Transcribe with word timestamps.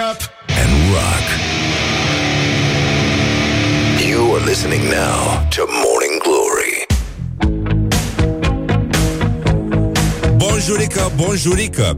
up 0.00 0.16
and 0.60 0.70
rock. 0.94 1.26
You 4.08 4.34
are 4.34 4.44
listening 4.46 4.82
now 4.88 5.46
to 5.50 5.66
Morning 5.84 6.16
Glory. 6.22 6.86
Bonjurică, 10.36 11.10
bonjurică 11.16 11.96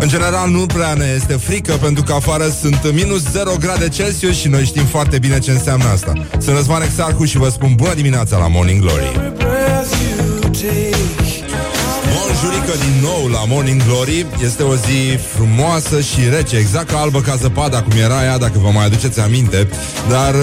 În 0.00 0.08
general 0.08 0.50
nu 0.50 0.66
prea 0.66 0.94
ne 0.94 1.12
este 1.16 1.34
frică 1.34 1.72
Pentru 1.72 2.02
că 2.02 2.12
afară 2.12 2.48
sunt 2.60 2.92
minus 2.92 3.30
0 3.30 3.50
grade 3.60 3.88
Celsius 3.88 4.36
Și 4.36 4.48
noi 4.48 4.64
știm 4.64 4.84
foarte 4.84 5.18
bine 5.18 5.38
ce 5.38 5.50
înseamnă 5.50 5.84
asta 5.84 6.12
Sunt 6.38 6.56
Răzvan 6.56 6.82
Exarcu 6.82 7.24
și 7.24 7.38
vă 7.38 7.48
spun 7.48 7.72
bună 7.74 7.94
dimineața 7.94 8.38
la 8.38 8.48
Morning 8.48 8.80
Glory 8.80 9.34
Bonjurică 12.44 12.76
din 12.78 13.02
nou 13.02 13.26
la 13.26 13.44
Morning 13.46 13.82
Glory. 13.82 14.26
Este 14.42 14.62
o 14.62 14.74
zi 14.74 15.18
frumoasă 15.34 16.00
și 16.00 16.28
rece 16.30 16.56
Exact 16.56 16.90
ca 16.90 16.98
albă 16.98 17.20
ca 17.20 17.34
zăpada 17.34 17.82
Cum 17.82 17.92
era 17.98 18.24
ea, 18.24 18.38
dacă 18.38 18.58
vă 18.58 18.70
mai 18.70 18.84
aduceți 18.84 19.20
aminte. 19.20 19.68
Dar 20.08 20.34
uh, 20.34 20.40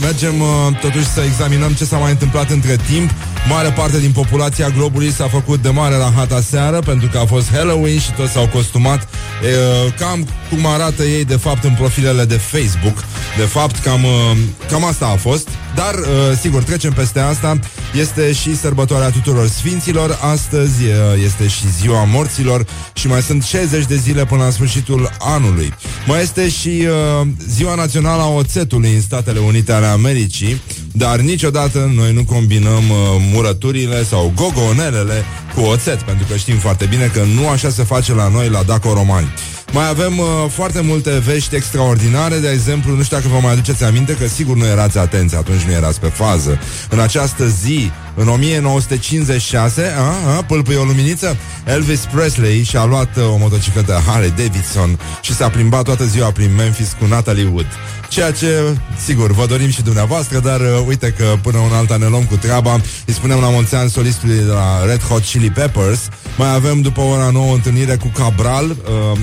mergem 0.00 0.40
uh, 0.40 0.80
totuși 0.80 1.06
să 1.06 1.20
examinăm 1.20 1.72
Ce 1.72 1.84
s-a 1.84 1.96
mai 1.96 2.10
întâmplat 2.10 2.50
între 2.50 2.76
timp 2.90 3.10
Mare 3.48 3.70
parte 3.70 3.98
din 4.00 4.12
populația 4.12 4.68
globului 4.68 5.12
s-a 5.12 5.28
făcut 5.28 5.62
de 5.62 5.68
mare 5.68 5.94
la 5.94 6.12
hata 6.16 6.40
seară 6.40 6.78
Pentru 6.78 7.08
că 7.08 7.18
a 7.18 7.24
fost 7.24 7.50
Halloween 7.52 7.98
și 7.98 8.12
toți 8.12 8.32
s-au 8.32 8.48
costumat 8.48 9.08
e, 9.42 9.46
uh, 9.46 9.92
Cam 9.98 10.28
cum 10.50 10.66
arată 10.66 11.02
ei 11.02 11.24
de 11.24 11.36
fapt 11.36 11.64
în 11.64 11.74
profilele 11.74 12.24
de 12.24 12.36
Facebook. 12.36 13.04
De 13.36 13.42
fapt 13.42 13.78
cam, 13.78 14.04
uh, 14.04 14.36
cam 14.70 14.84
asta 14.84 15.06
a 15.06 15.16
fost. 15.16 15.48
Dar 15.74 15.94
uh, 15.94 16.38
sigur 16.40 16.62
trecem 16.62 16.92
peste 16.92 17.20
asta. 17.20 17.58
Este 17.94 18.32
și 18.32 18.56
sărbătoarea 18.56 19.10
tuturor 19.10 19.48
sfinților. 19.48 20.18
Astăzi 20.22 20.84
uh, 20.84 21.22
este 21.24 21.48
și 21.48 21.70
ziua 21.80 22.04
morților 22.04 22.66
Și 22.92 23.06
mai 23.06 23.22
sunt 23.22 23.42
60 23.42 23.84
de 23.84 23.96
zile 23.96 24.24
până 24.24 24.42
la 24.42 24.50
sfârșitul 24.50 25.10
anului. 25.18 25.74
Mai 26.06 26.22
este 26.22 26.48
și 26.48 26.68
uh, 26.68 27.26
ziua 27.48 27.74
națională 27.74 28.22
a 28.22 28.28
oțetului 28.28 28.94
în 28.94 29.00
Statele 29.00 29.38
Unite 29.38 29.72
ale 29.72 29.86
Americii 29.86 30.60
Dar 30.98 31.20
niciodată 31.20 31.92
noi 31.94 32.12
nu 32.12 32.24
combinăm 32.24 32.90
uh, 32.90 32.96
murăturile 33.32 34.04
sau 34.04 34.32
gogonelele 34.36 35.24
cu 35.54 35.60
oțet 35.60 36.02
Pentru 36.02 36.26
că 36.30 36.36
știm 36.36 36.56
foarte 36.56 36.84
bine 36.84 37.10
că 37.14 37.22
nu 37.34 37.48
așa 37.48 37.70
se 37.70 37.82
face 37.82 38.14
la 38.14 38.28
noi 38.28 38.48
la 38.48 38.62
Daco 38.62 38.92
Romani. 38.92 39.28
Mai 39.72 39.88
avem 39.88 40.18
uh, 40.18 40.26
foarte 40.48 40.80
multe 40.80 41.10
vești 41.18 41.54
extraordinare 41.54 42.38
De 42.38 42.50
exemplu, 42.50 42.96
nu 42.96 43.02
știu 43.02 43.16
dacă 43.16 43.28
vă 43.28 43.38
mai 43.42 43.52
aduceți 43.52 43.84
aminte 43.84 44.16
Că 44.16 44.26
sigur 44.26 44.56
nu 44.56 44.66
erați 44.66 44.98
atenți, 44.98 45.36
atunci 45.36 45.60
nu 45.60 45.72
erați 45.72 46.00
pe 46.00 46.06
fază. 46.06 46.58
În 46.90 47.00
această 47.00 47.46
zi, 47.46 47.90
în 48.16 48.28
1956 48.28 49.94
a, 49.96 50.36
a, 50.36 50.42
Pâlpâie 50.42 50.76
o 50.76 50.84
luminiță 50.84 51.36
Elvis 51.64 52.00
Presley 52.12 52.62
și-a 52.62 52.84
luat 52.84 53.16
uh, 53.16 53.22
o 53.32 53.36
motocicletă 53.36 54.02
Harley 54.06 54.30
Davidson 54.36 54.98
Și 55.20 55.34
s-a 55.34 55.48
plimbat 55.48 55.84
toată 55.84 56.04
ziua 56.04 56.30
prin 56.30 56.54
Memphis 56.54 56.96
cu 57.00 57.06
Natalie 57.06 57.48
Wood. 57.52 57.66
Ceea 58.08 58.32
ce, 58.32 58.78
sigur, 59.04 59.32
vă 59.32 59.46
dorim 59.46 59.70
și 59.70 59.82
dumneavoastră 59.82 60.38
Dar 60.38 60.60
uh, 60.60 60.84
uite 60.86 61.14
că 61.18 61.24
până 61.42 61.58
un 61.58 61.72
alta 61.72 61.96
ne 61.96 62.06
luăm 62.06 62.24
cu 62.24 62.36
treaba. 62.36 62.80
Îi 63.06 63.14
spunem 63.14 63.38
la 63.40 63.48
mulți 63.48 63.74
ani 63.74 63.90
solistului 63.90 64.36
de 64.36 64.52
la 64.52 64.84
Red 64.86 65.02
Hot 65.02 65.22
Chili 65.22 65.50
Peppers. 65.50 66.08
Mai 66.38 66.54
avem 66.54 66.80
după 66.80 67.00
ora 67.00 67.30
nouă 67.30 67.54
întâlnire 67.54 67.96
cu 67.96 68.06
Cabral 68.06 68.70
uh, 68.70 68.76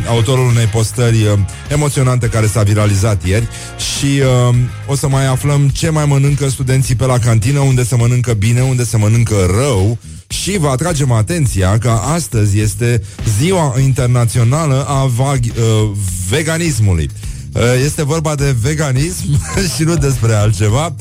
Autorul 0.08 0.48
unei 0.48 0.66
postări 0.66 1.24
uh, 1.24 1.40
emoționante 1.68 2.28
care 2.28 2.48
s-a 2.48 2.64
viralizat 2.64 3.26
ieri. 3.26 3.48
Și 3.78 4.22
uh, 4.50 4.56
o 4.88 4.96
să 4.96 5.08
mai 5.08 5.26
aflăm 5.26 5.70
ce 5.70 5.90
mai 5.90 6.06
mănâncă 6.06 6.50
studenții 6.50 6.96
pe 6.96 7.06
la 7.06 7.20
cantină 7.20 7.60
Unde 7.60 7.84
se 7.84 7.96
mănâncă 7.96 8.34
bine, 8.34 8.62
unde 8.62 8.83
se 8.84 8.98
mănâncă 8.98 9.36
rău 9.58 9.98
și 10.28 10.58
vă 10.58 10.68
atragem 10.68 11.12
atenția 11.12 11.78
că 11.78 11.90
astăzi 11.90 12.60
este 12.60 13.04
ziua 13.40 13.76
internațională 13.82 14.86
a 14.88 15.06
vag- 15.06 15.56
uh, 15.58 15.90
veganismului. 16.30 17.10
Uh, 17.54 17.62
este 17.84 18.04
vorba 18.04 18.36
de 18.36 18.56
veganism 18.62 19.42
și 19.76 19.84
nu 19.84 19.96
despre 19.96 20.34
altceva 20.34 20.96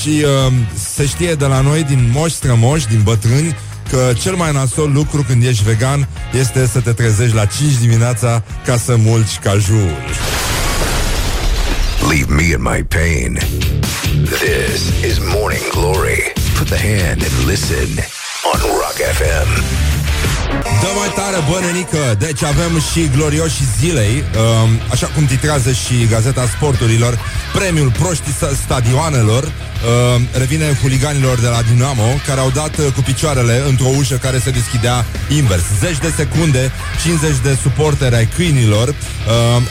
și 0.00 0.08
uh, 0.08 0.52
se 0.94 1.06
știe 1.06 1.34
de 1.34 1.44
la 1.44 1.60
noi, 1.60 1.82
din 1.82 2.10
moși 2.12 2.34
strămoși, 2.34 2.86
din 2.86 3.00
bătrâni, 3.02 3.56
că 3.90 4.12
cel 4.20 4.34
mai 4.34 4.52
nasol 4.52 4.92
lucru 4.92 5.22
când 5.22 5.44
ești 5.44 5.64
vegan 5.64 6.08
este 6.38 6.66
să 6.66 6.80
te 6.80 6.92
trezești 6.92 7.34
la 7.34 7.44
5 7.44 7.72
dimineața 7.80 8.42
ca 8.64 8.76
să 8.76 8.96
mulci 8.96 9.38
cajul. 9.42 9.90
Leave 12.08 12.34
me 12.34 12.42
in 12.42 12.62
my 12.62 12.84
pain. 12.84 13.38
This 14.24 15.04
is 15.10 15.18
Morning 15.18 15.68
Glory. 15.70 16.37
Put 16.58 16.70
the 16.70 16.76
hand 16.76 17.22
and 17.22 17.46
listen 17.46 17.88
on 18.44 18.80
Rock 18.80 18.96
FM. 18.96 19.97
Dă 20.80 20.90
mai 20.96 21.12
tare, 21.14 21.36
bă, 21.50 21.58
nenică! 21.66 22.14
Deci 22.18 22.42
avem 22.42 22.80
și 22.92 23.10
glorioși 23.16 23.62
zilei, 23.78 24.24
um, 24.62 24.70
așa 24.90 25.06
cum 25.14 25.24
titrează 25.24 25.72
și 25.72 26.06
Gazeta 26.10 26.46
Sporturilor, 26.56 27.18
premiul 27.52 27.90
proștii 27.90 28.34
stadioanelor 28.64 29.42
uh, 29.44 30.20
revine 30.32 30.78
huliganilor 30.82 31.40
de 31.40 31.46
la 31.46 31.62
Dinamo, 31.62 32.08
care 32.26 32.40
au 32.40 32.50
dat 32.50 32.76
uh, 32.78 32.84
cu 32.94 33.00
picioarele 33.00 33.62
într-o 33.68 33.90
ușă 33.96 34.16
care 34.16 34.38
se 34.38 34.50
deschidea 34.50 35.04
invers. 35.28 35.62
Zeci 35.80 35.98
de 35.98 36.12
secunde, 36.16 36.72
50 37.04 37.36
de 37.42 37.58
suporteri 37.62 38.14
ai 38.14 38.26
câinilor 38.26 38.88
uh, 38.88 38.94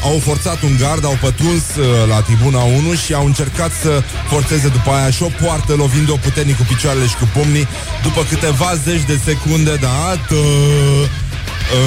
au 0.03 0.19
forțat 0.23 0.61
un 0.61 0.77
gard, 0.79 1.05
au 1.05 1.17
pătruns 1.21 1.63
uh, 1.75 1.85
la 2.09 2.21
tribuna 2.21 2.63
1 2.63 2.93
și 2.93 3.13
au 3.13 3.25
încercat 3.25 3.71
să 3.81 4.03
forțeze 4.29 4.67
după 4.67 4.89
aia 4.91 5.09
și 5.09 5.23
o 5.23 5.29
poartă, 5.41 5.73
lovind-o 5.73 6.15
puternic 6.15 6.57
cu 6.57 6.65
picioarele 6.67 7.05
și 7.05 7.15
cu 7.15 7.29
pumnii, 7.33 7.67
după 8.03 8.21
câteva 8.29 8.75
zeci 8.83 9.05
de 9.11 9.19
secunde, 9.25 9.75
da, 9.75 10.19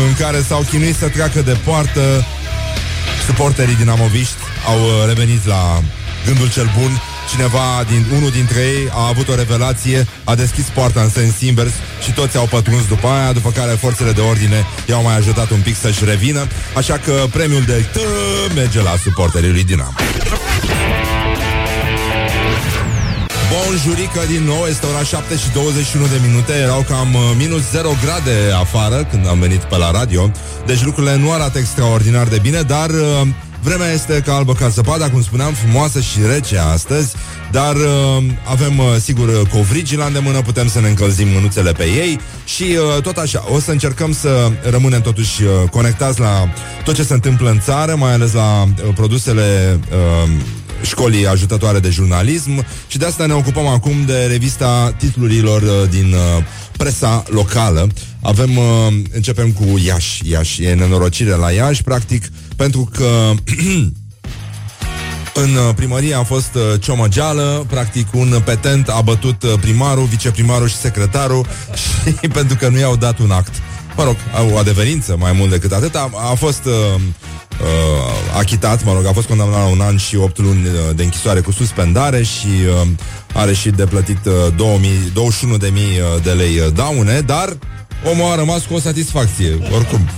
în 0.06 0.14
care 0.18 0.42
s-au 0.48 0.66
chinuit 0.70 0.96
să 0.96 1.08
treacă 1.08 1.42
de 1.42 1.56
poartă. 1.64 2.24
Suporterii 3.26 3.76
dinamoviști 3.76 4.42
au 4.66 4.80
uh, 4.80 4.90
revenit 5.06 5.46
la 5.46 5.82
gândul 6.26 6.50
cel 6.50 6.70
bun 6.78 7.00
Cineva, 7.30 7.84
din, 7.88 8.06
unul 8.16 8.30
dintre 8.30 8.60
ei 8.60 8.88
a 8.92 9.06
avut 9.08 9.28
o 9.28 9.34
revelație, 9.34 10.06
a 10.24 10.34
deschis 10.34 10.64
poarta 10.64 11.00
în 11.00 11.10
sens 11.10 11.40
invers 11.40 11.72
și 12.02 12.12
toți 12.12 12.36
au 12.36 12.46
pătruns 12.46 12.86
după 12.86 13.06
aia, 13.06 13.32
după 13.32 13.50
care 13.50 13.70
forțele 13.70 14.12
de 14.12 14.20
ordine 14.20 14.66
i-au 14.86 15.02
mai 15.02 15.16
ajutat 15.16 15.50
un 15.50 15.60
pic 15.60 15.76
să-și 15.76 16.04
revină, 16.04 16.46
așa 16.76 16.98
că 16.98 17.24
premiul 17.30 17.62
de 17.62 17.84
tă 17.92 18.00
merge 18.54 18.82
la 18.82 18.94
suporterii 19.02 19.50
lui 19.50 19.64
Dinamo. 19.64 19.94
Bun 23.50 23.76
jurică 23.84 24.20
din 24.28 24.42
nou, 24.42 24.64
este 24.68 24.86
ora 24.86 25.02
7 25.02 25.36
și 25.36 25.50
21 25.52 26.06
de 26.06 26.20
minute. 26.26 26.52
Erau 26.52 26.84
cam 26.88 27.14
uh, 27.14 27.20
minus 27.36 27.62
0 27.70 27.88
grade 28.04 28.36
afară 28.60 29.04
Când 29.10 29.26
am 29.26 29.38
venit 29.38 29.60
pe 29.60 29.76
la 29.76 29.90
radio. 29.90 30.30
Deci 30.66 30.84
lucrurile 30.84 31.16
nu 31.16 31.32
arată 31.32 31.58
extraordinar 31.58 32.26
de 32.26 32.38
bine 32.42 32.60
Dar 32.62 32.90
uh, 32.90 33.26
Vremea 33.62 33.92
este 33.92 34.22
ca 34.24 34.34
albă 34.34 34.52
ca 34.52 34.68
zăpada, 34.68 35.10
cum 35.10 35.22
spuneam, 35.22 35.52
frumoasă 35.52 36.00
și 36.00 36.18
rece 36.32 36.58
astăzi, 36.58 37.14
dar 37.50 37.74
uh, 37.76 38.24
avem, 38.44 38.78
uh, 38.78 38.84
sigur, 39.00 39.48
covrigi 39.48 39.96
la 39.96 40.04
îndemână, 40.04 40.42
putem 40.42 40.68
să 40.68 40.80
ne 40.80 40.88
încălzim 40.88 41.28
mânuțele 41.28 41.72
pe 41.72 41.84
ei 41.84 42.20
și 42.44 42.62
uh, 42.62 43.02
tot 43.02 43.16
așa. 43.16 43.44
O 43.48 43.58
să 43.58 43.70
încercăm 43.70 44.12
să 44.12 44.50
rămânem 44.70 45.00
totuși 45.00 45.42
uh, 45.42 45.68
conectați 45.70 46.20
la 46.20 46.48
tot 46.84 46.94
ce 46.94 47.02
se 47.02 47.14
întâmplă 47.14 47.50
în 47.50 47.60
țară, 47.60 47.94
mai 47.94 48.12
ales 48.12 48.32
la 48.32 48.62
uh, 48.62 48.94
produsele 48.94 49.78
uh, 49.90 50.30
școlii 50.82 51.26
ajutătoare 51.26 51.78
de 51.78 51.90
jurnalism 51.90 52.64
și 52.86 52.98
de 52.98 53.04
asta 53.06 53.26
ne 53.26 53.32
ocupăm 53.32 53.66
acum 53.66 54.04
de 54.06 54.24
revista 54.24 54.94
titlurilor 54.98 55.62
uh, 55.62 55.88
din 55.90 56.12
uh, 56.12 56.44
presa 56.76 57.22
locală. 57.26 57.88
Avem, 58.22 58.56
uh, 58.56 58.64
începem 59.12 59.52
cu 59.52 59.64
Iași. 59.84 60.30
Iași 60.30 60.64
e 60.64 60.74
nenorocire 60.74 61.34
la 61.34 61.50
Iași, 61.50 61.82
practic, 61.82 62.24
pentru 62.56 62.90
că 62.92 63.30
În 65.34 65.54
uh, 65.54 65.74
primărie 65.74 66.14
a 66.14 66.22
fost 66.22 66.54
uh, 66.54 66.80
ciomăgeală, 66.80 67.66
practic 67.68 68.06
un 68.14 68.42
petent 68.44 68.88
a 68.88 69.00
bătut 69.00 69.42
uh, 69.42 69.52
primarul, 69.60 70.04
viceprimarul 70.04 70.68
și 70.68 70.76
secretarul 70.76 71.46
și 72.20 72.28
pentru 72.28 72.56
că 72.56 72.68
nu 72.68 72.78
i-au 72.78 72.96
dat 72.96 73.18
un 73.18 73.30
act. 73.30 73.52
Mă 73.96 74.04
rog, 74.04 74.16
o 74.52 74.58
adeverință 74.58 75.16
mai 75.18 75.32
mult 75.32 75.50
decât 75.50 75.72
atât. 75.72 75.94
A, 75.94 76.10
a 76.30 76.34
fost 76.34 76.64
uh, 76.64 77.00
uh, 77.62 78.38
achitat, 78.38 78.84
mă 78.84 78.92
rog, 78.92 79.06
a 79.06 79.12
fost 79.12 79.26
condamnat 79.26 79.58
la 79.58 79.66
un 79.66 79.80
an 79.80 79.96
și 79.96 80.16
8 80.16 80.38
luni 80.38 80.66
uh, 80.66 80.72
de 80.94 81.02
închisoare 81.02 81.40
cu 81.40 81.52
suspendare 81.52 82.22
și 82.22 82.48
uh, 82.82 82.88
are 83.34 83.54
și 83.54 83.70
de 83.70 83.86
plătit 83.86 84.26
uh, 84.26 84.32
21.000 85.52 85.58
de 85.58 85.68
mii 85.72 85.98
uh, 85.98 86.22
de 86.22 86.30
lei 86.30 86.58
uh, 86.58 86.72
daune, 86.74 87.20
dar 87.20 87.56
omul 88.04 88.32
a 88.32 88.34
rămas 88.34 88.64
cu 88.64 88.74
o 88.74 88.78
satisfacție, 88.78 89.58
oricum. 89.74 90.08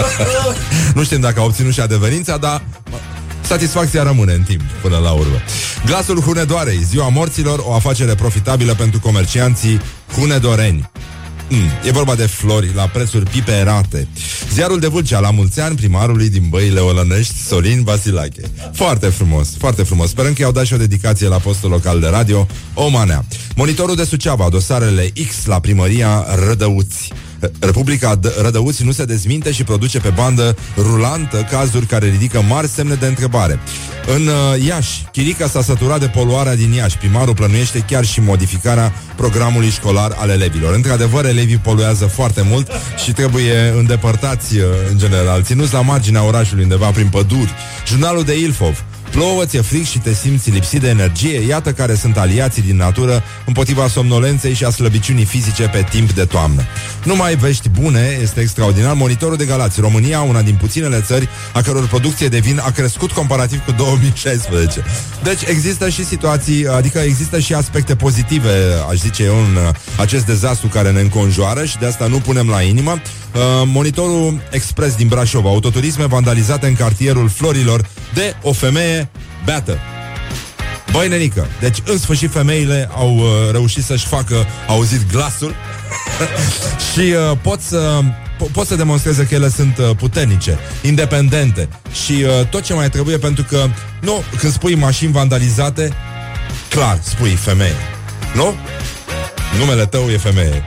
nu 0.94 1.04
știm 1.04 1.20
dacă 1.20 1.40
a 1.40 1.44
obținut 1.44 1.72
și 1.72 1.80
adeverința, 1.80 2.36
dar 2.36 2.62
satisfacția 3.40 4.02
rămâne 4.02 4.32
în 4.32 4.42
timp, 4.42 4.60
până 4.82 4.96
la 4.96 5.10
urmă. 5.10 5.36
Glasul 5.86 6.20
Hunedoarei, 6.20 6.82
ziua 6.82 7.08
morților, 7.08 7.62
o 7.66 7.74
afacere 7.74 8.14
profitabilă 8.14 8.74
pentru 8.74 9.00
comercianții 9.00 9.80
hunedoreni. 10.16 10.90
Mm, 11.52 11.70
e 11.84 11.90
vorba 11.90 12.14
de 12.14 12.26
flori 12.26 12.74
la 12.74 12.82
prețuri 12.82 13.30
piperate. 13.30 14.08
Ziarul 14.52 14.78
de 14.78 14.86
Vâlcea 14.86 15.18
la 15.18 15.30
mulți 15.30 15.60
ani 15.60 15.76
primarului 15.76 16.28
din 16.28 16.46
Băile 16.48 16.80
Olănești, 16.80 17.34
Sorin 17.34 17.82
Vasilache. 17.84 18.42
Foarte 18.72 19.06
frumos, 19.06 19.56
foarte 19.58 19.82
frumos. 19.82 20.08
Sperăm 20.08 20.32
că 20.32 20.42
i-au 20.42 20.52
dat 20.52 20.64
și 20.64 20.74
o 20.74 20.76
dedicație 20.76 21.28
la 21.28 21.36
postul 21.36 21.70
local 21.70 22.00
de 22.00 22.06
radio 22.06 22.46
Omanea. 22.74 23.24
Monitorul 23.56 23.96
de 23.96 24.04
Suceava, 24.04 24.48
dosarele 24.48 25.12
X 25.28 25.44
la 25.44 25.60
primăria 25.60 26.26
Rădăuți. 26.46 27.12
Republica 27.60 28.18
Rădăuți 28.42 28.84
nu 28.84 28.92
se 28.92 29.04
dezminte 29.04 29.52
și 29.52 29.64
produce 29.64 29.98
pe 29.98 30.08
bandă 30.08 30.56
rulantă 30.76 31.46
cazuri 31.50 31.86
care 31.86 32.06
ridică 32.06 32.44
mari 32.48 32.68
semne 32.68 32.94
de 32.94 33.06
întrebare. 33.06 33.58
În 34.14 34.26
uh, 34.26 34.66
Iași, 34.66 35.04
Chirica 35.12 35.46
s-a 35.46 35.62
săturat 35.62 36.00
de 36.00 36.06
poluarea 36.06 36.56
din 36.56 36.72
Iași. 36.72 36.98
Primarul 36.98 37.34
plănuiește 37.34 37.78
chiar 37.78 38.04
și 38.04 38.20
modificarea 38.20 38.92
programului 39.16 39.70
școlar 39.70 40.12
al 40.16 40.28
elevilor. 40.28 40.74
Într-adevăr, 40.74 41.24
elevii 41.24 41.56
poluează 41.56 42.06
foarte 42.06 42.42
mult 42.42 42.70
și 43.04 43.12
trebuie 43.12 43.74
îndepărtați, 43.76 44.56
uh, 44.56 44.64
în 44.90 44.98
general, 44.98 45.42
ținuți 45.42 45.72
la 45.72 45.80
marginea 45.80 46.24
orașului, 46.24 46.62
undeva 46.62 46.90
prin 46.90 47.08
păduri. 47.08 47.54
Jurnalul 47.86 48.24
de 48.24 48.38
Ilfov 48.38 48.84
Plouă, 49.10 49.44
ți-e 49.44 49.60
fric 49.60 49.86
și 49.86 49.98
te 49.98 50.14
simți 50.14 50.50
lipsit 50.50 50.80
de 50.80 50.88
energie? 50.88 51.40
Iată 51.40 51.72
care 51.72 51.94
sunt 51.94 52.16
aliații 52.16 52.62
din 52.62 52.76
natură 52.76 53.22
Împotriva 53.46 53.88
somnolenței 53.88 54.54
și 54.54 54.64
a 54.64 54.70
slăbiciunii 54.70 55.24
fizice 55.24 55.68
Pe 55.68 55.86
timp 55.90 56.12
de 56.12 56.24
toamnă. 56.24 56.62
Numai 57.04 57.34
vești 57.34 57.68
bune, 57.68 58.18
este 58.22 58.40
extraordinar. 58.40 58.94
Monitorul 58.94 59.36
de 59.36 59.44
Galați, 59.44 59.80
România, 59.80 60.20
una 60.20 60.42
din 60.42 60.54
puținele 60.54 61.00
țări 61.00 61.28
A 61.52 61.60
căror 61.60 61.86
producție 61.86 62.28
de 62.28 62.38
vin 62.38 62.60
a 62.64 62.70
crescut 62.70 63.12
comparativ 63.12 63.64
cu 63.64 63.72
2016 63.72 64.84
Deci 65.22 65.42
există 65.46 65.88
și 65.88 66.04
situații 66.04 66.66
Adică 66.66 66.98
există 66.98 67.38
și 67.38 67.54
aspecte 67.54 67.94
pozitive 67.96 68.50
Aș 68.90 68.96
zice 68.96 69.22
eu 69.22 69.36
în 69.36 69.56
uh, 69.56 69.74
acest 69.98 70.26
dezastru 70.26 70.68
Care 70.68 70.90
ne 70.90 71.00
înconjoară 71.00 71.64
și 71.64 71.78
de 71.78 71.86
asta 71.86 72.06
nu 72.06 72.18
punem 72.18 72.48
la 72.48 72.62
inimă. 72.62 72.90
Uh, 72.90 73.40
Monitorul 73.64 74.40
Express 74.50 74.96
din 74.96 75.08
Brașov. 75.08 75.46
Autoturisme 75.46 76.06
vandalizate 76.06 76.66
în 76.66 76.74
cartierul 76.74 77.28
Florilor 77.28 77.88
De 78.14 78.34
o 78.42 78.52
femeie 78.52 78.99
beată. 79.44 79.78
Băi, 80.92 81.08
nenică, 81.08 81.46
deci 81.60 81.78
în 81.84 81.98
sfârșit 81.98 82.32
femeile 82.32 82.88
au 82.94 83.16
uh, 83.16 83.24
reușit 83.50 83.84
să-și 83.84 84.06
facă 84.06 84.46
auzit 84.66 85.10
glasul 85.12 85.54
și 86.92 87.00
uh, 87.00 87.36
pot 87.42 87.60
să 87.60 88.00
po- 88.36 88.50
pot 88.52 88.66
să 88.66 88.76
demonstreze 88.76 89.26
că 89.26 89.34
ele 89.34 89.48
sunt 89.48 89.78
uh, 89.78 89.90
puternice, 89.96 90.58
independente 90.82 91.68
și 92.04 92.12
uh, 92.12 92.46
tot 92.46 92.62
ce 92.62 92.74
mai 92.74 92.90
trebuie 92.90 93.18
pentru 93.18 93.44
că 93.44 93.66
nu, 94.00 94.22
când 94.38 94.52
spui 94.52 94.74
mașini 94.74 95.12
vandalizate, 95.12 95.92
clar, 96.68 96.98
spui 97.02 97.30
femeie. 97.30 97.76
Nu? 98.34 98.54
Numele 99.58 99.86
tău 99.86 100.10
e 100.10 100.16
femeie. 100.16 100.62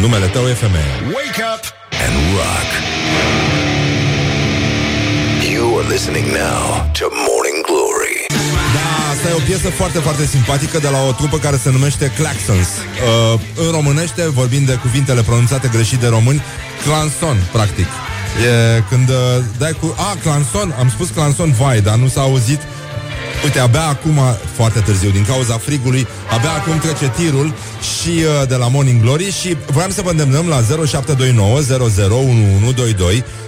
Numele 0.00 0.26
tău 0.26 0.48
e 0.48 0.52
femeie. 0.52 0.92
Wake 1.04 1.42
up 1.54 1.64
and 2.06 2.14
rock. 2.34 3.71
You're 5.62 5.88
listening 5.88 6.26
now 6.26 6.90
to 6.98 7.04
Morning 7.26 7.58
Glory. 7.68 8.18
Da, 8.76 8.88
asta 9.12 9.28
e 9.28 9.32
o 9.32 9.44
piesă 9.46 9.68
foarte, 9.70 9.98
foarte 9.98 10.26
simpatică 10.26 10.78
de 10.78 10.88
la 10.88 11.00
o 11.08 11.12
trupă 11.12 11.38
care 11.38 11.56
se 11.56 11.70
numește 11.70 12.12
Claxons. 12.16 12.68
Uh, 12.68 13.40
în 13.66 13.70
românește, 13.70 14.22
vorbind 14.28 14.66
de 14.66 14.74
cuvintele 14.74 15.22
pronunțate 15.22 15.68
greșit 15.72 15.98
de 15.98 16.06
români, 16.06 16.42
clanson, 16.84 17.36
practic. 17.52 17.86
E 18.48 18.82
când 18.88 19.08
uh, 19.08 19.14
dai 19.58 19.72
cu... 19.80 19.94
A, 19.98 20.16
clanson, 20.22 20.74
am 20.78 20.88
spus 20.88 21.08
clanson, 21.08 21.52
vai, 21.52 21.80
dar 21.80 21.94
nu 21.94 22.08
s-a 22.08 22.20
auzit 22.20 22.60
Uite, 23.44 23.58
abia 23.58 23.86
acum, 23.86 24.18
foarte 24.54 24.80
târziu, 24.80 25.10
din 25.10 25.24
cauza 25.24 25.58
frigului, 25.58 26.06
abia 26.30 26.50
acum 26.50 26.78
trece 26.78 27.12
tirul 27.16 27.54
și 27.80 28.08
uh, 28.08 28.48
de 28.48 28.54
la 28.54 28.68
Morning 28.68 29.00
Glory 29.00 29.32
și 29.40 29.56
voiam 29.66 29.90
să 29.90 30.02
vă 30.02 30.10
îndemnăm 30.10 30.46
la 30.48 30.60
0729 30.86 31.60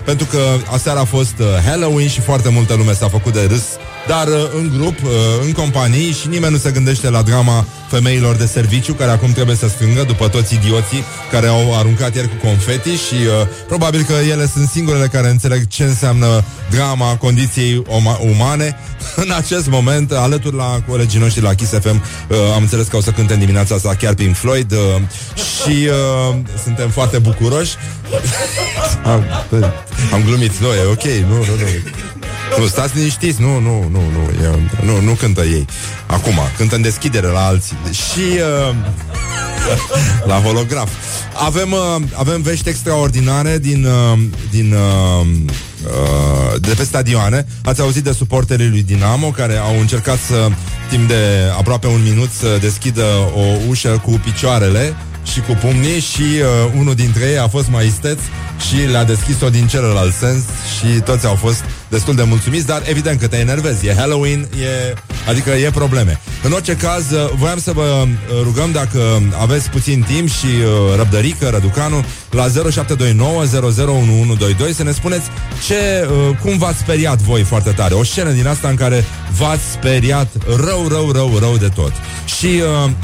pentru 0.04 0.26
că 0.26 0.38
aseară 0.72 0.98
a 0.98 1.04
fost 1.04 1.38
uh, 1.38 1.46
Halloween 1.66 2.08
și 2.08 2.20
foarte 2.20 2.48
multă 2.48 2.74
lume 2.74 2.92
s-a 2.92 3.08
făcut 3.08 3.32
de 3.32 3.46
râs 3.48 3.64
dar 4.06 4.26
uh, 4.26 4.34
în 4.56 4.72
grup, 4.78 5.02
uh, 5.02 5.10
în 5.44 5.52
companii 5.52 6.12
și 6.12 6.28
nimeni 6.28 6.52
nu 6.52 6.58
se 6.58 6.70
gândește 6.70 7.10
la 7.10 7.22
drama 7.22 7.64
femeilor 7.90 8.36
de 8.36 8.46
serviciu 8.46 8.92
care 8.92 9.10
acum 9.10 9.32
trebuie 9.32 9.56
să 9.56 9.68
strângă 9.68 10.02
după 10.02 10.28
toți 10.28 10.54
idioții 10.54 11.04
care 11.30 11.46
au 11.46 11.78
aruncat 11.78 12.14
ieri 12.14 12.28
cu 12.28 12.46
confeti 12.46 12.90
și 12.90 13.14
uh, 13.14 13.46
probabil 13.66 14.02
că 14.02 14.12
ele 14.30 14.46
sunt 14.46 14.68
singurele 14.68 15.06
care 15.06 15.28
înțeleg 15.28 15.68
ce 15.68 15.84
înseamnă 15.84 16.44
drama 16.70 17.16
condiției 17.16 17.82
umane. 18.20 18.78
În 19.24 19.32
acest 19.36 19.68
moment, 19.68 20.12
alături 20.12 20.56
la 20.56 20.82
colegii 20.88 21.20
noștri 21.20 21.42
la 21.42 21.54
Kiss 21.54 21.70
FM, 21.70 22.02
uh, 22.28 22.36
am 22.54 22.62
înțeles 22.62 22.86
că 22.86 22.96
o 22.96 23.00
să 23.00 23.10
cânte 23.10 23.32
în 23.32 23.38
dimineața 23.38 23.74
asta 23.74 23.94
chiar 23.94 24.14
Pink 24.14 24.36
Floyd 24.36 24.72
uh, 24.72 24.78
și 25.34 25.88
uh, 25.88 26.36
suntem 26.62 26.88
foarte 26.88 27.18
bucuroși. 27.18 27.74
am, 29.04 29.24
am 30.14 30.22
glumit, 30.24 30.56
nu, 30.56 30.66
e 30.66 30.84
ok, 30.90 31.04
nu, 31.28 31.36
nu, 31.36 31.44
nu. 31.44 32.13
Nu, 32.58 32.66
stați 32.66 32.96
liniștiți, 32.96 33.40
nu, 33.40 33.58
nu, 33.58 33.88
nu, 33.90 34.00
nu, 34.00 34.44
e, 34.44 34.68
nu, 34.84 35.00
nu 35.00 35.12
cântă 35.12 35.42
ei. 35.42 35.66
Acum, 36.06 36.38
cântă 36.56 36.74
în 36.74 36.82
deschidere 36.82 37.26
la 37.26 37.46
alții. 37.46 37.76
Și 37.92 38.20
uh, 38.68 38.74
la 40.30 40.40
holograf. 40.40 40.90
Avem, 41.34 41.72
uh, 41.72 42.02
avem 42.12 42.42
vești 42.42 42.68
extraordinare 42.68 43.58
din, 43.58 43.84
uh, 43.84 44.18
din 44.50 44.72
uh, 44.72 45.26
uh, 45.84 46.60
de 46.60 46.74
pe 46.76 46.84
stadioane. 46.84 47.46
Ați 47.64 47.80
auzit 47.80 48.04
de 48.04 48.12
suporterii 48.12 48.68
lui 48.68 48.82
Dinamo 48.82 49.28
care 49.28 49.56
au 49.56 49.80
încercat 49.80 50.18
să 50.18 50.48
timp 50.90 51.08
de 51.08 51.50
aproape 51.58 51.86
un 51.86 52.02
minut 52.02 52.30
să 52.30 52.58
deschidă 52.60 53.04
o 53.34 53.68
ușă 53.68 54.00
cu 54.04 54.10
picioarele 54.10 54.96
și 55.24 55.40
cu 55.40 55.52
pumnii 55.60 56.00
și 56.00 56.22
uh, 56.22 56.72
unul 56.78 56.94
dintre 56.94 57.24
ei 57.24 57.38
a 57.38 57.48
fost 57.48 57.68
mai 57.70 57.86
isteț 57.86 58.18
și 58.68 58.90
le-a 58.90 59.04
deschis-o 59.04 59.48
din 59.48 59.66
celălalt 59.66 60.14
sens 60.14 60.42
și 60.78 61.00
toți 61.00 61.26
au 61.26 61.34
fost 61.34 61.64
destul 61.88 62.14
de 62.14 62.22
mulțumiți, 62.22 62.66
dar 62.66 62.82
evident 62.84 63.20
că 63.20 63.26
te 63.26 63.36
enervezi. 63.36 63.86
E 63.86 63.94
Halloween, 63.94 64.40
e, 64.40 64.94
adică 65.26 65.50
e 65.50 65.70
probleme. 65.70 66.20
În 66.42 66.52
orice 66.52 66.76
caz, 66.76 67.10
uh, 67.10 67.30
voiam 67.36 67.58
să 67.58 67.72
vă 67.72 67.82
uh, 67.82 68.08
rugăm 68.42 68.72
dacă 68.72 69.22
aveți 69.40 69.70
puțin 69.70 70.04
timp 70.08 70.28
și 70.28 70.46
uh, 70.46 70.96
răbdărică, 70.96 71.48
Răducanu, 71.48 72.04
la 72.30 72.46
0729 72.70 73.44
să 74.72 74.82
ne 74.82 74.92
spuneți 74.92 75.26
ce, 75.66 76.08
cum 76.40 76.58
v-ați 76.58 76.78
speriat 76.78 77.18
voi 77.18 77.42
foarte 77.42 77.70
tare. 77.70 77.94
O 77.94 78.04
scenă 78.04 78.30
din 78.30 78.46
asta 78.46 78.68
în 78.68 78.74
care 78.74 79.04
v-ați 79.38 79.62
speriat 79.72 80.28
rău, 80.46 80.88
rău, 80.88 81.10
rău, 81.10 81.38
rău 81.38 81.56
de 81.56 81.68
tot. 81.68 81.92
Și, 82.38 82.48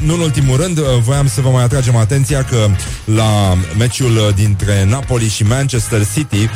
nu 0.02 0.14
în 0.14 0.20
ultimul 0.20 0.56
rând, 0.56 0.78
voiam 0.80 1.28
să 1.28 1.40
vă 1.40 1.48
mai 1.48 1.62
atragem 1.62 1.96
atenția 1.96 2.44
că 2.44 2.66
la 3.04 3.56
meciul 3.78 4.32
dintre 4.34 4.84
Napoli 4.84 5.28
și 5.28 5.42
Manchester 5.42 6.06
City, 6.14 6.48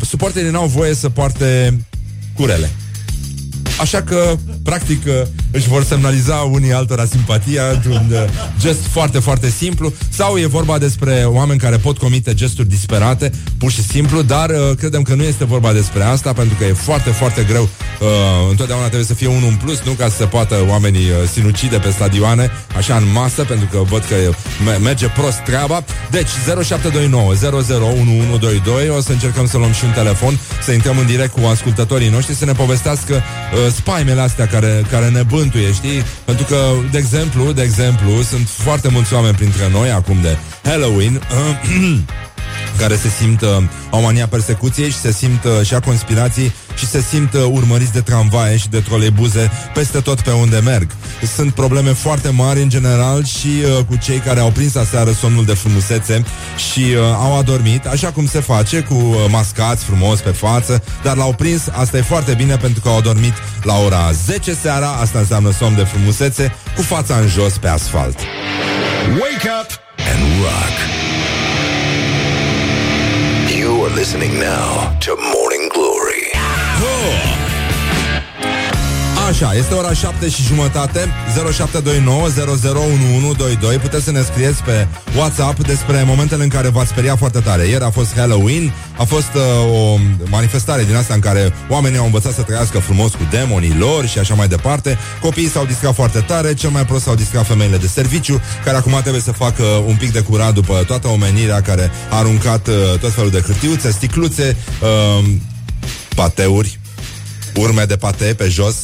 suporterii 0.00 0.50
n-au 0.50 0.66
voie 0.66 0.94
să 0.94 1.08
poarte 1.08 1.78
curele. 2.34 2.70
Așa 3.80 4.02
că, 4.02 4.36
practic, 4.62 5.06
uh, 5.06 5.12
își 5.50 5.68
vor 5.68 5.84
semnaliza 5.84 6.34
unii 6.34 6.72
altora 6.72 7.04
simpatia 7.04 7.62
într-un 7.72 8.06
uh, 8.10 8.24
gest 8.58 8.86
foarte, 8.90 9.18
foarte 9.18 9.50
simplu 9.50 9.92
sau 10.08 10.36
e 10.36 10.46
vorba 10.46 10.78
despre 10.78 11.24
oameni 11.26 11.58
care 11.58 11.76
pot 11.76 11.98
comite 11.98 12.34
gesturi 12.34 12.68
disperate, 12.68 13.30
pur 13.58 13.70
și 13.70 13.82
simplu, 13.82 14.22
dar 14.22 14.50
uh, 14.50 14.76
credem 14.76 15.02
că 15.02 15.14
nu 15.14 15.22
este 15.22 15.44
vorba 15.44 15.72
despre 15.72 16.02
asta, 16.02 16.32
pentru 16.32 16.56
că 16.58 16.64
e 16.64 16.72
foarte, 16.72 17.10
foarte 17.10 17.44
greu. 17.48 17.62
Uh, 17.62 18.08
întotdeauna 18.50 18.84
trebuie 18.84 19.06
să 19.06 19.14
fie 19.14 19.26
unul 19.26 19.48
în 19.48 19.54
plus, 19.54 19.80
nu 19.80 19.92
ca 19.92 20.08
să 20.08 20.16
se 20.16 20.24
poată 20.24 20.54
oamenii 20.68 21.04
uh, 21.04 21.28
sinucide 21.32 21.76
pe 21.76 21.90
stadioane, 21.90 22.50
așa 22.76 22.96
în 22.96 23.04
masă, 23.12 23.44
pentru 23.44 23.68
că 23.70 23.78
văd 23.88 24.04
că 24.04 24.14
merge 24.82 25.06
prost 25.06 25.38
treaba. 25.38 25.84
Deci, 26.10 26.28
0729 26.64 27.34
001122, 27.34 28.88
o 28.88 29.00
să 29.00 29.12
încercăm 29.12 29.46
să 29.46 29.56
luăm 29.58 29.72
și 29.72 29.84
un 29.84 29.90
telefon, 29.90 30.38
să 30.62 30.72
intrăm 30.72 30.98
în 30.98 31.06
direct 31.06 31.32
cu 31.32 31.46
ascultătorii 31.46 32.08
noștri, 32.08 32.34
să 32.34 32.44
ne 32.44 32.52
povestească 32.52 33.14
uh, 33.14 33.61
spaimele 33.70 34.20
astea 34.20 34.46
care, 34.46 34.84
care 34.90 35.08
ne 35.08 35.22
bântuie, 35.22 35.72
știi? 35.72 36.02
Pentru 36.24 36.44
că, 36.44 36.56
de 36.90 36.98
exemplu, 36.98 37.52
de 37.52 37.62
exemplu, 37.62 38.22
sunt 38.22 38.48
foarte 38.48 38.88
mulți 38.88 39.14
oameni 39.14 39.34
printre 39.34 39.68
noi 39.72 39.90
acum 39.90 40.18
de 40.20 40.36
Halloween 40.62 41.20
care 42.80 42.96
se 42.96 43.08
simt 43.08 43.40
uh, 43.40 43.48
o 43.90 44.00
mania 44.00 44.26
persecuției 44.26 44.90
și 44.90 44.96
se 44.96 45.12
simt 45.12 45.44
uh, 45.44 45.66
și 45.66 45.74
a 45.74 45.80
conspirații 45.80 46.52
și 46.74 46.86
se 46.86 47.00
simt 47.00 47.34
uh, 47.34 47.44
urmăriți 47.50 47.92
de 47.92 48.00
tramvaie 48.00 48.56
și 48.56 48.68
de 48.68 48.80
troleibuze 48.80 49.50
peste 49.74 50.00
tot 50.00 50.20
pe 50.20 50.30
unde 50.30 50.60
merg. 50.64 50.90
Sunt 51.34 51.54
probleme 51.54 51.90
foarte 51.90 52.28
mari 52.28 52.62
în 52.62 52.68
general 52.68 53.24
și 53.24 53.46
uh, 53.46 53.84
cu 53.88 53.96
cei 53.96 54.18
care 54.18 54.40
au 54.40 54.50
prins 54.50 54.74
aseară 54.74 55.12
somnul 55.12 55.44
de 55.44 55.54
frumusețe 55.54 56.24
și 56.72 56.80
uh, 56.80 57.02
au 57.18 57.38
adormit, 57.38 57.86
așa 57.86 58.10
cum 58.10 58.26
se 58.26 58.40
face 58.40 58.80
cu 58.80 58.94
uh, 58.94 59.16
mascați 59.28 59.84
frumos 59.84 60.20
pe 60.20 60.30
față, 60.30 60.82
dar 61.02 61.16
l-au 61.16 61.32
prins, 61.32 61.62
asta 61.72 61.96
e 61.96 62.02
foarte 62.02 62.34
bine 62.34 62.56
pentru 62.56 62.80
că 62.80 62.88
au 62.88 62.96
adormit 62.96 63.32
la 63.62 63.78
ora 63.78 64.10
10 64.24 64.54
seara, 64.54 64.88
asta 64.88 65.18
înseamnă 65.18 65.52
somn 65.52 65.76
de 65.76 65.82
frumusețe, 65.82 66.54
cu 66.76 66.82
fața 66.82 67.16
în 67.16 67.28
jos 67.28 67.52
pe 67.58 67.68
asfalt. 67.68 68.18
Wake 69.08 69.48
up 69.60 69.70
and 70.12 70.22
rock. 70.42 70.76
You 73.58 73.84
are 73.84 73.94
listening 73.94 74.32
now 74.32 74.96
to 74.98 75.10
Morning 75.16 75.42
Glory. 75.42 75.51
Așa, 79.28 79.54
este 79.54 79.74
ora 79.74 79.92
7 79.92 80.28
și 80.28 80.42
jumătate 80.42 81.08
0729 81.52 82.22
001122 82.22 83.76
Puteți 83.76 84.04
să 84.04 84.10
ne 84.10 84.22
scrieți 84.22 84.62
pe 84.62 84.86
WhatsApp 85.16 85.66
Despre 85.66 86.02
momentele 86.06 86.42
în 86.42 86.48
care 86.48 86.68
v-ați 86.68 86.88
speriat 86.88 87.18
foarte 87.18 87.40
tare. 87.40 87.66
Ieri 87.66 87.84
a 87.84 87.90
fost 87.90 88.16
Halloween 88.16 88.72
A 88.98 89.04
fost 89.04 89.30
uh, 89.34 89.42
o 89.72 89.98
manifestare 90.30 90.84
din 90.84 90.96
asta 90.96 91.14
În 91.14 91.20
care 91.20 91.52
oamenii 91.68 91.98
au 91.98 92.04
învățat 92.04 92.32
să 92.32 92.42
trăiască 92.42 92.78
frumos 92.78 93.10
Cu 93.10 93.26
demonii 93.30 93.76
lor 93.78 94.06
și 94.06 94.18
așa 94.18 94.34
mai 94.34 94.48
departe. 94.48 94.98
Copiii 95.20 95.48
s-au 95.48 95.64
distrat 95.64 95.94
foarte 95.94 96.20
tare 96.20 96.54
Cel 96.54 96.70
mai 96.70 96.84
prost 96.84 97.04
s-au 97.04 97.14
distrat 97.14 97.46
femeile 97.46 97.76
de 97.76 97.86
serviciu 97.86 98.40
Care 98.64 98.76
acum 98.76 98.98
trebuie 99.00 99.22
să 99.22 99.32
facă 99.32 99.62
un 99.86 99.96
pic 99.96 100.12
de 100.12 100.20
curat 100.20 100.54
După 100.54 100.84
toată 100.86 101.08
omenirea 101.08 101.60
care 101.60 101.90
a 102.10 102.16
aruncat 102.16 102.66
uh, 102.68 102.74
Tot 103.00 103.12
felul 103.12 103.30
de 103.30 103.40
hârtiuțe, 103.40 103.90
sticluțe 103.90 104.56
uh, 104.80 105.24
Pateuri 106.14 106.80
urme 107.54 107.84
de 107.84 107.96
pate 107.96 108.24
pe 108.24 108.48
jos, 108.48 108.74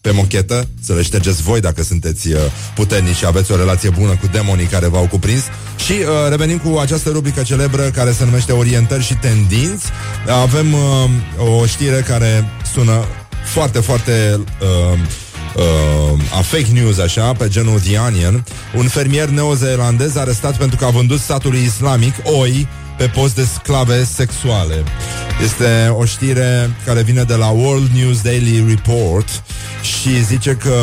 pe 0.00 0.10
mochetă, 0.10 0.68
să 0.82 0.92
le 0.92 1.02
ștergeți 1.02 1.42
voi 1.42 1.60
dacă 1.60 1.82
sunteți 1.82 2.28
uh, 2.28 2.38
puternici 2.74 3.16
și 3.16 3.26
aveți 3.26 3.52
o 3.52 3.56
relație 3.56 3.90
bună 3.90 4.10
cu 4.10 4.26
demonii 4.32 4.66
care 4.66 4.86
v-au 4.86 5.06
cuprins. 5.06 5.42
Și 5.84 5.92
uh, 5.92 6.28
revenim 6.28 6.58
cu 6.58 6.78
această 6.78 7.10
rubrică 7.10 7.42
celebră 7.42 7.82
care 7.82 8.12
se 8.12 8.24
numește 8.24 8.52
Orientări 8.52 9.02
și 9.02 9.14
tendinți. 9.14 9.86
Avem 10.42 10.72
uh, 10.72 10.80
o 11.60 11.66
știre 11.66 12.00
care 12.00 12.44
sună 12.72 13.04
foarte, 13.44 13.78
foarte... 13.78 14.40
Uh, 14.60 14.98
uh, 15.56 16.38
a 16.38 16.40
fake 16.40 16.72
news, 16.72 16.98
așa, 16.98 17.32
pe 17.32 17.48
genul 17.48 17.80
The 17.80 17.98
Onion, 17.98 18.44
un 18.76 18.88
fermier 18.88 19.28
neozeelandez 19.28 20.16
arestat 20.16 20.56
pentru 20.56 20.76
că 20.76 20.84
a 20.84 20.90
vândut 20.90 21.20
statului 21.20 21.62
islamic 21.62 22.14
oi 22.22 22.68
pe 22.98 23.06
post 23.06 23.34
de 23.34 23.44
sclave 23.44 24.04
sexuale. 24.04 24.84
Este 25.42 25.94
o 25.98 26.04
știre 26.04 26.70
care 26.84 27.02
vine 27.02 27.22
de 27.22 27.34
la 27.34 27.48
World 27.48 27.90
News 27.94 28.20
Daily 28.20 28.64
Report 28.68 29.42
și 29.82 30.24
zice 30.24 30.54
că 30.54 30.74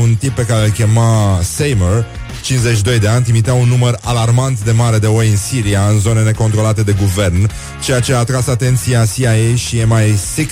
un 0.00 0.14
tip 0.14 0.34
pe 0.34 0.44
care 0.44 0.64
îl 0.64 0.70
chema 0.70 1.40
Seymour 1.42 2.06
52 2.42 2.98
de 2.98 3.08
ani, 3.08 3.22
trimitea 3.22 3.54
un 3.54 3.68
număr 3.68 3.98
alarmant 4.02 4.60
de 4.60 4.70
mare 4.70 4.98
de 4.98 5.06
oi 5.06 5.28
în 5.28 5.36
Siria, 5.36 5.88
în 5.88 5.98
zone 5.98 6.22
necontrolate 6.22 6.82
de 6.82 6.96
guvern, 7.00 7.50
ceea 7.82 8.00
ce 8.00 8.14
a 8.14 8.18
atras 8.18 8.46
atenția 8.46 9.06
CIA 9.06 9.54
și 9.54 9.82
MI6 9.82 10.48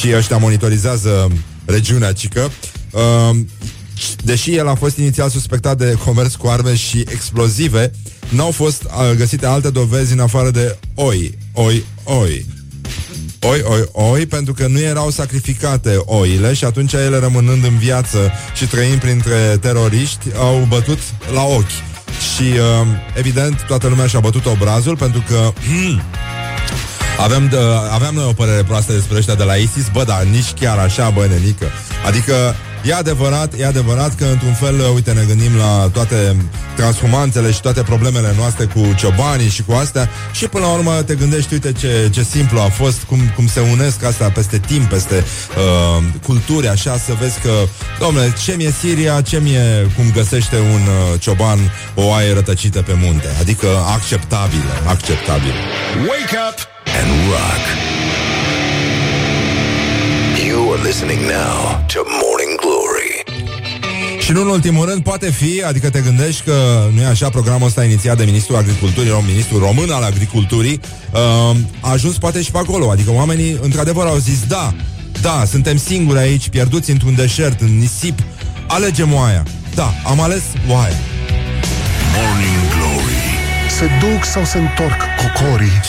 și 0.00 0.14
ăștia 0.16 0.36
monitorizează 0.36 1.28
regiunea 1.64 2.12
cică. 2.12 2.50
Uh, 2.90 3.36
deși 4.24 4.54
el 4.54 4.68
a 4.68 4.74
fost 4.74 4.96
inițial 4.96 5.28
suspectat 5.28 5.76
de 5.78 5.96
comerț 6.04 6.34
cu 6.34 6.46
arme 6.46 6.74
și 6.74 6.98
explozive, 6.98 7.90
n-au 8.28 8.50
fost 8.50 8.82
uh, 8.82 9.16
găsite 9.16 9.46
alte 9.46 9.70
dovezi 9.70 10.12
în 10.12 10.20
afară 10.20 10.50
de 10.50 10.78
oi, 10.94 11.38
oi, 11.52 11.84
oi. 12.04 12.46
Oi, 13.40 13.62
oi, 13.64 13.84
oi, 13.92 14.26
pentru 14.26 14.52
că 14.52 14.66
nu 14.66 14.78
erau 14.78 15.10
sacrificate 15.10 15.96
oile 16.04 16.54
și 16.54 16.64
atunci 16.64 16.92
ele 16.92 17.18
rămânând 17.18 17.64
în 17.64 17.78
viață 17.78 18.32
și 18.54 18.66
trăind 18.66 19.00
printre 19.00 19.56
teroriști, 19.60 20.26
au 20.36 20.66
bătut 20.68 20.98
la 21.32 21.42
ochi. 21.42 21.70
Și, 22.34 22.42
uh, 22.42 22.86
evident, 23.16 23.64
toată 23.66 23.88
lumea 23.88 24.06
și-a 24.06 24.20
bătut 24.20 24.46
obrazul 24.46 24.96
pentru 24.96 25.24
că 25.28 25.52
Avem 27.18 27.48
de, 27.48 27.56
aveam 27.90 28.14
noi 28.14 28.24
o 28.24 28.32
părere 28.32 28.62
proastă 28.62 28.92
despre 28.92 29.16
ăștia 29.16 29.34
de 29.34 29.42
la 29.42 29.54
ISIS 29.54 29.88
Bă, 29.92 30.04
dar 30.04 30.22
nici 30.22 30.52
chiar 30.60 30.78
așa, 30.78 31.10
bă, 31.10 31.26
nenică 31.26 31.66
Adică 32.06 32.54
E 32.86 32.94
adevărat, 32.94 33.52
e 33.58 33.66
adevărat 33.66 34.14
că 34.14 34.24
într-un 34.24 34.52
fel, 34.52 34.80
uite, 34.94 35.12
ne 35.12 35.24
gândim 35.26 35.56
la 35.56 35.90
toate 35.92 36.36
transhumanțele 36.76 37.50
și 37.52 37.60
toate 37.60 37.82
problemele 37.82 38.34
noastre 38.38 38.64
cu 38.64 38.94
ciobanii 38.96 39.48
și 39.48 39.62
cu 39.62 39.72
astea 39.72 40.08
și 40.32 40.48
până 40.48 40.64
la 40.64 40.72
urmă 40.72 41.02
te 41.06 41.14
gândești, 41.14 41.52
uite 41.52 41.72
ce, 41.72 42.10
ce 42.12 42.22
simplu 42.22 42.60
a 42.60 42.68
fost, 42.68 43.02
cum, 43.02 43.18
cum 43.34 43.46
se 43.46 43.60
unesc 43.60 44.04
astea 44.04 44.30
peste 44.30 44.58
timp, 44.58 44.88
peste 44.88 45.24
uh, 45.56 46.04
culturi, 46.22 46.68
așa, 46.68 46.98
să 46.98 47.12
vezi 47.20 47.40
că, 47.40 47.52
domnule, 47.98 48.32
ce 48.44 48.54
mi-e 48.56 48.74
Siria, 48.80 49.20
ce 49.20 49.40
mi-e 49.40 49.90
cum 49.96 50.04
găsește 50.14 50.56
un 50.56 50.82
uh, 50.86 51.20
cioban 51.20 51.58
o 51.94 52.12
aie 52.12 52.32
rătăcită 52.32 52.82
pe 52.82 52.92
munte. 53.02 53.28
Adică 53.40 53.66
acceptabilă, 53.94 54.82
acceptabilă. 54.86 55.60
Wake 56.08 56.36
up 56.48 56.58
and 57.00 57.10
rock. 57.30 57.64
You 60.48 60.72
are 60.72 60.82
listening 60.82 61.20
now 61.20 61.84
to 61.92 61.98
Morning 62.04 62.36
Glory. 62.36 62.45
Și 64.26 64.32
nu 64.32 64.40
în 64.40 64.48
ultimul 64.48 64.86
rând 64.86 65.02
poate 65.02 65.30
fi, 65.30 65.62
adică 65.62 65.90
te 65.90 66.00
gândești 66.00 66.42
că 66.42 66.88
nu 66.94 67.00
e 67.00 67.06
așa 67.06 67.28
programul 67.28 67.66
ăsta 67.66 67.84
inițiat 67.84 68.16
de 68.16 68.24
Ministrul 68.24 68.56
Agriculturii, 68.56 69.22
Ministrul 69.26 69.60
Român 69.60 69.90
al 69.90 70.02
Agriculturii, 70.02 70.80
uh, 71.12 71.56
a 71.80 71.90
ajuns 71.90 72.18
poate 72.18 72.42
și 72.42 72.50
pe 72.50 72.58
acolo. 72.58 72.90
Adică 72.90 73.10
oamenii 73.10 73.58
într-adevăr 73.60 74.06
au 74.06 74.16
zis 74.16 74.46
da, 74.48 74.74
da, 75.20 75.44
suntem 75.46 75.76
singuri 75.76 76.18
aici, 76.18 76.48
pierduți 76.48 76.90
într-un 76.90 77.14
deșert, 77.14 77.60
în 77.60 77.78
nisip, 77.78 78.18
alegem 78.66 79.14
oaia. 79.14 79.42
Da, 79.74 79.94
am 80.04 80.20
ales 80.20 80.42
oaia. 80.68 80.96
Morning 82.14 82.68
Glory. 82.74 83.22
Se 83.78 83.90
duc 84.00 84.24
sau 84.24 84.44
se 84.44 84.58
întorc 84.58 84.96
cocorii? 85.22 85.80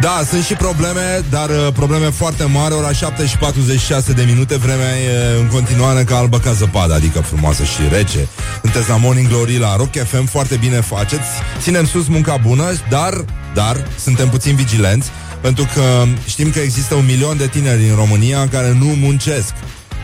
Da, 0.00 0.22
sunt 0.28 0.44
și 0.44 0.54
probleme, 0.54 1.24
dar 1.30 1.48
uh, 1.50 1.68
probleme 1.72 2.10
foarte 2.10 2.44
mari, 2.44 2.74
ora 2.74 2.92
7 2.92 3.26
și 3.26 3.36
46 3.36 4.12
de 4.12 4.22
minute, 4.22 4.56
vremea 4.56 4.98
e 4.98 5.40
în 5.40 5.46
continuare 5.46 6.04
ca 6.04 6.16
albă 6.16 6.38
ca 6.38 6.52
zăpadă, 6.52 6.94
adică 6.94 7.20
frumoasă 7.20 7.64
și 7.64 7.80
rece. 7.90 8.28
Sunteți 8.62 8.88
la 8.88 8.96
Morning 8.96 9.28
Glory 9.28 9.58
la 9.58 9.76
Rock 9.76 9.96
FM, 10.04 10.24
foarte 10.24 10.56
bine 10.56 10.80
faceți, 10.80 11.28
ținem 11.60 11.86
sus 11.86 12.06
munca 12.08 12.36
bună, 12.36 12.64
dar, 12.90 13.24
dar, 13.54 13.88
suntem 13.98 14.28
puțin 14.28 14.54
vigilenți, 14.56 15.08
pentru 15.40 15.68
că 15.74 16.04
știm 16.26 16.50
că 16.50 16.58
există 16.58 16.94
un 16.94 17.04
milion 17.04 17.36
de 17.36 17.46
tineri 17.46 17.88
în 17.88 17.94
România 17.94 18.48
care 18.48 18.76
nu 18.78 18.86
muncesc. 18.86 19.52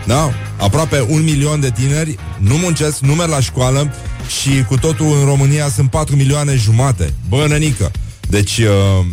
Da? 0.06 0.32
Aproape 0.56 1.04
un 1.08 1.22
milion 1.22 1.60
de 1.60 1.70
tineri 1.70 2.18
nu 2.38 2.56
muncesc, 2.56 2.98
nu 2.98 3.14
merg 3.14 3.30
la 3.30 3.40
școală 3.40 3.94
și 4.40 4.64
cu 4.68 4.76
totul 4.76 5.06
în 5.06 5.24
România 5.24 5.68
sunt 5.68 5.90
4 5.90 6.16
milioane 6.16 6.54
jumate. 6.56 7.12
Bă, 7.28 7.46
nănică. 7.48 7.90
Deci, 8.28 8.58
uh, 8.58 9.06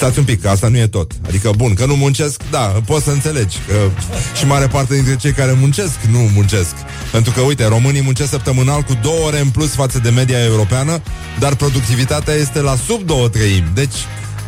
stați 0.00 0.18
un 0.18 0.24
pic, 0.24 0.40
că 0.42 0.48
asta 0.48 0.68
nu 0.68 0.76
e 0.76 0.86
tot. 0.86 1.12
Adică, 1.28 1.50
bun, 1.56 1.74
că 1.74 1.86
nu 1.86 1.96
muncesc, 1.96 2.42
da, 2.50 2.60
poți 2.86 3.04
să 3.04 3.10
înțelegi 3.10 3.56
că 3.68 3.74
și 4.38 4.46
mare 4.46 4.66
parte 4.66 4.94
dintre 4.94 5.16
cei 5.16 5.32
care 5.32 5.52
muncesc 5.52 6.00
nu 6.10 6.18
muncesc. 6.18 6.74
Pentru 7.12 7.32
că, 7.32 7.40
uite, 7.40 7.66
românii 7.66 8.02
muncesc 8.02 8.30
săptămânal 8.30 8.82
cu 8.82 8.98
două 9.02 9.26
ore 9.26 9.40
în 9.40 9.48
plus 9.48 9.74
față 9.74 9.98
de 9.98 10.10
media 10.10 10.44
europeană, 10.44 11.02
dar 11.38 11.54
productivitatea 11.54 12.34
este 12.34 12.60
la 12.60 12.76
sub 12.86 13.02
două 13.06 13.28
treimi. 13.28 13.70
Deci, 13.74 13.94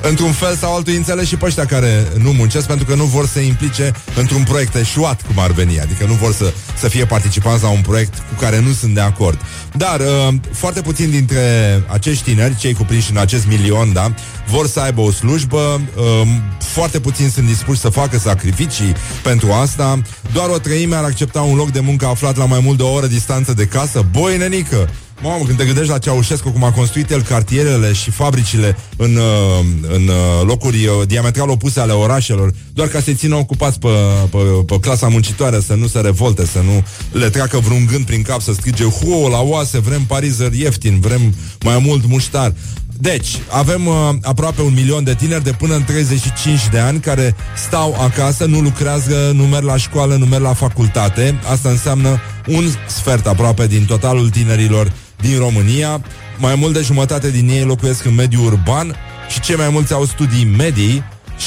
într-un 0.03 0.33
fel 0.33 0.57
sau 0.57 0.75
altul 0.75 0.95
înțeles 0.95 1.27
și 1.27 1.37
pe 1.37 1.45
ăștia 1.45 1.67
care 1.67 2.07
nu 2.19 2.33
muncesc 2.33 2.67
pentru 2.67 2.87
că 2.87 2.95
nu 2.95 3.05
vor 3.05 3.27
să 3.27 3.39
implice 3.39 3.93
într-un 4.17 4.43
proiect 4.43 4.75
eșuat, 4.75 5.23
cum 5.27 5.39
ar 5.39 5.51
veni. 5.51 5.81
Adică 5.81 6.05
nu 6.07 6.13
vor 6.13 6.33
să, 6.33 6.53
să 6.79 6.89
fie 6.89 7.05
participanți 7.05 7.63
la 7.63 7.69
un 7.69 7.81
proiect 7.81 8.15
cu 8.15 8.41
care 8.41 8.61
nu 8.61 8.73
sunt 8.73 8.95
de 8.95 9.01
acord. 9.01 9.41
Dar 9.77 10.01
uh, 10.01 10.35
foarte 10.53 10.81
puțin 10.81 11.11
dintre 11.11 11.41
acești 11.87 12.23
tineri, 12.23 12.57
cei 12.57 12.75
cuprinși 12.75 13.11
în 13.11 13.17
acest 13.17 13.47
milion, 13.47 13.93
da, 13.93 14.15
vor 14.47 14.67
să 14.67 14.81
aibă 14.81 15.01
o 15.01 15.11
slujbă, 15.11 15.81
uh, 15.97 16.29
foarte 16.59 17.01
puțin 17.01 17.31
sunt 17.31 17.47
dispuși 17.47 17.81
să 17.81 17.89
facă 17.89 18.19
sacrificii 18.19 18.95
pentru 19.23 19.53
asta, 19.53 20.03
doar 20.33 20.49
o 20.49 20.59
treime 20.59 20.97
ar 20.97 21.05
accepta 21.05 21.41
un 21.41 21.57
loc 21.57 21.71
de 21.71 21.81
muncă 21.81 22.07
aflat 22.07 22.37
la 22.37 22.45
mai 22.45 22.61
mult 22.63 22.77
de 22.77 22.83
o 22.83 22.93
oră 22.93 23.07
distanță 23.07 23.53
de 23.53 23.67
casă. 23.67 24.07
Boi, 24.11 24.37
nenică! 24.37 24.89
Mamă, 25.23 25.45
când 25.45 25.59
te 25.59 25.65
gândești 25.65 25.91
la 25.91 25.99
Ceaușescu, 25.99 26.51
cum 26.51 26.65
a 26.65 26.73
construit 26.73 27.11
el 27.11 27.23
cartierele 27.23 27.93
și 27.93 28.11
fabricile 28.11 28.77
în, 28.97 29.17
uh, 29.17 29.65
în 29.83 30.09
uh, 30.09 30.47
locuri 30.47 30.87
uh, 30.87 31.07
diametral 31.07 31.49
opuse 31.49 31.81
ale 31.81 31.93
orașelor, 31.93 32.53
doar 32.73 32.89
ca 32.89 33.01
să-i 33.01 33.15
țină 33.15 33.35
ocupați 33.35 33.79
pe, 33.79 33.89
pe, 34.31 34.39
pe 34.67 34.79
clasa 34.81 35.09
muncitoare, 35.09 35.61
să 35.61 35.75
nu 35.75 35.87
se 35.87 36.01
revolte, 36.01 36.47
să 36.47 36.59
nu 36.59 36.85
le 37.19 37.31
treacă 37.31 37.59
vreun 37.59 37.87
gând 37.87 38.05
prin 38.05 38.23
cap, 38.23 38.41
să 38.41 38.53
strige, 38.53 38.85
hu, 38.85 39.29
la 39.31 39.41
oase, 39.41 39.79
vrem 39.79 40.03
parizări 40.03 40.61
ieftin, 40.61 41.01
vrem 41.01 41.35
mai 41.65 41.79
mult 41.79 42.07
muștar. 42.07 42.53
Deci, 42.99 43.29
avem 43.49 43.87
uh, 43.87 43.95
aproape 44.23 44.63
un 44.63 44.73
milion 44.73 45.05
de 45.05 45.15
tineri 45.15 45.45
de 45.45 45.53
până 45.53 45.75
în 45.75 45.85
35 45.85 46.69
de 46.71 46.79
ani 46.79 47.01
care 47.01 47.37
stau 47.67 47.97
acasă, 48.01 48.45
nu 48.45 48.61
lucrează, 48.61 49.33
nu 49.35 49.43
merg 49.43 49.65
la 49.65 49.77
școală, 49.77 50.17
nu 50.17 50.27
merg 50.27 50.43
la 50.43 50.55
facultate. 50.55 51.41
Asta 51.51 51.69
înseamnă 51.69 52.21
un 52.49 52.65
sfert 52.87 53.27
aproape 53.27 53.67
din 53.67 53.85
totalul 53.85 54.31
tinerilor 54.31 54.93
din 55.23 55.39
România. 55.39 56.01
Mai 56.39 56.55
mult 56.55 56.73
de 56.73 56.81
jumătate 56.81 57.31
din 57.31 57.49
ei 57.49 57.65
locuiesc 57.65 58.05
în 58.05 58.15
mediul 58.15 58.45
urban 58.45 58.97
și 59.29 59.41
cei 59.41 59.57
mai 59.57 59.69
mulți 59.69 59.93
au 59.93 60.05
studii 60.05 60.45
medii 60.45 61.03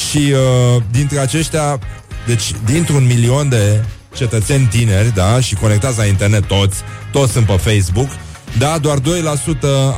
și 0.08 0.18
uh, 0.18 0.82
dintre 0.92 1.20
aceștia, 1.20 1.80
deci 2.28 2.52
dintr-un 2.66 3.06
milion 3.06 3.50
de 3.50 3.84
cetățeni 4.16 4.66
tineri, 4.66 5.14
da, 5.14 5.40
și 5.40 5.56
conectați 5.56 5.98
la 5.98 6.06
internet 6.06 6.46
toți, 6.46 6.78
toți 7.12 7.32
sunt 7.32 7.46
pe 7.46 7.54
Facebook, 7.54 8.10
da, 8.58 8.78
doar 8.78 9.00
2% 9.00 9.02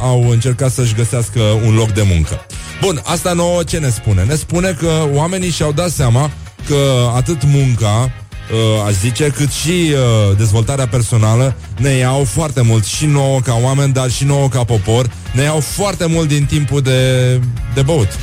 au 0.01 0.29
încercat 0.29 0.72
să-și 0.72 0.93
găsească 0.93 1.39
un 1.39 1.75
loc 1.75 1.91
de 1.91 2.01
muncă. 2.01 2.46
Bun, 2.81 3.01
asta 3.03 3.34
nouă 3.34 3.63
ce 3.63 3.77
ne 3.77 3.89
spune? 3.89 4.24
Ne 4.24 4.36
spune 4.36 4.72
că 4.79 5.07
oamenii 5.13 5.50
și-au 5.50 5.72
dat 5.72 5.89
seama 5.89 6.31
că 6.67 7.12
atât 7.15 7.43
munca, 7.43 8.12
uh, 8.51 8.86
aș 8.86 8.94
zice, 8.94 9.27
cât 9.36 9.51
și 9.51 9.70
uh, 9.70 10.38
dezvoltarea 10.38 10.88
personală 10.88 11.56
ne 11.77 11.89
iau 11.89 12.24
foarte 12.24 12.62
mult 12.62 12.86
și 12.86 13.06
nouă 13.06 13.39
ca 13.39 13.60
oameni, 13.62 13.94
dar 13.94 14.10
și 14.10 14.24
nouă 14.24 14.50
ca 14.50 14.63
popor, 14.63 15.10
ne 15.34 15.42
iau 15.42 15.60
foarte 15.60 16.06
mult 16.06 16.27
din 16.27 16.46
timpul 16.46 16.82
de, 16.82 17.34
de 17.74 17.82
băut. 17.82 18.20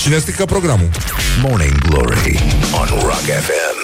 Și 0.00 0.08
ne 0.08 0.18
strică 0.18 0.44
programul. 0.44 0.88
Morning 1.42 1.78
Glory 1.78 2.42
on 2.80 2.88
Rock 3.00 3.24
FM. 3.24 3.76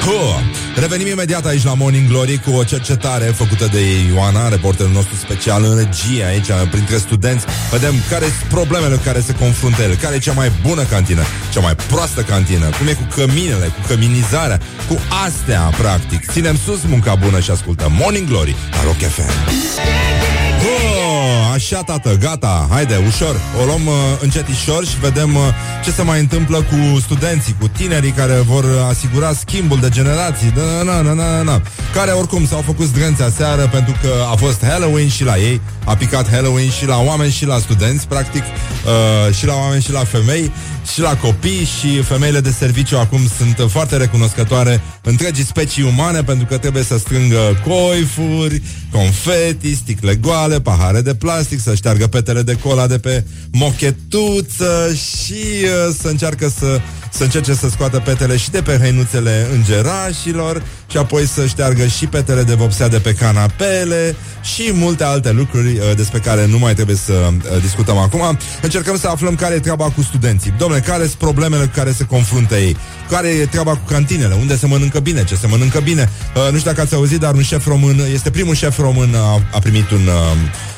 Huh. 0.00 0.57
Revenim 0.80 1.06
imediat 1.06 1.46
aici 1.46 1.64
la 1.64 1.74
Morning 1.74 2.08
Glory 2.08 2.40
cu 2.44 2.50
o 2.50 2.64
cercetare 2.64 3.24
făcută 3.24 3.68
de 3.72 3.80
Ioana, 4.14 4.48
reporterul 4.48 4.92
nostru 4.92 5.14
special 5.14 5.64
în 5.64 5.76
regie 5.76 6.24
aici, 6.24 6.46
printre 6.70 6.96
studenți. 6.96 7.44
Vedem 7.70 7.94
care 8.10 8.24
sunt 8.24 8.48
problemele 8.48 8.94
cu 8.94 9.02
care 9.04 9.20
se 9.20 9.34
confruntă 9.34 9.82
el, 9.82 9.94
care 9.94 10.14
e 10.14 10.18
cea 10.18 10.32
mai 10.32 10.52
bună 10.62 10.82
cantină, 10.82 11.22
cea 11.52 11.60
mai 11.60 11.74
proastă 11.74 12.22
cantină, 12.22 12.70
cum 12.78 12.86
e 12.86 12.92
cu 12.92 13.06
căminele, 13.14 13.66
cu 13.66 13.86
căminizarea, 13.86 14.60
cu 14.88 14.98
astea, 15.26 15.60
practic. 15.60 16.30
Ținem 16.30 16.56
sus 16.64 16.82
munca 16.82 17.14
bună 17.14 17.40
și 17.40 17.50
ascultăm 17.50 17.92
Morning 17.92 18.28
Glory 18.28 18.56
la 18.70 18.82
Rock 18.82 18.98
FM. 18.98 20.37
Oh, 21.58 21.64
așa, 21.64 21.82
tată, 21.82 22.16
gata, 22.20 22.66
haide, 22.70 23.02
ușor. 23.06 23.40
O 23.60 23.64
luăm 23.64 23.86
uh, 23.86 23.94
încetișor 24.20 24.84
și 24.86 24.98
vedem 25.00 25.34
uh, 25.34 25.42
Ce 25.84 25.90
se 25.90 26.02
mai 26.02 26.20
întâmplă 26.20 26.56
cu 26.56 26.98
studenții 27.00 27.56
Cu 27.60 27.68
tinerii 27.68 28.10
care 28.10 28.32
vor 28.32 28.64
asigura 28.88 29.32
schimbul 29.32 29.80
de 29.80 29.88
generații. 29.88 30.52
Da, 30.56 30.82
na, 30.82 31.00
na, 31.00 31.12
na, 31.12 31.42
na, 31.42 31.62
Care 31.94 32.10
oricum 32.10 32.46
s-au 32.46 32.60
făcut 32.60 32.86
zdrânți 32.86 33.22
aseară 33.22 33.68
Pentru 33.72 33.94
că 34.02 34.12
a 34.32 34.34
fost 34.34 34.64
Halloween 34.64 35.08
și 35.08 35.24
la 35.24 35.36
ei 35.36 35.60
A 35.84 35.96
picat 35.96 36.30
Halloween 36.30 36.70
și 36.70 36.86
la 36.86 37.00
oameni 37.00 37.30
și 37.30 37.46
la 37.46 37.58
studenți 37.58 38.08
Practic, 38.08 38.42
uh, 38.42 39.34
și 39.34 39.46
la 39.46 39.54
oameni 39.54 39.82
și 39.82 39.92
la 39.92 40.04
femei 40.04 40.52
Și 40.92 41.00
la 41.00 41.16
copii 41.16 41.64
Și 41.64 42.02
femeile 42.02 42.40
de 42.40 42.50
serviciu 42.50 42.98
acum 42.98 43.20
sunt 43.36 43.70
foarte 43.70 43.96
recunoscătoare 43.96 44.80
Întregii 45.02 45.44
specii 45.44 45.82
umane 45.82 46.22
Pentru 46.22 46.46
că 46.46 46.58
trebuie 46.58 46.82
să 46.82 46.98
strângă 46.98 47.62
coifuri 47.64 48.62
Confeti, 48.92 49.74
sticle 49.74 50.14
goale, 50.14 50.60
pahare 50.60 51.00
de 51.00 51.14
plastic, 51.14 51.60
să 51.60 51.74
șteargă 51.74 52.06
petele 52.06 52.42
de 52.42 52.54
cola 52.54 52.86
de 52.86 52.98
pe 52.98 53.24
mochetuță 53.52 54.94
și 54.94 55.42
uh, 55.62 55.94
să 56.00 56.08
încearcă 56.08 56.52
să, 56.58 56.80
să 57.12 57.22
încerce 57.22 57.54
să 57.54 57.68
scoată 57.68 57.98
petele 57.98 58.36
și 58.36 58.50
de 58.50 58.62
pe 58.62 58.78
hăinuțele 58.80 59.46
îngerașilor 59.52 60.62
și 60.90 60.96
apoi 60.96 61.26
să 61.26 61.46
șteargă 61.46 61.86
și 61.86 62.06
petele 62.06 62.42
de 62.42 62.54
vopsea 62.54 62.88
de 62.88 62.98
pe 62.98 63.12
canapele 63.12 64.16
și 64.42 64.70
multe 64.72 65.04
alte 65.04 65.32
lucruri 65.32 65.68
uh, 65.68 65.96
despre 65.96 66.18
care 66.18 66.46
nu 66.46 66.58
mai 66.58 66.74
trebuie 66.74 66.96
să 66.96 67.12
uh, 67.12 67.60
discutăm 67.60 67.96
acum. 67.96 68.38
Încercăm 68.62 68.98
să 68.98 69.08
aflăm 69.08 69.34
care 69.34 69.54
e 69.54 69.58
treaba 69.58 69.84
cu 69.90 70.02
studenții. 70.02 70.54
Domnule, 70.58 70.80
care 70.80 71.02
sunt 71.02 71.14
problemele 71.14 71.64
cu 71.64 71.70
care 71.74 71.92
se 71.92 72.04
confruntă 72.04 72.56
ei? 72.56 72.76
Care 73.10 73.28
e 73.28 73.46
treaba 73.46 73.70
cu 73.70 73.84
cantinele? 73.88 74.34
Unde 74.34 74.56
se 74.56 74.66
mănâncă 74.66 75.00
bine? 75.00 75.24
Ce 75.24 75.34
se 75.34 75.46
mănâncă 75.46 75.80
bine? 75.80 76.10
Uh, 76.36 76.52
nu 76.52 76.58
știu 76.58 76.70
dacă 76.70 76.80
ați 76.80 76.94
auzit, 76.94 77.20
dar 77.20 77.34
un 77.34 77.42
șef 77.42 77.66
român, 77.66 78.00
este 78.12 78.30
primul 78.30 78.54
șef 78.54 78.78
român, 78.78 79.14
a, 79.14 79.42
a 79.52 79.58
primit 79.58 79.90
un... 79.90 80.06
Uh, 80.06 80.76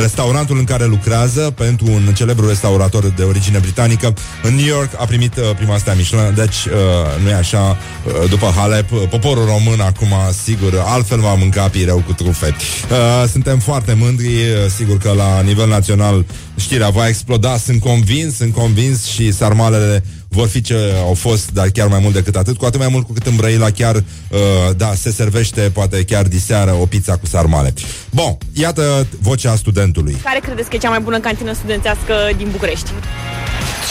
restaurantul 0.00 0.58
în 0.58 0.64
care 0.64 0.84
lucrează 0.84 1.52
pentru 1.56 1.86
un 1.86 2.14
celebru 2.14 2.48
restaurator 2.48 3.12
de 3.16 3.22
origine 3.22 3.58
britanică 3.58 4.14
în 4.42 4.54
New 4.54 4.66
York 4.66 4.90
a 4.96 5.04
primit 5.04 5.36
uh, 5.36 5.42
prima 5.56 5.78
stea 5.78 5.94
Michelin, 5.94 6.34
deci 6.34 6.64
uh, 6.64 7.22
nu 7.22 7.28
e 7.28 7.34
așa 7.34 7.76
uh, 8.06 8.28
după 8.30 8.52
Halep, 8.56 8.92
uh, 8.92 9.02
poporul 9.10 9.44
român 9.44 9.80
acum 9.80 10.12
sigur 10.44 10.82
altfel 10.86 11.20
va 11.20 11.34
mânca 11.34 11.68
pireu 11.68 12.02
cu 12.06 12.12
trufe. 12.12 12.46
Uh, 12.90 13.28
suntem 13.30 13.58
foarte 13.58 13.92
mândri, 13.92 14.26
uh, 14.26 14.70
sigur 14.76 14.98
că 14.98 15.12
la 15.16 15.40
nivel 15.40 15.68
național 15.68 16.24
știrea 16.56 16.88
va 16.88 17.08
exploda, 17.08 17.56
sunt 17.56 17.80
convins, 17.80 18.36
sunt 18.36 18.54
convins 18.54 19.06
și 19.06 19.32
sarmalele 19.32 20.04
vor 20.32 20.48
fi 20.48 20.60
ce 20.60 20.76
au 21.06 21.14
fost, 21.14 21.50
dar 21.50 21.68
chiar 21.68 21.88
mai 21.88 21.98
mult 22.02 22.14
decât 22.14 22.36
atât, 22.36 22.56
cu 22.56 22.64
atât 22.64 22.80
mai 22.80 22.88
mult 22.90 23.06
cu 23.06 23.12
cât 23.12 23.26
în 23.26 23.36
Brăila 23.36 23.70
chiar, 23.70 23.94
uh, 23.94 24.38
da, 24.76 24.94
se 24.94 25.10
servește, 25.12 25.60
poate 25.60 26.04
chiar 26.04 26.26
diseară, 26.26 26.72
o 26.80 26.86
pizza 26.86 27.16
cu 27.16 27.26
sarmale. 27.26 27.74
Bun, 28.10 28.38
iată 28.52 29.06
vocea 29.20 29.56
studentului. 29.56 30.16
Care 30.22 30.38
credeți 30.42 30.68
că 30.68 30.76
e 30.76 30.78
cea 30.78 30.88
mai 30.88 31.00
bună 31.00 31.18
cantină 31.20 31.52
studențească 31.52 32.14
din 32.36 32.48
București? 32.50 32.90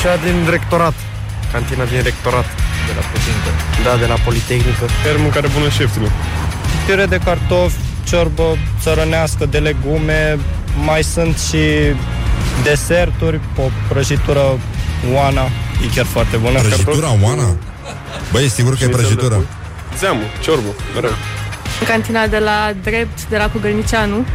Cea 0.01 0.15
din 0.17 0.49
rectorat. 0.49 0.93
Cantina 1.51 1.85
din 1.85 2.01
rectorat. 2.03 2.45
De 2.87 2.93
la 2.99 3.03
Putincă. 3.11 3.51
Da, 3.83 3.97
de 3.97 4.05
la 4.05 4.17
Politehnică. 4.25 4.85
Chiar 5.03 5.15
mâncare 5.17 5.47
bună 5.47 5.69
și 5.69 5.81
ieftină. 5.81 6.09
Pire 6.85 7.05
de 7.05 7.17
cartofi, 7.17 7.77
ciorbă 8.07 8.57
țărănească 8.81 9.45
de 9.45 9.57
legume, 9.57 10.39
mai 10.85 11.03
sunt 11.03 11.37
și 11.37 11.63
deserturi, 12.63 13.39
o 13.57 13.69
prăjitură 13.89 14.59
Oana, 15.13 15.41
e 15.83 15.87
chiar 15.95 16.05
foarte 16.05 16.37
bună. 16.37 16.59
Prăjitura 16.59 17.15
Oana? 17.23 17.55
Băi, 18.31 18.45
e 18.45 18.47
sigur 18.47 18.75
că 18.77 18.83
e 18.83 18.87
prăjitură. 18.87 19.45
Zeamă, 19.97 20.19
ciorbă, 20.43 20.69
mereu. 20.93 21.11
Cantina 21.87 22.27
de 22.27 22.37
la 22.39 22.73
Drept, 22.83 23.25
de 23.25 23.37
la 23.37 23.49
Cugărnicianu, 23.49 24.25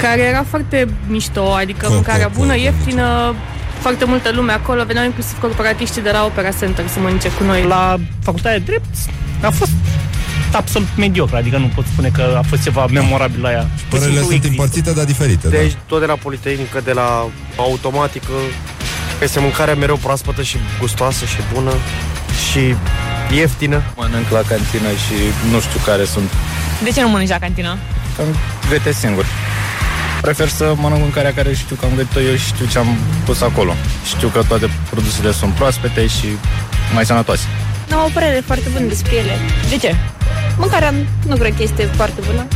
care 0.00 0.20
era 0.20 0.44
foarte 0.48 0.88
mișto, 1.06 1.52
adică 1.52 1.86
Co- 1.86 1.90
mâncarea 1.90 2.28
co- 2.30 2.32
bună, 2.34 2.54
co- 2.54 2.60
ieftină, 2.62 3.34
foarte 3.80 4.04
multă 4.04 4.30
lume 4.34 4.52
acolo, 4.52 4.84
veneau 4.84 5.04
inclusiv 5.04 5.40
corporatiștii 5.40 6.02
de 6.02 6.10
la 6.10 6.24
Opera 6.24 6.50
Center 6.50 6.84
să 6.88 6.98
mănânce 7.00 7.28
cu 7.28 7.44
noi. 7.44 7.62
La 7.62 7.96
facultatea 8.22 8.58
de 8.58 8.64
drept 8.64 8.94
a 9.42 9.50
fost 9.50 9.70
absolut 10.52 10.88
mediocru, 10.96 11.36
adică 11.36 11.58
nu 11.58 11.70
pot 11.74 11.84
spune 11.92 12.08
că 12.08 12.34
a 12.38 12.42
fost 12.48 12.62
ceva 12.62 12.86
memorabil 12.86 13.40
la 13.42 13.50
ea. 13.50 13.60
Pur 13.62 13.68
și 13.78 13.84
Părerile 13.88 14.18
simplu 14.18 14.30
sunt 14.30 14.44
există. 14.44 14.62
împărțite, 14.62 14.92
dar 14.92 15.04
diferite. 15.04 15.48
Deci 15.48 15.72
da. 15.72 15.78
tot 15.86 16.00
de 16.00 16.06
la 16.06 16.14
Politehnică, 16.14 16.80
de 16.84 16.92
la 16.92 17.28
automatică, 17.56 18.32
este 19.20 19.40
mâncarea 19.40 19.74
mereu 19.74 19.96
proaspătă 19.96 20.42
și 20.42 20.56
gustoasă 20.80 21.24
și 21.24 21.36
bună 21.52 21.72
și 22.50 22.74
ieftină. 23.36 23.82
Mănânc 23.96 24.28
la 24.30 24.42
cantină 24.48 24.88
și 24.88 25.16
nu 25.50 25.60
știu 25.60 25.80
care 25.84 26.04
sunt. 26.04 26.30
De 26.82 26.90
ce 26.90 27.00
nu 27.00 27.08
mănânci 27.08 27.28
la 27.28 27.38
cantină? 27.38 27.78
Că 28.16 28.22
îmi 28.22 28.36
gătesc 28.70 28.98
singur. 28.98 29.24
Prefer 30.20 30.48
să 30.48 30.74
mănânc 30.76 31.00
mâncarea 31.00 31.32
care 31.34 31.54
știu 31.54 31.76
că 31.76 31.84
am 31.84 31.92
gătit-o 31.96 32.20
eu 32.20 32.34
și 32.34 32.46
știu 32.46 32.66
ce 32.66 32.78
am 32.78 32.96
pus 33.24 33.40
acolo. 33.40 33.74
Știu 34.04 34.28
că 34.28 34.42
toate 34.48 34.70
produsele 34.90 35.32
sunt 35.32 35.52
proaspete 35.52 36.06
și 36.06 36.26
mai 36.94 37.06
sănătoase. 37.06 37.46
Am 37.92 38.04
o 38.04 38.10
părere 38.12 38.42
foarte 38.46 38.68
bună 38.72 38.84
despre 38.84 39.14
ele. 39.14 39.38
De 39.68 39.76
ce? 39.76 39.94
Mâncarea 40.56 40.94
nu 41.26 41.36
cred 41.36 41.56
că 41.56 41.62
este 41.62 41.82
foarte 41.96 42.20
bună. 42.26 42.46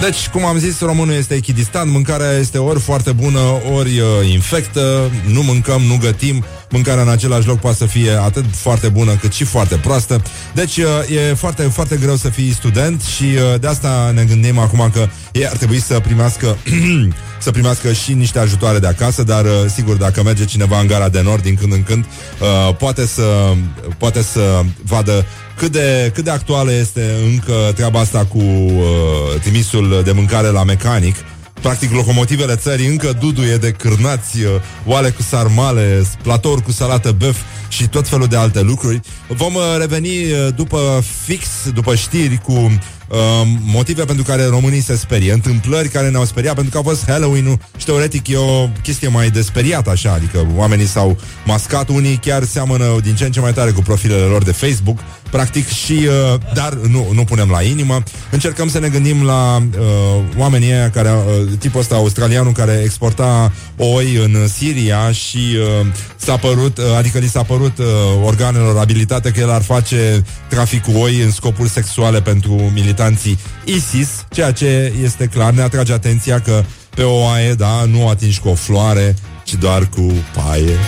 Deci, 0.00 0.28
cum 0.28 0.44
am 0.44 0.58
zis, 0.58 0.80
românul 0.80 1.14
este 1.14 1.34
echidistant, 1.34 1.90
mâncarea 1.90 2.32
este 2.32 2.58
ori 2.58 2.80
foarte 2.80 3.12
bună, 3.12 3.38
ori 3.74 3.98
uh, 3.98 4.30
infectă, 4.32 5.10
nu 5.26 5.42
mâncăm, 5.42 5.82
nu 5.82 5.98
gătim, 6.00 6.44
mâncarea 6.70 7.02
în 7.02 7.08
același 7.08 7.46
loc 7.46 7.58
poate 7.58 7.76
să 7.76 7.86
fie 7.86 8.12
atât 8.12 8.44
foarte 8.50 8.88
bună 8.88 9.12
cât 9.12 9.32
și 9.32 9.44
foarte 9.44 9.76
proastă. 9.76 10.22
Deci 10.54 10.76
uh, 10.76 10.84
e 11.30 11.34
foarte, 11.34 11.62
foarte 11.62 11.96
greu 11.96 12.16
să 12.16 12.28
fii 12.28 12.52
student 12.52 13.02
și 13.02 13.24
uh, 13.24 13.60
de 13.60 13.66
asta 13.66 14.10
ne 14.14 14.24
gândim 14.24 14.58
acum 14.58 14.90
că 14.92 15.08
ei 15.32 15.46
ar 15.46 15.56
trebui 15.56 15.80
să 15.80 16.00
primească 16.00 16.56
să 17.46 17.50
primească 17.50 17.92
și 17.92 18.12
niște 18.12 18.38
ajutoare 18.38 18.78
de 18.78 18.86
acasă, 18.86 19.22
dar 19.22 19.44
uh, 19.44 19.50
sigur, 19.74 19.96
dacă 19.96 20.22
merge 20.22 20.44
cineva 20.44 20.80
în 20.80 20.86
gara 20.86 21.08
de 21.08 21.22
nord 21.22 21.42
din 21.42 21.54
când 21.54 21.72
în 21.72 21.82
când, 21.82 22.04
uh, 22.40 22.74
poate 22.74 23.06
să 23.06 23.54
poate 23.98 24.22
să 24.22 24.60
vadă 24.82 25.24
cât 25.56 25.72
de, 25.72 26.10
cât 26.14 26.24
de 26.24 26.30
actuală 26.30 26.72
este 26.72 27.14
încă 27.24 27.72
treaba 27.74 28.00
asta 28.00 28.24
cu 28.24 28.38
uh, 28.38 29.40
trimisul 29.42 30.02
de 30.04 30.12
mâncare 30.12 30.48
la 30.48 30.64
mecanic. 30.64 31.16
Practic, 31.60 31.92
locomotivele 31.92 32.56
țării 32.56 32.86
încă 32.86 33.12
duduie 33.20 33.56
de 33.56 33.70
cârnați, 33.70 34.40
uh, 34.40 34.50
oale 34.86 35.10
cu 35.10 35.22
sarmale, 35.22 36.02
platouri 36.22 36.62
cu 36.62 36.70
salată 36.70 37.12
băf 37.12 37.36
și 37.68 37.88
tot 37.88 38.08
felul 38.08 38.26
de 38.26 38.36
alte 38.36 38.60
lucruri. 38.60 39.00
Vom 39.28 39.54
uh, 39.54 39.62
reveni 39.78 40.08
uh, 40.08 40.48
după 40.56 41.02
fix, 41.24 41.46
după 41.74 41.94
știri 41.94 42.40
cu 42.42 42.78
uh, 43.08 43.18
motive 43.64 44.04
pentru 44.04 44.24
care 44.24 44.44
românii 44.44 44.80
se 44.80 44.96
sperie, 44.96 45.32
întâmplări 45.32 45.88
care 45.88 46.08
ne-au 46.08 46.24
speriat, 46.24 46.54
pentru 46.54 46.72
că 46.72 46.78
a 46.78 46.90
fost 46.90 47.04
Halloween-ul 47.06 47.58
și 47.76 47.84
teoretic 47.84 48.28
e 48.28 48.36
o 48.36 48.68
chestie 48.82 49.08
mai 49.08 49.30
desperiată 49.30 49.90
așa, 49.90 50.12
adică 50.12 50.46
oamenii 50.56 50.86
s-au 50.86 51.18
mascat, 51.44 51.88
unii 51.88 52.16
chiar 52.16 52.44
seamănă 52.44 52.96
din 53.02 53.14
ce 53.14 53.24
în 53.24 53.32
ce 53.32 53.40
mai 53.40 53.52
tare 53.52 53.70
cu 53.70 53.80
profilele 53.80 54.24
lor 54.24 54.42
de 54.42 54.52
Facebook, 54.52 54.98
practic 55.30 55.68
și, 55.68 55.92
uh, 56.32 56.40
dar 56.54 56.72
nu, 56.72 57.06
nu 57.12 57.24
punem 57.24 57.48
la 57.50 57.62
inimă. 57.62 58.02
Încercăm 58.30 58.68
să 58.68 58.78
ne 58.78 58.88
gândim 58.88 59.24
la 59.24 59.56
uh, 59.56 60.22
oamenii 60.36 60.70
ăia 60.70 60.90
care, 60.90 61.10
uh, 61.10 61.48
tipul 61.58 61.80
ăsta 61.80 61.94
australianul 61.94 62.52
care 62.52 62.80
exporta 62.84 63.52
oi 63.76 64.16
în 64.16 64.48
Siria 64.48 65.12
și 65.12 65.38
uh, 65.80 65.86
s-a 66.16 66.36
părut, 66.36 66.78
uh, 66.78 66.84
adică 66.96 67.18
li 67.18 67.28
s-a 67.28 67.42
părut 67.42 67.78
uh, 67.78 67.84
organelor 68.24 68.78
abilitate 68.78 69.30
că 69.30 69.40
el 69.40 69.50
ar 69.50 69.62
face 69.62 70.24
trafic 70.48 70.82
cu 70.82 70.90
oi 70.98 71.20
în 71.20 71.30
scopuri 71.30 71.68
sexuale 71.68 72.20
pentru 72.20 72.70
militanții 72.96 73.38
ISIS, 73.64 74.08
ceea 74.30 74.52
ce 74.52 74.92
este 75.02 75.26
clar, 75.26 75.52
ne 75.52 75.62
atrage 75.62 75.92
atenția 75.92 76.40
că 76.40 76.64
pe 76.94 77.02
o 77.02 77.20
oaie, 77.22 77.52
da, 77.54 77.84
nu 77.84 78.08
atingi 78.08 78.40
cu 78.40 78.48
o 78.48 78.54
floare, 78.54 79.14
ci 79.44 79.54
doar 79.54 79.88
cu 79.88 80.12
paie. 80.34 80.78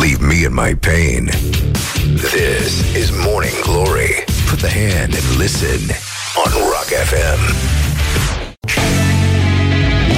Leave 0.00 0.26
me 0.26 0.34
in 0.34 0.52
my 0.52 0.74
pain. 0.74 1.30
This 2.16 2.72
is 3.02 3.10
Morning 3.24 3.60
Glory. 3.62 4.24
Put 4.48 4.58
the 4.58 4.70
hand 4.80 5.14
and 5.14 5.38
listen 5.38 5.80
on 6.44 6.52
Rock 6.52 6.90
FM. 7.10 7.40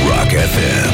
Rock 0.07 0.31
FM. 0.53 0.93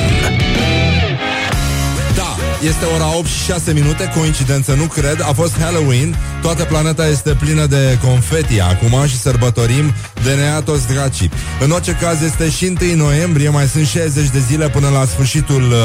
Da, 2.17 2.37
este 2.63 2.85
ora 2.95 3.17
8 3.17 3.27
și 3.27 3.45
6 3.45 3.73
minute, 3.73 4.13
coincidență, 4.17 4.75
nu 4.75 4.85
cred. 4.85 5.21
A 5.23 5.33
fost 5.33 5.59
Halloween, 5.59 6.17
toată 6.45 6.65
planeta 6.65 7.09
este 7.09 7.37
plină 7.41 7.67
de 7.67 7.99
confeti 8.03 8.61
acum 8.61 9.07
și 9.07 9.19
sărbătorim 9.19 9.95
DNA 10.25 10.61
toți 10.61 10.87
dracii. 10.87 11.31
În 11.61 11.71
orice 11.71 11.97
caz 12.01 12.23
este 12.23 12.51
și 12.51 12.77
1 12.83 12.95
noiembrie, 12.95 13.49
mai 13.49 13.67
sunt 13.67 13.87
60 13.87 14.29
de 14.29 14.39
zile 14.49 14.69
până 14.69 14.89
la 14.89 15.05
sfârșitul 15.05 15.63
uh, 15.63 15.77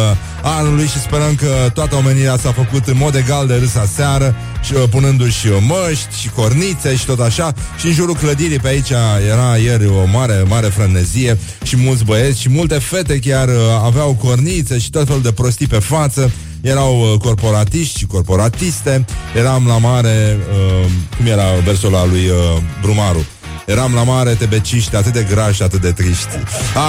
anului 0.43 0.85
și 0.85 0.99
sperăm 0.99 1.35
că 1.35 1.69
toată 1.73 1.95
omenirea 1.95 2.37
s-a 2.37 2.51
făcut 2.51 2.87
în 2.87 2.97
mod 2.97 3.15
egal 3.15 3.47
de 3.47 3.55
râs 3.55 3.75
aseară, 3.75 4.35
și, 4.63 4.73
uh, 4.73 4.83
punându-și 4.89 5.47
uh, 5.47 5.57
măști 5.67 6.19
și 6.19 6.29
cornițe 6.29 6.95
și 6.95 7.05
tot 7.05 7.19
așa. 7.19 7.53
Și 7.79 7.85
în 7.85 7.93
jurul 7.93 8.15
clădirii 8.15 8.59
pe 8.59 8.67
aici 8.67 8.91
era 9.29 9.57
ieri 9.57 9.87
o 9.87 10.05
mare, 10.11 10.43
mare 10.47 10.67
frenezie 10.67 11.37
și 11.63 11.77
mulți 11.77 12.03
băieți 12.03 12.41
și 12.41 12.49
multe 12.49 12.79
fete 12.79 13.19
chiar 13.19 13.47
uh, 13.47 13.55
aveau 13.83 14.17
cornițe 14.23 14.77
și 14.77 14.89
tot 14.89 15.07
felul 15.07 15.21
de 15.21 15.31
prostii 15.31 15.67
pe 15.67 15.79
față 15.79 16.31
erau 16.61 17.01
uh, 17.01 17.19
corporatiști 17.19 17.97
și 17.97 18.05
corporatiste, 18.05 19.05
eram 19.35 19.67
la 19.67 19.77
mare, 19.77 20.37
uh, 20.51 20.91
cum 21.17 21.25
era 21.25 21.43
versul 21.63 21.93
ăla 21.93 22.05
lui 22.05 22.27
uh, 22.27 22.61
Brumaru, 22.81 23.25
Eram 23.69 23.93
la 23.93 24.03
mare 24.03 24.33
tebeciști, 24.33 24.95
atât 24.95 25.13
de 25.13 25.25
grași, 25.29 25.63
atât 25.63 25.81
de 25.81 25.91
triști. 25.91 26.27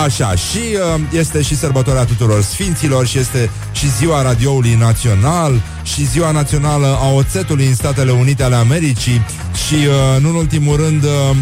Așa, 0.05 0.35
și 0.35 0.59
uh, 0.95 1.01
este 1.13 1.43
și 1.43 1.57
sărbătoarea 1.57 2.05
tuturor 2.05 2.43
sfinților 2.43 3.07
și 3.07 3.19
este 3.19 3.51
și 3.73 3.91
ziua 3.91 4.23
radioului 4.23 4.75
național 4.75 5.63
și 5.83 6.07
ziua 6.07 6.31
națională 6.31 6.99
a 7.01 7.13
oțetului 7.13 7.67
în 7.67 7.75
Statele 7.75 8.11
Unite 8.13 8.43
ale 8.43 8.55
Americii. 8.55 9.27
Și, 9.67 9.75
uh, 9.75 10.21
nu 10.23 10.29
în 10.29 10.35
ultimul 10.35 10.77
rând, 10.77 11.05
uh, 11.05 11.37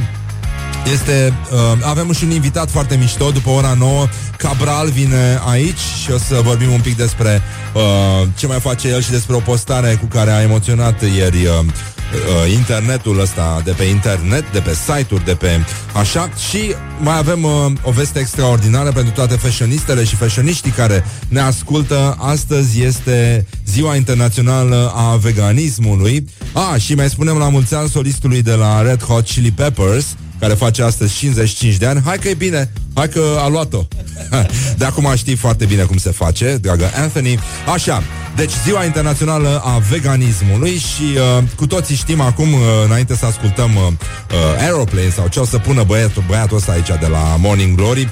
este, 0.92 1.35
uh, 1.53 1.59
avem 1.83 2.12
și 2.12 2.24
un 2.24 2.31
invitat 2.31 2.70
foarte 2.70 2.96
mișto 2.96 3.31
După 3.31 3.51
ora 3.51 3.74
9 3.79 4.07
Cabral 4.37 4.90
vine 4.90 5.40
aici 5.46 5.79
Și 6.03 6.11
o 6.11 6.18
să 6.18 6.40
vorbim 6.44 6.72
un 6.72 6.81
pic 6.81 6.96
despre 6.96 7.42
uh, 7.74 8.29
Ce 8.37 8.46
mai 8.46 8.61
face 8.61 8.88
el 8.88 9.03
și 9.03 9.11
despre 9.11 9.35
o 9.35 9.38
postare 9.38 9.98
Cu 10.01 10.07
care 10.07 10.31
a 10.31 10.42
emoționat 10.42 11.03
ieri 11.03 11.46
uh, 11.46 11.64
uh, 11.64 12.53
Internetul 12.53 13.20
ăsta 13.20 13.61
De 13.64 13.70
pe 13.70 13.85
internet, 13.85 14.53
de 14.53 14.59
pe 14.59 14.74
site-uri 14.74 15.24
De 15.24 15.35
pe 15.35 15.64
așa. 15.94 16.31
Și 16.48 16.74
mai 17.01 17.18
avem 17.18 17.42
uh, 17.42 17.72
o 17.83 17.90
veste 17.90 18.18
extraordinară 18.18 18.92
Pentru 18.92 19.12
toate 19.12 19.35
fashionistele 19.35 20.05
și 20.05 20.16
fashioniștii 20.16 20.70
Care 20.70 21.05
ne 21.29 21.40
ascultă. 21.40 22.16
Astăzi 22.18 22.83
este 22.83 23.46
ziua 23.66 23.96
internațională 23.96 24.92
A 24.94 25.16
veganismului. 25.16 26.29
Ah, 26.53 26.81
și 26.81 26.94
mai 26.94 27.09
spunem 27.09 27.37
la 27.37 27.48
mulți 27.48 27.74
ani 27.74 27.88
solistului 27.88 28.42
De 28.42 28.53
la 28.53 28.83
Red 28.83 29.03
Hot 29.03 29.24
Chili 29.24 29.51
Peppers 29.51 30.07
care 30.40 30.55
face 30.55 30.83
astăzi 30.83 31.14
55 31.14 31.74
de 31.74 31.87
ani, 31.87 32.03
hai 32.05 32.18
că 32.18 32.29
e 32.29 32.35
bine, 32.35 32.70
hai 32.94 33.09
că 33.09 33.22
a 33.38 33.48
luat-o. 33.48 33.87
De 34.79 34.85
acum 34.85 35.12
știi 35.16 35.35
foarte 35.35 35.64
bine 35.64 35.83
cum 35.83 35.96
se 35.96 36.11
face, 36.11 36.57
dragă 36.61 36.90
Anthony. 36.94 37.38
Așa, 37.72 38.03
deci 38.37 38.53
ziua 38.64 38.85
internațională 38.85 39.62
a 39.64 39.79
veganismului 39.90 40.77
și 40.77 41.03
uh, 41.38 41.44
cu 41.57 41.66
toții 41.66 41.94
știm 41.96 42.20
acum, 42.20 42.53
uh, 42.53 42.61
înainte 42.85 43.16
să 43.16 43.27
ascultăm 43.27 43.74
uh, 43.74 43.83
uh, 43.87 44.61
Aeroplane 44.61 45.09
sau 45.09 45.29
ce 45.29 45.40
o 45.40 45.44
să 45.44 45.59
pună 45.59 45.83
băiatul, 45.83 46.24
băiatul 46.27 46.57
ăsta 46.57 46.72
aici 46.72 46.87
de 47.01 47.07
la 47.07 47.37
Morning 47.38 47.77
Glory, 47.77 48.03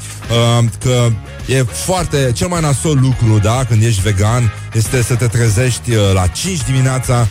uh, 0.59 0.65
că 0.79 1.09
e 1.53 1.63
foarte, 1.63 2.31
cel 2.35 2.49
mai 2.49 2.61
nasol 2.61 2.99
lucru, 3.01 3.39
da, 3.43 3.65
când 3.69 3.83
ești 3.83 4.01
vegan, 4.01 4.53
este 4.73 5.03
să 5.03 5.15
te 5.15 5.27
trezești 5.27 5.91
uh, 5.91 5.99
la 6.15 6.27
5 6.27 6.63
dimineața 6.65 7.29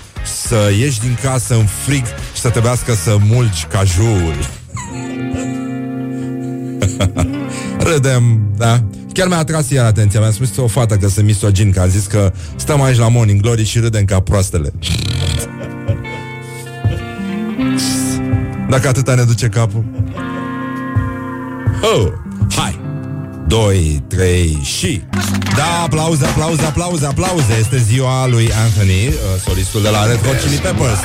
să 0.48 0.72
ieși 0.80 1.00
din 1.00 1.18
casă 1.22 1.54
în 1.54 1.66
frig 1.86 2.06
și 2.34 2.42
să 2.42 2.50
trebuiască 2.50 2.94
să 2.94 3.18
mulci 3.20 3.66
cajul. 3.66 4.36
Râdem, 7.92 8.40
da? 8.58 8.84
Chiar 9.14 9.28
mi-a 9.28 9.38
atras 9.38 9.70
iar 9.70 9.86
atenția 9.86 10.20
Mi-a 10.20 10.32
spus 10.32 10.58
o 10.58 10.68
fată 10.68 10.98
că 10.98 11.08
sunt 11.08 11.26
misogin 11.26 11.72
Că 11.72 11.80
a 11.80 11.88
zis 11.88 12.06
că 12.06 12.34
stăm 12.56 12.82
aici 12.82 12.98
la 12.98 13.08
Morning 13.08 13.42
Glory 13.42 13.64
Și 13.64 13.80
râdem 13.80 14.06
ca 14.06 14.20
proastele. 14.20 14.72
Dacă 18.70 18.88
atâta 18.88 19.16
ne 19.16 19.24
duce 19.24 19.48
capul. 19.48 19.84
Oh, 21.82 22.08
Hai 22.08 22.25
2, 23.48 24.04
3 24.08 24.60
și 24.64 25.02
Da, 25.56 25.82
aplauze, 25.84 26.26
aplauze, 26.26 26.66
aplauze, 26.66 27.06
aplauze 27.06 27.54
Este 27.60 27.78
ziua 27.78 28.28
lui 28.28 28.52
Anthony 28.64 29.08
uh, 29.08 29.14
Solistul 29.46 29.82
de 29.82 29.90
la 29.90 30.06
Red 30.06 30.20
Hot 30.26 30.40
Chili 30.40 30.58
Peppers 30.58 31.00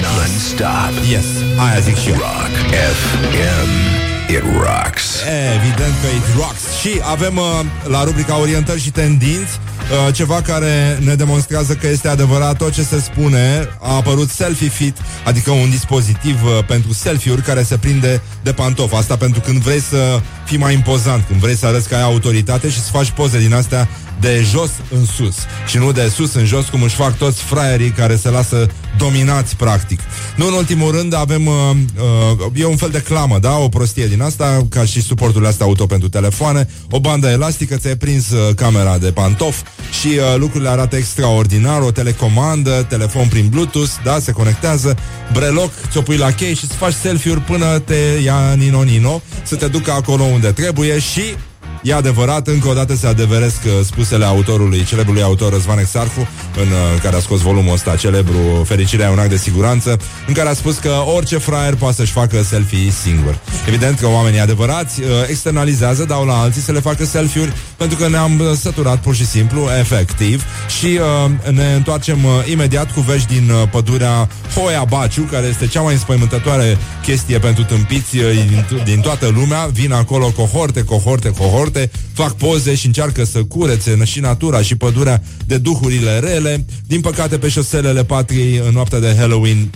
Non-stop. 0.00 0.92
Yes, 1.10 1.26
aia 1.56 1.80
zic 1.80 1.96
și 1.96 2.08
eu 2.08 2.14
Rock 2.14 2.54
FM. 2.98 4.02
It 4.28 4.42
rocks. 4.42 5.04
Evident 5.54 5.94
că 6.02 6.06
it 6.06 6.36
rocks 6.36 6.78
Și 6.80 7.00
avem 7.10 7.36
uh, 7.36 7.44
la 7.88 8.04
rubrica 8.04 8.40
Orientări 8.40 8.80
și 8.80 8.90
tendinți 8.90 9.58
uh, 10.06 10.14
Ceva 10.14 10.42
care 10.42 10.98
ne 11.04 11.14
demonstrează 11.14 11.74
că 11.74 11.86
este 11.86 12.08
adevărat 12.08 12.56
Tot 12.56 12.72
ce 12.72 12.82
se 12.82 13.00
spune 13.00 13.68
A 13.80 13.94
apărut 13.94 14.30
Selfie 14.30 14.68
Fit 14.68 14.96
Adică 15.24 15.50
un 15.50 15.70
dispozitiv 15.70 16.44
uh, 16.44 16.64
pentru 16.66 16.92
selfie-uri 16.92 17.42
Care 17.42 17.62
se 17.62 17.76
prinde 17.76 18.22
de 18.42 18.52
pantof 18.52 18.92
Asta 18.92 19.16
pentru 19.16 19.40
când 19.40 19.62
vrei 19.62 19.80
să 19.80 20.20
fii 20.44 20.58
mai 20.58 20.74
impozant 20.74 21.24
Când 21.26 21.40
vrei 21.40 21.56
să 21.56 21.66
arăți 21.66 21.88
că 21.88 21.94
ai 21.94 22.02
autoritate 22.02 22.68
Și 22.68 22.80
să 22.80 22.90
faci 22.90 23.10
poze 23.10 23.38
din 23.38 23.54
astea 23.54 23.88
de 24.20 24.46
jos 24.50 24.70
în 24.90 25.04
sus 25.04 25.34
și 25.66 25.78
nu 25.78 25.92
de 25.92 26.08
sus 26.14 26.34
în 26.34 26.44
jos 26.44 26.66
cum 26.66 26.82
își 26.82 26.94
fac 26.94 27.16
toți 27.16 27.42
fraierii 27.42 27.90
care 27.90 28.16
se 28.16 28.30
lasă 28.30 28.66
dominați 28.98 29.56
practic. 29.56 30.00
Nu 30.36 30.46
în 30.46 30.52
ultimul 30.52 30.90
rând 30.90 31.14
avem 31.14 31.46
uh, 31.46 31.54
uh, 32.42 32.60
e 32.60 32.64
un 32.64 32.76
fel 32.76 32.90
de 32.90 33.00
clamă, 33.00 33.38
da? 33.38 33.56
O 33.56 33.68
prostie 33.68 34.06
din 34.06 34.22
asta, 34.22 34.66
ca 34.68 34.84
și 34.84 35.02
suporturile 35.02 35.48
astea 35.48 35.66
auto 35.66 35.86
pentru 35.86 36.08
telefoane, 36.08 36.68
o 36.90 37.00
bandă 37.00 37.28
elastică, 37.28 37.76
ți-ai 37.76 37.96
prins 37.96 38.30
uh, 38.30 38.54
camera 38.54 38.98
de 38.98 39.12
pantof 39.12 39.62
și 40.00 40.06
uh, 40.06 40.36
lucrurile 40.36 40.70
arată 40.70 40.96
extraordinar, 40.96 41.80
o 41.80 41.90
telecomandă, 41.90 42.86
telefon 42.88 43.28
prin 43.28 43.48
Bluetooth, 43.48 43.92
da? 44.04 44.18
Se 44.18 44.32
conectează, 44.32 44.96
breloc, 45.32 45.72
ți-o 45.90 46.02
pui 46.02 46.16
la 46.16 46.30
chei 46.30 46.54
și 46.54 46.64
îți 46.64 46.74
faci 46.74 46.94
selfie-uri 47.02 47.40
până 47.40 47.78
te 47.78 48.20
ia 48.24 48.54
nino-nino, 48.54 49.22
să 49.44 49.56
te 49.56 49.66
ducă 49.66 49.92
acolo 49.92 50.24
unde 50.34 50.52
trebuie 50.52 50.98
și 50.98 51.36
E 51.84 51.94
adevărat, 51.94 52.46
încă 52.46 52.68
o 52.68 52.72
dată 52.72 52.94
se 52.94 53.06
adeveresc 53.06 53.60
uh, 53.64 53.72
spusele 53.84 54.24
autorului, 54.24 54.84
celebrului 54.84 55.22
autor 55.22 55.52
Răzvan 55.52 55.78
Exarhu, 55.78 56.28
în 56.56 56.66
uh, 56.66 57.00
care 57.02 57.16
a 57.16 57.20
scos 57.20 57.40
volumul 57.40 57.72
ăsta 57.72 57.96
celebru 57.96 58.64
Fericirea 58.66 59.06
e 59.06 59.10
un 59.10 59.18
act 59.18 59.28
de 59.28 59.36
siguranță, 59.36 59.96
în 60.26 60.34
care 60.34 60.48
a 60.48 60.54
spus 60.54 60.78
că 60.78 60.92
orice 61.14 61.38
fraier 61.38 61.74
poate 61.74 61.94
să-și 61.94 62.12
facă 62.12 62.42
selfie 62.42 62.90
singur. 63.02 63.38
Evident 63.66 63.98
că 63.98 64.06
oamenii 64.06 64.40
adevărați 64.40 65.00
uh, 65.00 65.06
externalizează, 65.28 66.04
dau 66.04 66.24
la 66.24 66.40
alții 66.40 66.62
să 66.62 66.72
le 66.72 66.80
facă 66.80 67.04
selfie-uri, 67.04 67.52
pentru 67.76 67.96
că 67.96 68.08
ne-am 68.08 68.40
uh, 68.40 68.46
săturat 68.60 69.00
pur 69.00 69.14
și 69.14 69.26
simplu, 69.26 69.68
efectiv, 69.78 70.44
și 70.78 70.86
uh, 70.86 71.52
ne 71.52 71.72
întoarcem 71.74 72.24
uh, 72.24 72.30
imediat 72.50 72.92
cu 72.92 73.00
vești 73.00 73.38
din 73.38 73.50
uh, 73.50 73.68
pădurea 73.70 74.28
Hoia 74.54 74.84
Baciu, 74.88 75.22
care 75.22 75.46
este 75.46 75.66
cea 75.66 75.80
mai 75.80 75.92
înspăimântătoare 75.92 76.78
chestie 77.02 77.38
pentru 77.38 77.64
tâmpiți 77.64 78.16
uh, 78.16 78.24
din, 78.30 78.66
din 78.84 79.00
toată 79.00 79.32
lumea. 79.34 79.68
Vin 79.72 79.92
acolo 79.92 80.30
cohorte, 80.30 80.84
cohorte, 80.84 81.30
cohorte, 81.30 81.72
fac 82.12 82.36
poze 82.36 82.74
și 82.74 82.86
încearcă 82.86 83.24
să 83.24 83.44
curețe 83.44 84.04
și 84.04 84.20
natura 84.20 84.62
și 84.62 84.76
pădurea 84.76 85.22
de 85.46 85.58
duhurile 85.58 86.18
rele. 86.18 86.64
Din 86.86 87.00
păcate, 87.00 87.38
pe 87.38 87.48
șoselele 87.48 88.04
patriei, 88.04 88.56
în 88.66 88.72
noaptea 88.72 89.00
de 89.00 89.14
Halloween, 89.18 89.70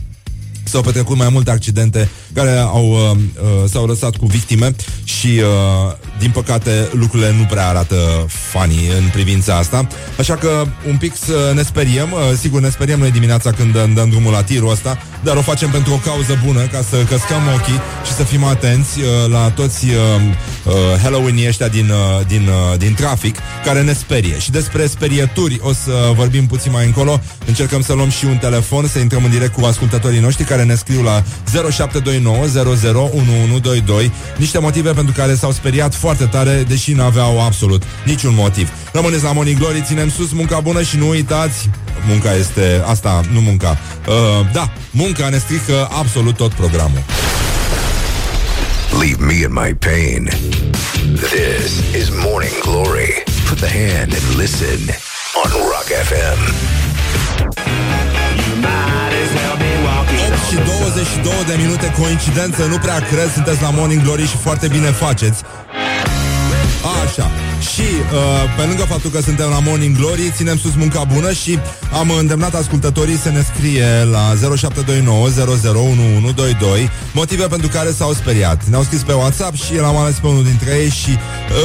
s-au 0.68 0.82
petrecut 0.82 1.16
mai 1.16 1.28
multe 1.30 1.50
accidente 1.50 2.08
care 2.32 2.58
au, 2.58 2.90
uh, 2.90 3.10
uh, 3.10 3.70
s-au 3.70 3.86
lăsat 3.86 4.16
cu 4.16 4.26
victime 4.26 4.74
și, 5.04 5.26
uh, 5.26 5.94
din 6.18 6.30
păcate, 6.30 6.88
lucrurile 6.92 7.34
nu 7.38 7.44
prea 7.44 7.68
arată 7.68 8.26
funny 8.28 8.88
în 9.00 9.08
privința 9.12 9.56
asta. 9.56 9.86
Așa 10.18 10.34
că 10.34 10.66
un 10.88 10.96
pic 10.96 11.16
să 11.16 11.52
ne 11.54 11.62
speriem. 11.62 12.12
Uh, 12.12 12.18
sigur, 12.38 12.60
ne 12.60 12.68
speriem 12.70 12.98
noi 12.98 13.10
dimineața 13.10 13.52
când 13.52 13.72
dăm, 13.72 13.94
dăm 13.94 14.08
drumul 14.08 14.32
la 14.32 14.42
tirul 14.42 14.70
ăsta, 14.70 14.98
dar 15.22 15.36
o 15.36 15.40
facem 15.40 15.70
pentru 15.70 15.92
o 15.92 15.96
cauză 15.96 16.40
bună, 16.44 16.60
ca 16.60 16.80
să 16.90 16.96
căscăm 16.96 17.42
ochii 17.54 17.80
și 18.06 18.12
să 18.12 18.22
fim 18.22 18.44
atenți 18.44 18.98
uh, 18.98 19.30
la 19.30 19.50
toți 19.50 19.86
uh, 19.86 19.92
uh, 20.64 20.72
Halloween 21.02 21.46
ăștia 21.48 21.68
din, 21.68 21.90
uh, 21.90 22.26
din, 22.26 22.48
uh, 22.48 22.78
din 22.78 22.94
trafic, 22.94 23.36
care 23.64 23.82
ne 23.82 23.92
sperie. 23.92 24.38
Și 24.38 24.50
despre 24.50 24.86
sperieturi 24.86 25.60
o 25.62 25.72
să 25.72 26.12
vorbim 26.14 26.46
puțin 26.46 26.72
mai 26.72 26.86
încolo. 26.86 27.20
Încercăm 27.46 27.82
să 27.82 27.92
luăm 27.92 28.10
și 28.10 28.24
un 28.24 28.36
telefon, 28.36 28.86
să 28.86 28.98
intrăm 28.98 29.24
în 29.24 29.30
direct 29.30 29.52
cu 29.52 29.64
ascultătorii 29.64 30.20
noștri 30.20 30.44
care 30.44 30.57
ne 30.64 30.74
scriu 30.74 31.02
la 31.02 31.22
0729 31.52 32.46
001122 33.12 34.12
niște 34.36 34.58
motive 34.58 34.92
pentru 34.92 35.14
care 35.16 35.34
s-au 35.34 35.52
speriat 35.52 35.94
foarte 35.94 36.24
tare, 36.24 36.64
deși 36.68 36.92
nu 36.92 37.02
aveau 37.02 37.44
absolut 37.44 37.82
niciun 38.04 38.34
motiv. 38.34 38.70
Rămâneți 38.92 39.22
la 39.22 39.32
Morning 39.32 39.58
Glory, 39.58 39.82
ținem 39.86 40.10
sus, 40.10 40.32
munca 40.32 40.60
bună 40.60 40.82
și 40.82 40.96
nu 40.96 41.08
uitați, 41.08 41.70
munca 42.08 42.34
este 42.34 42.82
asta, 42.86 43.20
nu 43.32 43.40
munca. 43.40 43.78
Uh, 44.06 44.14
da, 44.52 44.70
munca 44.90 45.28
ne 45.28 45.38
strică 45.38 45.88
absolut 45.90 46.36
tot 46.36 46.52
programul. 46.52 47.02
Leave 49.00 49.24
me 49.24 49.34
in 49.34 49.52
my 49.52 49.74
pain. 49.74 50.30
This 51.14 51.94
is 51.94 52.10
Morning 52.10 52.58
Glory. 52.62 53.22
Put 53.48 53.58
the 53.58 53.68
hand 53.68 54.12
and 54.12 54.36
listen 54.36 54.80
on 55.44 55.50
Rock 55.50 55.88
FM. 56.08 56.40
8 60.58 60.66
și 60.66 61.18
22 61.20 61.32
de 61.46 61.54
minute 61.62 61.92
coincidență, 62.00 62.64
nu 62.64 62.78
prea 62.78 62.98
cred, 63.00 63.32
sunteți 63.32 63.62
la 63.62 63.70
Morning 63.70 64.02
Glory 64.02 64.26
și 64.26 64.36
foarte 64.36 64.68
bine 64.68 64.86
faceți. 64.90 65.42
Așa. 67.04 67.47
Și 67.60 67.80
uh, 67.80 68.54
pe 68.56 68.62
lângă 68.62 68.82
faptul 68.82 69.10
că 69.10 69.20
suntem 69.20 69.48
la 69.48 69.58
Morning 69.58 69.96
Glory, 69.96 70.32
ținem 70.36 70.58
sus 70.58 70.74
munca 70.74 71.04
bună 71.04 71.32
și 71.32 71.58
am 71.92 72.10
îndemnat 72.10 72.54
ascultătorii 72.54 73.16
să 73.16 73.30
ne 73.30 73.42
scrie 73.42 73.86
la 74.10 74.34
0729 74.56 75.28
001122 75.28 76.90
motive 77.14 77.46
pentru 77.46 77.68
care 77.68 77.90
s-au 77.90 78.12
speriat. 78.12 78.64
Ne-au 78.64 78.82
scris 78.82 79.02
pe 79.02 79.12
WhatsApp 79.12 79.56
și 79.56 79.74
l-am 79.74 79.96
ales 79.96 80.14
pe 80.14 80.26
unul 80.26 80.44
dintre 80.44 80.70
ei 80.70 80.88
și 80.88 81.10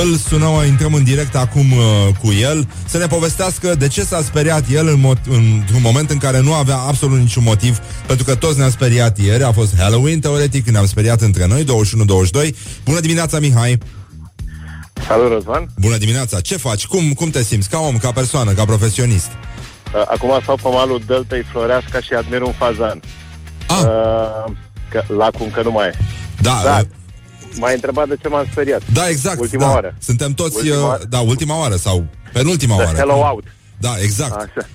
îl 0.02 0.18
sunăm, 0.18 0.64
intrăm 0.68 0.94
în 0.94 1.04
direct 1.04 1.36
acum 1.36 1.72
uh, 1.72 2.16
cu 2.22 2.32
el 2.32 2.68
să 2.86 2.98
ne 2.98 3.08
povestească 3.08 3.76
de 3.76 3.88
ce 3.88 4.04
s-a 4.04 4.22
speriat 4.22 4.64
el 4.72 4.88
în 4.88 5.00
mo- 5.00 5.22
într-un 5.30 5.82
moment 5.82 6.10
în 6.10 6.18
care 6.18 6.40
nu 6.42 6.54
avea 6.54 6.78
absolut 6.78 7.20
niciun 7.20 7.44
motiv, 7.44 7.80
pentru 8.08 8.26
că 8.26 8.36
toți 8.36 8.58
ne-am 8.58 8.72
speriat 8.72 9.20
ieri, 9.20 9.44
a 9.44 9.52
fost 9.52 9.76
Halloween, 9.78 10.20
teoretic, 10.20 10.70
ne-am 10.70 10.86
speriat 10.86 11.22
între 11.22 11.48
noi, 11.48 11.64
21-22. 11.64 12.56
Bună 12.84 13.00
dimineața, 13.00 13.40
Mihai! 13.40 13.80
Salut, 15.08 15.32
Răzvan! 15.32 15.68
Bună 15.80 15.98
dimineața! 15.98 16.40
Ce 16.42 16.58
faci? 16.58 16.86
Cum, 16.88 17.14
cum 17.14 17.30
te 17.30 17.44
simți? 17.44 17.70
Ca 17.70 17.80
om, 17.80 17.98
ca 17.98 18.12
persoană, 18.12 18.52
ca 18.52 18.66
profesionist? 18.66 19.28
Uh, 19.96 20.02
Acum 20.08 20.40
stau 20.42 20.56
pe 20.56 20.68
malul 20.70 21.02
Deltei 21.08 21.44
Floreasca 21.44 22.00
și 22.02 22.14
admir 22.14 22.42
un 22.42 22.52
fazan. 22.52 23.02
Ah. 23.68 23.78
Uh, 23.82 24.52
că 24.90 25.04
lacul 25.18 25.46
încă 25.46 25.62
nu 25.62 25.72
mai 25.72 25.88
e. 25.88 25.94
Da, 26.42 26.62
Da. 26.64 26.78
uh, 26.80 26.86
M-ai 27.60 27.74
întrebat 27.74 28.08
de 28.08 28.16
ce 28.22 28.28
m-am 28.28 28.48
speriat. 28.52 28.82
da, 28.94 29.08
exact. 29.10 29.40
Ultima 29.40 29.66
da. 29.66 29.72
oară. 29.72 29.96
Suntem 30.00 30.34
toți, 30.34 30.56
Ultima 30.58 30.76
uh, 30.78 30.84
oară. 30.88 31.04
da, 31.10 31.20
ultima 31.20 31.60
oară 31.60 31.76
sau 31.76 32.06
penultima 32.34 32.76
The 32.76 32.84
oară. 32.86 32.98
hello 32.98 33.14
out. 33.14 33.44
Da, 33.78 33.94
exact. 34.02 34.32
Așa. 34.36 34.68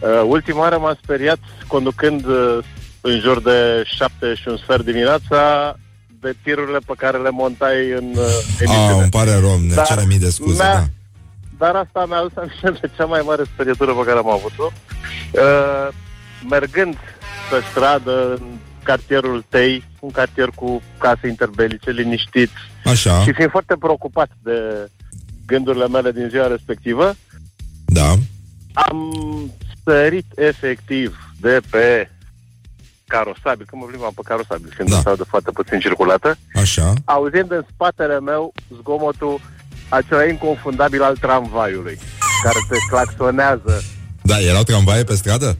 Uh, 0.00 0.22
ultima 0.26 0.58
oară 0.60 0.78
m-am 0.78 0.98
speriat 1.02 1.38
conducând 1.66 2.24
uh, 2.26 2.58
în 3.00 3.20
jur 3.20 3.40
de 3.42 3.82
șapte 3.96 4.34
și 4.34 4.48
un 4.48 4.56
sfert 4.56 4.84
dimineața 4.84 5.74
de 6.24 6.34
tirurile 6.42 6.78
pe 6.86 6.92
care 6.96 7.18
le 7.18 7.30
montai 7.30 7.90
în 7.90 8.04
uh, 8.16 8.24
Ah, 8.26 8.60
emisiune. 8.60 9.02
îmi 9.02 9.10
pare 9.10 9.34
rău, 9.38 9.58
ne 9.58 9.74
Dar 9.74 9.86
cerem 9.86 10.06
mii 10.06 10.18
de 10.18 10.30
scuze, 10.30 10.62
mi-a- 10.62 10.72
da. 10.74 10.84
Dar 11.58 11.74
asta 11.74 12.04
mi-a 12.08 12.16
adus 12.18 12.32
aminte 12.36 12.78
de 12.86 12.90
cea 12.96 13.04
mai 13.04 13.22
mare 13.24 13.42
sperietură 13.52 13.92
pe 13.92 14.02
care 14.04 14.18
am 14.18 14.30
avut-o. 14.30 14.72
Uh, 15.32 15.88
mergând 16.50 16.94
pe 17.50 17.56
stradă 17.70 18.34
în 18.34 18.44
cartierul 18.82 19.44
Tei, 19.48 19.84
un 20.00 20.10
cartier 20.10 20.48
cu 20.54 20.82
case 20.98 21.26
interbelice, 21.28 21.90
liniștit, 21.90 22.50
Așa, 22.84 23.22
și 23.22 23.32
fiind 23.32 23.50
foarte 23.50 23.76
preocupat 23.78 24.30
de 24.42 24.88
gândurile 25.46 25.86
mele 25.88 26.12
din 26.12 26.28
ziua 26.28 26.46
respectivă, 26.46 27.14
da. 27.86 28.14
am 28.72 29.12
sărit 29.84 30.26
efectiv 30.34 31.18
de 31.40 31.60
pe 31.70 32.08
carosabil, 33.14 33.66
că 33.70 33.74
mă 33.76 33.84
plimbam 33.90 34.12
pe 34.18 34.22
carosabil, 34.30 34.70
fiind 34.76 34.90
Da. 34.90 34.94
da. 34.94 35.00
o 35.00 35.00
stradă 35.04 35.24
foarte 35.32 35.50
puțin 35.58 35.78
circulată, 35.86 36.28
Așa. 36.64 36.86
auzind 37.04 37.50
în 37.58 37.64
spatele 37.72 38.20
meu 38.20 38.52
zgomotul 38.78 39.40
acela 39.88 40.24
inconfundabil 40.24 41.02
al 41.02 41.16
tramvaiului, 41.16 41.98
care 42.44 42.58
te 42.68 42.76
claxonează. 42.90 43.74
Da, 44.22 44.40
erau 44.40 44.62
tramvaie 44.62 45.04
pe 45.04 45.14
stradă? 45.14 45.58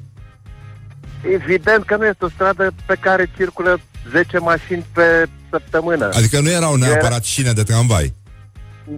Evident 1.32 1.84
că 1.84 1.96
nu 1.96 2.06
este 2.06 2.24
o 2.24 2.28
stradă 2.28 2.72
pe 2.86 2.96
care 3.00 3.30
circulă 3.36 3.80
10 4.12 4.38
mașini 4.38 4.86
pe 4.92 5.26
săptămână. 5.50 6.08
Adică 6.12 6.40
nu 6.40 6.50
erau 6.50 6.74
neapărat 6.74 7.24
șine 7.24 7.52
de 7.52 7.62
tramvai. 7.62 8.14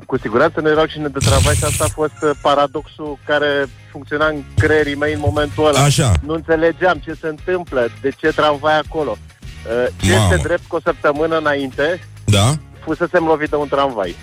Cu 0.06 0.18
siguranță 0.18 0.60
nu 0.60 0.68
erau 0.68 0.86
cine 0.86 1.08
de 1.08 1.18
tramvai 1.18 1.54
și 1.54 1.64
asta 1.64 1.84
a 1.84 1.88
fost 1.92 2.12
uh, 2.22 2.30
paradoxul 2.40 3.18
care 3.26 3.66
funcționa 3.90 4.26
în 4.26 4.42
creierii 4.58 4.94
mei 4.94 5.12
în 5.12 5.20
momentul 5.24 5.66
ăla. 5.66 5.82
Așa. 5.82 6.12
Nu 6.26 6.34
înțelegeam 6.34 6.98
ce 6.98 7.12
se 7.20 7.26
întâmplă, 7.28 7.88
de 8.00 8.10
ce 8.16 8.28
tramvai 8.32 8.78
acolo. 8.78 9.16
Uh, 9.20 9.86
Ce 10.02 10.10
Mamă. 10.16 10.22
este 10.34 10.46
drept 10.46 10.66
cu 10.66 10.76
o 10.76 10.80
săptămână 10.84 11.38
înainte, 11.38 12.00
Da? 12.24 12.54
fusesem 12.84 13.24
lovit 13.24 13.50
de 13.50 13.56
un 13.56 13.68
tramvai. 13.68 14.16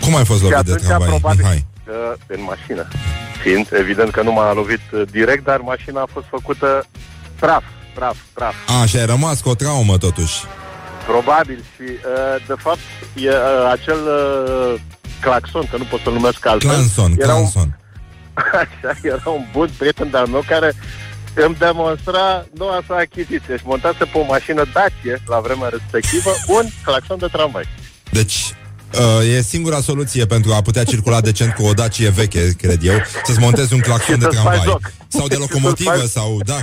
Cum 0.00 0.16
ai 0.16 0.24
fost 0.24 0.38
Și 0.38 0.44
lovit 0.44 0.64
de 0.64 0.70
atunci, 0.72 0.86
tramvai, 0.86 1.08
probabil, 1.08 1.38
Mihai? 1.42 1.66
uh, 1.88 2.16
în 2.26 2.42
mașină. 2.42 2.88
Fiind, 3.42 3.68
evident 3.72 4.10
că 4.10 4.22
nu 4.22 4.32
m-a 4.32 4.52
lovit 4.52 4.80
uh, 4.92 5.02
direct, 5.10 5.44
dar 5.44 5.58
mașina 5.58 6.00
a 6.00 6.08
fost 6.12 6.26
făcută 6.26 6.84
praf, 7.40 7.62
praf, 7.94 8.16
praf. 8.32 8.54
A, 8.82 8.86
și 8.86 8.96
ai 8.96 9.06
rămas 9.06 9.40
cu 9.40 9.48
o 9.48 9.54
traumă 9.54 9.98
totuși. 9.98 10.34
Probabil 11.12 11.64
și, 11.74 11.82
uh, 11.82 12.46
de 12.46 12.54
fapt, 12.64 12.78
e, 13.14 13.28
uh, 13.28 13.70
acel 13.76 14.00
uh, 14.06 14.80
claxon, 15.20 15.64
că 15.70 15.76
nu 15.76 15.84
pot 15.84 16.00
să-l 16.04 16.12
numesc 16.12 16.46
altfel, 16.46 16.70
Clanson, 16.70 17.12
era 17.18 17.34
un, 17.34 17.50
Clanson. 17.50 17.78
așa, 18.62 18.90
era 19.02 19.30
un 19.30 19.44
bun 19.52 19.68
prieten 19.78 20.10
de-al 20.10 20.26
meu 20.26 20.44
care 20.46 20.72
îmi 21.34 21.56
demonstra 21.58 22.46
noua 22.58 22.80
sa 22.86 22.94
achiziție 22.94 23.56
și 23.56 23.62
montase 23.64 24.04
pe 24.04 24.18
o 24.18 24.24
mașină 24.24 24.62
Dacia, 24.72 25.16
la 25.26 25.38
vremea 25.40 25.68
respectivă, 25.68 26.30
un 26.58 26.64
claxon 26.84 27.18
de 27.18 27.26
tramvai. 27.32 27.64
Deci, 28.10 28.36
uh, 28.94 29.34
e 29.36 29.42
singura 29.42 29.80
soluție 29.80 30.26
pentru 30.26 30.52
a 30.52 30.62
putea 30.62 30.84
circula 30.84 31.20
decent 31.20 31.52
cu 31.54 31.62
o 31.62 31.72
Dacie 31.72 32.08
veche, 32.10 32.52
cred 32.60 32.78
eu, 32.82 32.94
să-ți 33.24 33.38
montezi 33.40 33.74
un 33.74 33.80
claxon 33.88 34.14
Și 34.14 34.20
de 34.20 34.24
să-ți 34.24 34.36
faci 34.36 34.44
tramvai. 34.44 34.66
joc. 34.66 34.92
Sau 35.08 35.26
de 35.28 35.34
Și 35.34 35.40
să-ți 35.40 35.52
locomotivă, 35.52 35.90
faci- 36.04 36.10
sau, 36.10 36.40
da, 36.44 36.58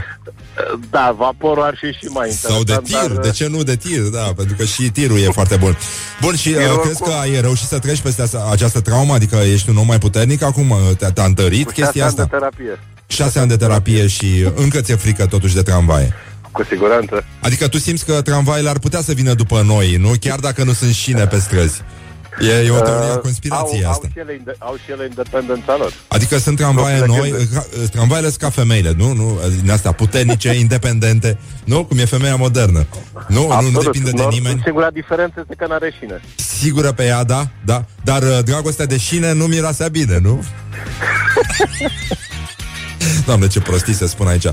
Da, 0.90 1.16
vaporul 1.18 1.64
ar 1.64 1.76
fi 1.82 1.92
și 1.92 2.06
mai 2.06 2.30
sau 2.30 2.64
de 2.64 2.72
interesant, 2.72 3.06
tir, 3.08 3.16
dar, 3.16 3.26
de 3.26 3.32
ce 3.32 3.48
nu 3.48 3.64
de 3.64 3.76
tir, 3.76 4.02
da, 4.02 4.20
pentru 4.36 4.56
că 4.56 4.64
și 4.64 4.90
tirul 4.90 5.20
e 5.20 5.30
foarte 5.32 5.56
bun. 5.56 5.78
Bun, 6.22 6.36
și 6.36 6.48
uh, 6.50 6.56
Tirul 6.56 6.80
crezi 6.80 7.02
oricum. 7.02 7.08
că 7.08 7.20
ai 7.22 7.42
reușit 7.42 7.68
să 7.68 7.80
treci 7.80 8.00
peste 8.00 8.22
asta, 8.22 8.48
această 8.52 8.82
traumă? 8.82 9.14
Adică 9.14 9.36
ești 9.36 9.70
un 9.70 9.78
om 9.78 9.86
mai 9.86 9.98
puternic 9.98 10.42
acum? 10.42 10.70
Uh, 10.70 10.78
Te-a, 10.98 11.12
te-a 11.12 11.24
întărit 11.24 11.66
cu 11.66 11.70
șase 11.70 11.82
chestia 11.82 12.04
ani 12.06 12.12
asta? 12.12 12.24
de 12.24 12.30
terapie. 12.38 12.80
Șase 13.08 13.40
ani 13.40 13.50
de 13.50 13.58
terapie 13.58 14.08
și 14.08 14.48
încă 14.56 14.82
ți-e 14.82 14.96
frică 14.96 15.26
totuși 15.26 15.54
de 15.56 15.62
tramvaie. 15.62 16.14
Cu 16.52 16.64
siguranță. 16.64 17.24
Adică 17.40 17.68
tu 17.68 17.78
simți 17.78 18.06
că 18.06 18.22
tramvaile 18.22 18.70
ar 18.70 18.80
putea 18.80 19.02
să 19.02 19.12
vină 19.14 19.34
după 19.34 19.62
noi, 19.66 19.96
nu? 19.96 20.12
Chiar 20.20 20.40
dacă 20.40 20.64
nu 20.64 20.74
sunt 20.74 20.94
șine 20.94 21.28
pe 21.28 21.40
străzi. 21.40 21.82
E, 22.42 22.66
e 22.66 22.70
o 22.72 22.80
teorie 22.80 23.10
a 23.10 23.14
Uh, 23.16 23.20
conspirației 23.22 23.84
au, 23.86 23.92
asta. 23.92 24.06
Au 24.08 24.12
și, 24.14 24.20
ele, 24.20 24.34
inde- 24.34 24.56
au 24.60 24.76
și 24.86 24.92
ele 24.92 25.06
independența 25.06 25.76
lor. 25.78 25.94
Adică 26.08 26.38
sunt 26.38 26.58
tramvaie 26.58 26.98
Propriile 26.98 27.22
noi, 27.22 27.30
gânduri. 27.30 27.50
ca, 27.82 27.88
tramvaile 27.92 28.28
sunt 28.28 28.40
ca 28.42 28.50
femeile, 28.50 28.94
nu? 28.98 29.14
nu? 29.14 29.40
Din 29.62 29.72
astea 29.72 29.92
puternice, 29.92 30.54
independente, 30.66 31.38
nu? 31.64 31.86
Cum 31.86 31.98
e 31.98 32.06
femeia 32.06 32.36
modernă. 32.36 32.86
Nu, 33.28 33.48
nu, 33.62 33.70
nu 33.70 33.82
depinde 33.82 34.12
de 34.12 34.24
Nor- 34.24 34.32
nimeni. 34.32 34.62
Singura 34.64 34.90
diferență 34.90 35.34
este 35.42 35.56
că 35.58 35.66
n-are 35.68 35.94
șine. 36.00 36.22
Sigură 36.36 36.92
pe 36.92 37.04
ea, 37.06 37.24
da, 37.24 37.48
da. 37.66 37.86
Dar 38.04 38.22
uh, 38.24 38.40
dragostea 38.46 38.86
de 38.86 38.98
șine 38.98 39.34
nu 39.34 39.46
mirasea 39.46 39.88
bine, 39.88 40.18
nu? 40.20 40.44
Doamne, 43.26 43.48
ce 43.48 43.60
prostii 43.60 43.94
se 43.94 44.08
spun 44.08 44.28
aici. 44.28 44.44
Uh, 44.44 44.52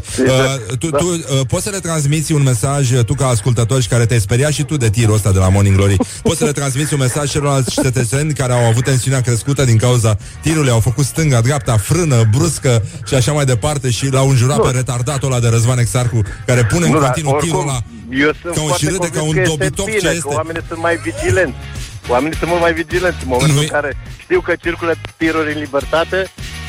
tu 0.79 0.91
Da. 0.91 0.99
tu 0.99 1.07
uh, 1.07 1.21
poți 1.49 1.63
să 1.65 1.71
le 1.71 1.79
transmiți 1.79 2.33
un 2.33 2.43
mesaj, 2.43 2.91
uh, 2.91 3.05
tu 3.05 3.15
ca 3.15 3.27
ascultător 3.27 3.83
și 3.83 3.89
care 3.89 4.07
te-ai 4.07 4.21
speriat 4.21 4.53
și 4.53 4.63
tu 4.63 4.77
de 4.77 4.91
tirul 4.91 5.15
ăsta 5.15 5.33
de 5.33 5.39
la 5.39 5.49
Morning 5.49 5.77
Glory, 5.77 5.97
poți 6.23 6.39
să 6.39 6.45
le 6.45 6.53
transmiți 6.53 6.93
un 6.93 6.99
mesaj 7.01 7.31
celorlalți 7.31 7.71
cetățeni 7.83 8.35
care 8.35 8.53
au 8.53 8.65
avut 8.65 8.85
tensiunea 8.85 9.21
crescută 9.21 9.65
din 9.65 9.77
cauza 9.77 10.17
tirului, 10.43 10.71
au 10.71 10.81
făcut 10.81 11.05
stânga, 11.05 11.41
dreapta, 11.41 11.77
frână, 11.77 12.29
bruscă 12.37 12.83
și 13.07 13.15
așa 13.15 13.33
mai 13.33 13.45
departe 13.45 13.91
și 13.91 14.07
l-au 14.11 14.29
înjurat 14.29 14.57
Nu. 14.57 14.63
pe 14.63 14.71
retardatul 14.71 15.31
ăla 15.33 15.41
de 15.41 15.49
Răzvan 15.49 15.79
Exarcu, 15.79 16.23
care 16.47 16.65
pune 16.65 16.87
în 16.87 16.93
Nu, 16.93 16.99
dar 17.01 17.07
continuu 17.11 17.39
tirul 17.41 17.57
oricum, 17.57 17.69
ăla 17.69 17.83
eu 18.11 18.31
sunt 18.43 18.55
ca 18.55 18.61
un 18.61 18.67
foarte 18.67 18.85
șirâde, 18.85 19.09
ca 19.09 19.21
convins 19.21 19.27
un 19.29 19.35
că 19.35 19.41
este 19.41 19.51
dobitoc 19.57 19.87
bine, 19.87 19.99
ce 19.99 20.07
că 20.07 20.13
este. 20.15 20.35
oamenii 20.35 20.63
sunt 20.69 20.81
mai 20.81 20.97
vigilenți. 21.07 21.57
Oamenii 22.09 22.37
sunt 22.39 22.51
mult 22.51 22.63
mai 22.67 22.73
vigilenți 22.73 23.19
în 23.25 23.29
momentul 23.35 23.57
Nu-i- 23.57 23.69
în 23.71 23.75
care 23.79 23.91
știu 24.25 24.41
că 24.41 24.53
circulă 24.65 24.93
tiruri 25.17 25.53
în 25.55 25.59
libertate, 25.65 26.19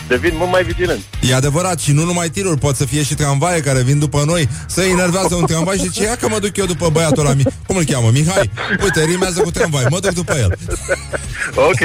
devin 0.07 0.31
mult 0.35 0.51
mai 0.51 0.63
vigilenți. 0.63 1.03
E 1.29 1.35
adevărat 1.35 1.79
și 1.79 1.91
nu 1.91 2.03
numai 2.03 2.29
tiruri, 2.29 2.59
pot 2.59 2.75
să 2.75 2.85
fie 2.85 3.03
și 3.03 3.13
tramvaie 3.13 3.61
care 3.61 3.81
vin 3.81 3.99
după 3.99 4.23
noi 4.25 4.49
Să 4.67 4.81
enervează 4.81 5.35
un 5.35 5.45
tramvai 5.45 5.75
și 5.77 5.83
zice 5.83 6.03
Ia 6.03 6.15
că 6.15 6.27
mă 6.29 6.39
duc 6.39 6.57
eu 6.57 6.65
după 6.65 6.89
băiatul 6.89 7.25
ăla 7.25 7.33
Mi- 7.35 7.43
Cum 7.67 7.75
îl 7.75 7.83
cheamă? 7.83 8.09
Mihai? 8.13 8.51
Uite, 8.83 9.03
rimează 9.03 9.39
cu 9.41 9.51
tramvai, 9.51 9.85
mă 9.89 9.99
duc 9.99 10.11
după 10.13 10.33
el 10.37 10.57
Ok. 11.69 11.79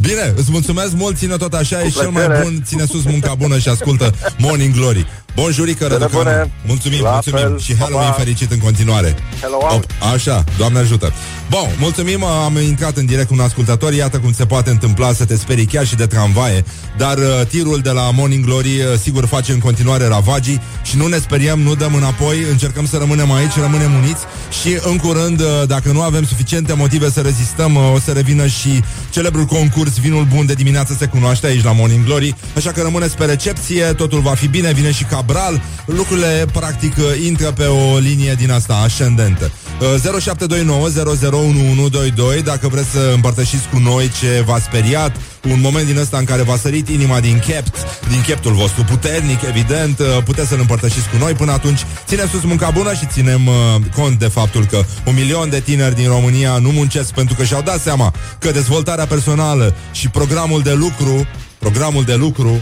Bine, 0.00 0.32
îți 0.36 0.50
mulțumesc 0.50 0.92
mult, 0.92 1.16
ține 1.16 1.36
tot 1.36 1.52
așa 1.54 1.82
Ești 1.84 1.98
cel 1.98 2.08
mai 2.10 2.24
plăcere. 2.24 2.42
bun, 2.48 2.62
ține 2.66 2.84
sus 2.84 3.02
munca 3.04 3.34
bună 3.34 3.58
și 3.58 3.68
ascultă 3.68 4.14
Morning 4.38 4.74
Glory 4.74 5.06
Bun 5.34 5.50
jurică, 5.52 5.84
Bine, 5.84 5.96
Răducanu 5.98 6.22
bune. 6.22 6.52
Mulțumim, 6.66 7.02
La 7.02 7.10
mulțumim 7.10 7.38
fel. 7.40 7.58
Și 7.58 7.72
Pa, 7.72 7.78
Halloween 7.84 8.08
pa. 8.10 8.14
fericit 8.16 8.52
în 8.52 8.58
continuare 8.58 9.14
Hello, 9.40 9.58
out. 9.70 9.86
Așa, 10.14 10.44
Doamne 10.58 10.78
ajută 10.78 11.12
Bun, 11.50 11.68
mulțumim, 11.78 12.24
am 12.24 12.56
intrat 12.56 12.96
în 12.96 13.06
direct 13.06 13.26
cu 13.28 13.34
un 13.34 13.40
ascultător 13.40 13.92
Iată 13.92 14.18
cum 14.18 14.32
se 14.32 14.46
poate 14.46 14.70
întâmpla 14.70 15.12
să 15.12 15.24
te 15.24 15.36
sperii 15.36 15.64
chiar 15.66 15.86
și 15.86 15.94
de 15.96 16.06
tramvaie 16.06 16.64
Dar 16.96 17.18
uh, 17.18 17.24
știrul 17.62 17.80
de 17.80 17.90
la 17.90 18.10
Morning 18.10 18.44
Glory 18.44 18.68
uh, 18.68 18.98
Sigur 19.00 19.26
face 19.26 19.52
în 19.52 19.58
continuare 19.58 20.06
ravagii 20.06 20.60
Și 20.82 20.96
nu 20.96 21.06
ne 21.06 21.18
speriem, 21.18 21.60
nu 21.60 21.74
dăm 21.74 21.94
înapoi 21.94 22.36
Încercăm 22.50 22.86
să 22.86 22.96
rămânem 22.96 23.32
aici, 23.32 23.54
rămânem 23.54 23.94
uniți 23.94 24.22
Și 24.60 24.78
în 24.90 24.96
curând, 24.96 25.40
uh, 25.40 25.46
dacă 25.66 25.92
nu 25.92 26.02
avem 26.02 26.24
suficiente 26.24 26.72
motive 26.72 27.10
să 27.10 27.20
rezistăm 27.20 27.74
uh, 27.74 27.92
O 27.94 27.98
să 27.98 28.10
revină 28.10 28.46
și 28.46 28.82
celebrul 29.10 29.44
concurs 29.44 29.98
Vinul 29.98 30.24
bun 30.34 30.46
de 30.46 30.52
dimineață 30.52 30.96
se 30.98 31.06
cunoaște 31.06 31.46
aici 31.46 31.64
la 31.64 31.72
Morning 31.72 32.04
Glory 32.04 32.34
Așa 32.56 32.70
că 32.70 32.82
rămâneți 32.82 33.16
pe 33.16 33.24
recepție 33.24 33.84
Totul 33.84 34.20
va 34.20 34.34
fi 34.34 34.48
bine, 34.48 34.72
vine 34.72 34.92
și 34.92 35.04
Cabral 35.04 35.62
Lucrurile 35.86 36.46
practic 36.52 36.96
uh, 36.96 37.04
intră 37.26 37.50
pe 37.50 37.64
o 37.64 37.98
linie 37.98 38.34
din 38.38 38.50
asta 38.50 38.74
ascendentă. 38.74 39.50
Uh, 39.80 40.20
0729 40.20 40.86
001122 40.86 42.42
Dacă 42.42 42.68
vreți 42.68 42.90
să 42.90 43.12
împărtășiți 43.14 43.68
cu 43.72 43.78
noi 43.78 44.10
ce 44.20 44.42
v-a 44.46 44.58
speriat 44.58 45.16
Un 45.50 45.60
moment 45.60 45.86
din 45.86 45.98
ăsta 45.98 46.18
în 46.18 46.24
care 46.24 46.42
v-a 46.42 46.56
sărit 46.56 46.88
inima 46.88 47.20
din 47.20 47.38
chept 47.38 47.74
Din 48.08 48.22
cheptul 48.26 48.52
vostru 48.52 48.84
puternic, 48.84 49.42
evident 49.48 49.98
uh, 49.98 50.06
Puteți 50.24 50.48
să-l 50.48 50.58
împărtășiți 50.60 51.08
cu 51.08 51.16
noi 51.18 51.32
Până 51.32 51.52
atunci 51.52 51.80
ținem 52.06 52.28
sus 52.28 52.42
munca 52.42 52.70
bună 52.70 52.94
și 52.94 53.06
ținem 53.06 53.46
uh, 53.46 53.54
cont 53.96 54.18
de 54.18 54.26
faptul 54.26 54.64
că 54.64 54.84
Un 55.06 55.14
milion 55.14 55.50
de 55.50 55.60
tineri 55.60 55.94
din 55.94 56.08
România 56.08 56.58
nu 56.58 56.70
muncesc 56.70 57.12
Pentru 57.12 57.34
că 57.34 57.44
și-au 57.44 57.62
dat 57.62 57.80
seama 57.80 58.14
că 58.38 58.50
dezvoltarea 58.50 59.06
personală 59.06 59.74
Și 59.92 60.08
programul 60.08 60.62
de 60.62 60.72
lucru 60.72 61.26
Programul 61.58 62.04
de 62.04 62.14
lucru 62.14 62.60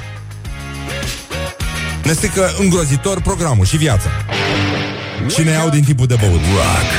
ne 2.04 2.12
strică 2.12 2.54
îngrozitor 2.58 3.20
programul 3.20 3.64
și 3.64 3.76
viața. 3.76 4.08
Și 5.28 5.42
ne 5.42 5.50
iau 5.50 5.68
din 5.68 5.84
tipul 5.84 6.06
de 6.06 6.14
băut. 6.20 6.40
Rock. 6.56 6.90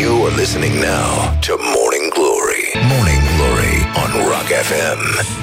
You 0.00 0.26
are 0.26 0.34
listening 0.40 0.74
now 0.74 1.38
to 1.46 1.52
Morning 1.74 1.78
Glory. 1.78 1.78
Morning 1.78 1.97
Glory 1.97 1.97
on 4.02 4.10
Rock 4.32 4.48
FM. 4.68 5.00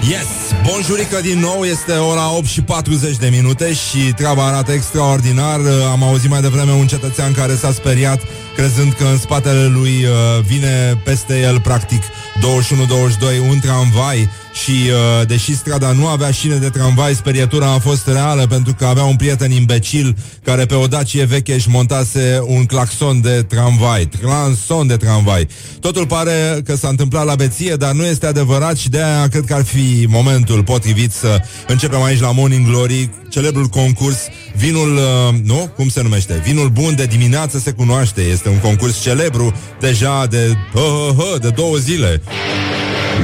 Yes! 0.09 0.27
Bonjurică 0.67 1.21
din 1.21 1.39
nou, 1.39 1.63
este 1.63 1.91
ora 1.91 2.35
8 2.35 2.45
și 2.45 2.61
40 2.61 3.15
de 3.17 3.27
minute 3.27 3.73
și 3.73 4.13
treaba 4.15 4.45
arată 4.45 4.71
extraordinar. 4.71 5.59
Am 5.91 6.03
auzit 6.03 6.29
mai 6.29 6.41
devreme 6.41 6.71
un 6.71 6.87
cetățean 6.87 7.33
care 7.33 7.55
s-a 7.55 7.71
speriat 7.71 8.21
crezând 8.55 8.93
că 8.93 9.03
în 9.03 9.17
spatele 9.17 9.65
lui 9.65 10.05
uh, 10.05 10.43
vine 10.47 11.01
peste 11.03 11.39
el 11.39 11.59
practic 11.59 12.01
21-22 12.03 13.49
un 13.49 13.59
tramvai 13.59 14.29
și 14.63 14.71
uh, 14.71 15.27
deși 15.27 15.55
strada 15.55 15.91
nu 15.91 16.07
avea 16.07 16.31
șine 16.31 16.55
de 16.55 16.69
tramvai, 16.69 17.13
sperietura 17.13 17.71
a 17.71 17.79
fost 17.79 18.07
reală 18.07 18.47
pentru 18.47 18.73
că 18.73 18.85
avea 18.85 19.03
un 19.03 19.15
prieten 19.15 19.51
imbecil 19.51 20.15
care 20.43 20.65
pe 20.65 20.75
o 20.75 20.87
Dacie 20.87 21.23
veche 21.23 21.53
își 21.53 21.69
montase 21.69 22.39
un 22.45 22.65
claxon 22.65 23.21
de 23.21 23.45
tramvai, 23.47 24.05
transon 24.05 24.87
de 24.87 24.97
tramvai. 24.97 25.47
Totul 25.79 26.07
pare 26.07 26.61
că 26.65 26.75
s-a 26.75 26.87
întâmplat 26.87 27.25
la 27.25 27.35
beție, 27.35 27.75
dar 27.75 27.91
nu 27.91 28.05
este 28.05 28.25
adevărat 28.25 28.77
și 28.77 28.89
de 28.89 29.03
aia 29.03 29.27
cred 29.27 29.43
că 29.43 29.53
ar 29.53 29.63
fi 29.63 30.05
momentul 30.09 30.63
potrivit 30.63 31.11
să 31.11 31.41
începem 31.67 32.01
aici 32.01 32.19
la 32.19 32.31
Morning 32.31 32.67
Glory, 32.67 33.09
celebrul 33.29 33.65
concurs 33.65 34.17
Vinul, 34.55 34.95
uh, 34.95 35.35
nu? 35.43 35.71
Cum 35.75 35.89
se 35.89 36.01
numește? 36.01 36.41
Vinul 36.45 36.69
bun 36.69 36.95
de 36.95 37.05
dimineață 37.05 37.59
se 37.59 37.71
cunoaște. 37.71 38.21
Este 38.21 38.49
un 38.49 38.59
concurs 38.59 39.01
celebru 39.01 39.53
deja 39.79 40.25
de, 40.25 40.57
uh, 40.73 40.81
uh, 40.81 41.17
uh, 41.17 41.41
de 41.41 41.49
două 41.49 41.75
zile. 41.75 42.21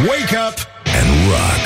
Wake 0.08 0.38
up 0.50 0.71
and 1.02 1.12
rock. 1.32 1.64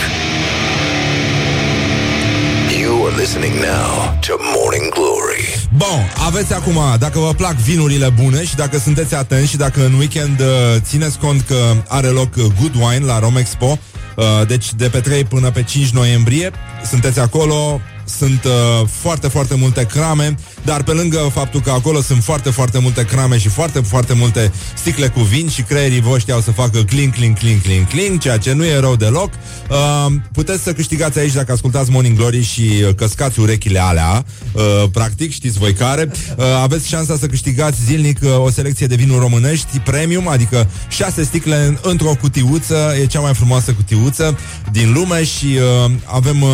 You 2.79 3.05
are 3.05 3.15
listening 3.15 3.53
now 3.53 3.89
to 4.27 4.33
Morning 4.55 4.93
Glory. 4.93 5.67
Bun, 5.77 6.11
aveți 6.25 6.53
acum, 6.53 6.77
dacă 6.99 7.19
vă 7.19 7.33
plac 7.33 7.55
vinurile 7.55 8.09
bune 8.09 8.45
și 8.45 8.55
dacă 8.55 8.77
sunteți 8.77 9.15
atenți 9.15 9.49
și 9.49 9.57
dacă 9.57 9.85
în 9.85 9.93
weekend 9.93 10.39
uh, 10.39 10.45
țineți 10.79 11.17
cont 11.17 11.41
că 11.47 11.55
are 11.87 12.07
loc 12.07 12.35
uh, 12.35 12.43
Good 12.59 12.75
Wine 12.75 13.05
la 13.05 13.19
Romexpo, 13.19 13.79
uh, 14.15 14.47
deci 14.47 14.73
de 14.73 14.89
pe 14.89 14.99
3 14.99 15.23
până 15.23 15.51
pe 15.51 15.63
5 15.63 15.89
noiembrie, 15.89 16.51
sunteți 16.89 17.19
acolo, 17.19 17.81
sunt 18.05 18.43
uh, 18.43 18.87
foarte, 19.01 19.27
foarte 19.27 19.55
multe 19.55 19.85
crame, 19.85 20.35
dar 20.65 20.83
pe 20.83 20.91
lângă 20.91 21.17
faptul 21.33 21.61
că 21.61 21.71
acolo 21.71 22.01
sunt 22.01 22.23
foarte, 22.23 22.49
foarte 22.49 22.79
multe 22.79 23.05
crame 23.05 23.37
și 23.37 23.47
foarte, 23.47 23.79
foarte 23.79 24.13
multe 24.13 24.51
sticle 24.75 25.07
cu 25.07 25.19
vin 25.19 25.49
și 25.49 25.61
creierii 25.61 26.01
voștri 26.01 26.33
au 26.33 26.41
să 26.41 26.51
facă 26.51 26.83
clink, 26.83 27.13
clink, 27.13 27.37
clink, 27.37 27.61
clink, 27.61 27.87
clink, 27.87 28.21
ceea 28.21 28.37
ce 28.37 28.53
nu 28.53 28.65
e 28.65 28.79
rău 28.79 28.95
deloc, 28.95 29.29
uh, 29.69 30.13
puteți 30.31 30.63
să 30.63 30.73
câștigați 30.73 31.19
aici 31.19 31.33
dacă 31.33 31.51
ascultați 31.51 31.91
Morning 31.91 32.17
Glory 32.17 32.43
și 32.43 32.61
uh, 32.87 32.95
căscați 32.95 33.39
urechile 33.39 33.79
alea, 33.79 34.25
uh, 34.51 34.61
practic, 34.91 35.31
știți 35.31 35.57
voi 35.57 35.73
care, 35.73 36.11
uh, 36.37 36.45
aveți 36.61 36.87
șansa 36.87 37.17
să 37.17 37.27
câștigați 37.27 37.83
zilnic 37.85 38.19
uh, 38.21 38.39
o 38.39 38.49
selecție 38.49 38.87
de 38.87 38.95
vinuri 38.95 39.19
românești 39.19 39.79
premium, 39.79 40.27
adică 40.27 40.69
șase 40.89 41.23
sticle 41.23 41.79
într-o 41.81 42.15
cutiuță, 42.21 42.95
e 43.01 43.05
cea 43.05 43.19
mai 43.19 43.33
frumoasă 43.33 43.71
cutiuță 43.71 44.37
din 44.71 44.93
lume 44.93 45.23
și 45.23 45.45
uh, 45.85 45.91
avem 46.05 46.41
uh, 46.41 46.49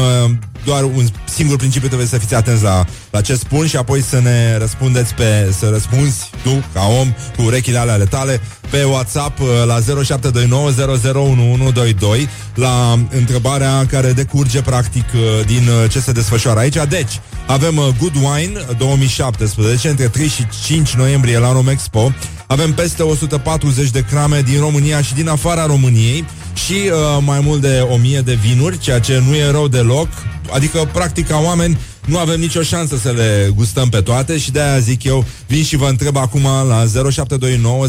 doar 0.65 0.83
un 0.83 1.07
singur 1.33 1.57
principiu 1.57 1.87
trebuie 1.87 2.07
să 2.07 2.17
fiți 2.17 2.35
atenți 2.35 2.63
la, 2.63 2.85
la 3.11 3.21
ce 3.21 3.35
spun 3.35 3.67
și 3.67 3.75
apoi 3.75 4.00
să 4.01 4.19
ne 4.19 4.57
răspundeți 4.57 5.13
pe, 5.13 5.53
să 5.59 5.69
răspunzi 5.69 6.29
tu, 6.43 6.63
ca 6.73 6.81
om, 6.99 7.13
cu 7.35 7.43
urechile 7.43 7.77
alea 7.77 7.93
ale 7.93 8.05
tale, 8.05 8.41
pe 8.69 8.83
WhatsApp 8.83 9.39
uh, 9.39 9.47
la 9.65 9.79
0729001122 9.79 9.83
la 12.55 12.99
întrebarea 13.09 13.85
care 13.85 14.11
decurge 14.11 14.61
practic 14.61 15.05
uh, 15.13 15.45
din 15.45 15.67
uh, 15.67 15.89
ce 15.89 15.99
se 15.99 16.11
desfășoară 16.11 16.59
aici. 16.59 16.77
Deci, 16.89 17.19
avem 17.47 17.75
Good 17.99 18.15
Wine 18.15 18.65
2017, 18.77 19.89
între 19.89 20.07
3 20.07 20.27
și 20.27 20.47
5 20.65 20.93
noiembrie 20.93 21.37
la 21.37 21.51
Romexpo. 21.51 22.11
Avem 22.47 22.73
peste 22.73 23.03
140 23.03 23.89
de 23.89 24.05
crame 24.09 24.41
din 24.41 24.59
România 24.59 25.01
și 25.01 25.13
din 25.13 25.27
afara 25.27 25.65
României 25.65 26.25
și 26.53 26.73
uh, 26.73 27.23
mai 27.25 27.39
mult 27.39 27.61
de 27.61 27.85
1000 27.89 28.19
de 28.19 28.33
vinuri, 28.33 28.77
ceea 28.77 28.99
ce 28.99 29.23
nu 29.27 29.35
e 29.35 29.51
rău 29.51 29.67
deloc. 29.67 30.07
Adică, 30.53 30.89
practic, 30.93 31.27
ca 31.27 31.37
oameni, 31.37 31.77
nu 32.05 32.17
avem 32.17 32.39
nicio 32.39 32.61
șansă 32.61 32.97
să 32.97 33.11
le 33.11 33.51
gustăm 33.55 33.89
pe 33.89 34.01
toate 34.01 34.37
și 34.37 34.51
de-aia 34.51 34.79
zic 34.79 35.03
eu, 35.03 35.25
vin 35.47 35.63
și 35.63 35.75
vă 35.75 35.87
întreb 35.87 36.17
acum 36.17 36.43
la 36.67 36.85
0729 37.11 37.87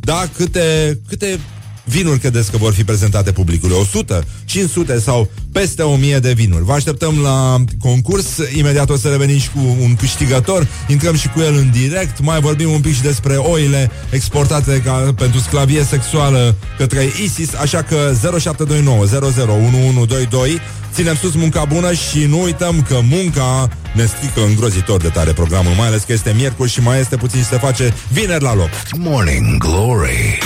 da, 0.00 0.28
câte, 0.36 0.98
câte 1.08 1.40
vinuri 1.86 2.18
credeți 2.18 2.50
că 2.50 2.56
vor 2.56 2.72
fi 2.72 2.84
prezentate 2.84 3.32
publicului? 3.32 3.76
100, 3.80 4.24
500 4.44 5.00
sau 5.00 5.30
peste 5.52 5.82
1000 5.82 6.18
de 6.18 6.32
vinuri. 6.32 6.64
Vă 6.64 6.72
așteptăm 6.72 7.18
la 7.22 7.64
concurs. 7.78 8.26
Imediat 8.56 8.90
o 8.90 8.96
să 8.96 9.08
revenim 9.08 9.38
și 9.38 9.50
cu 9.50 9.76
un 9.80 9.94
câștigător. 9.94 10.66
Intrăm 10.88 11.16
și 11.16 11.28
cu 11.28 11.40
el 11.40 11.54
în 11.54 11.70
direct. 11.70 12.20
Mai 12.20 12.40
vorbim 12.40 12.70
un 12.70 12.80
pic 12.80 12.94
și 12.94 13.02
despre 13.02 13.34
oile 13.34 13.90
exportate 14.10 14.80
ca, 14.84 15.14
pentru 15.16 15.40
sclavie 15.40 15.84
sexuală 15.84 16.54
către 16.78 17.12
ISIS. 17.22 17.54
Așa 17.54 17.82
că 17.82 18.12
0729 18.22 19.04
001122 19.04 20.60
Ținem 20.96 21.14
sus 21.14 21.34
munca 21.34 21.64
bună 21.64 21.92
și 21.92 22.24
nu 22.24 22.42
uităm 22.42 22.82
că 22.88 22.98
munca 23.02 23.68
ne 23.94 24.06
strică 24.06 24.40
îngrozitor 24.46 25.00
de 25.00 25.08
tare 25.08 25.32
programul, 25.32 25.72
mai 25.72 25.86
ales 25.86 26.02
că 26.02 26.12
este 26.12 26.32
miercuri 26.36 26.70
și 26.70 26.80
mai 26.80 27.00
este 27.00 27.16
puțin 27.16 27.40
și 27.40 27.46
se 27.46 27.56
face 27.56 27.94
vineri 28.12 28.42
la 28.42 28.54
loc. 28.54 28.70
Morning 28.98 29.58
Glory. 29.58 30.38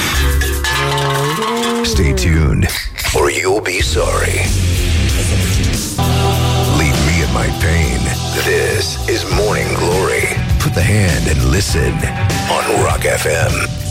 Stay 1.84 2.12
tuned 2.12 2.66
or 3.16 3.30
you'll 3.30 3.60
be 3.60 3.80
sorry. 3.80 4.38
Leave 6.78 6.98
me 7.06 7.22
in 7.22 7.32
my 7.32 7.48
pain. 7.60 7.98
This 8.44 9.08
is 9.08 9.24
Morning 9.34 9.66
Glory. 9.74 10.24
Put 10.58 10.74
the 10.74 10.82
hand 10.82 11.26
and 11.28 11.42
listen 11.50 11.92
on 12.50 12.84
Rock 12.84 13.00
FM. 13.00 13.89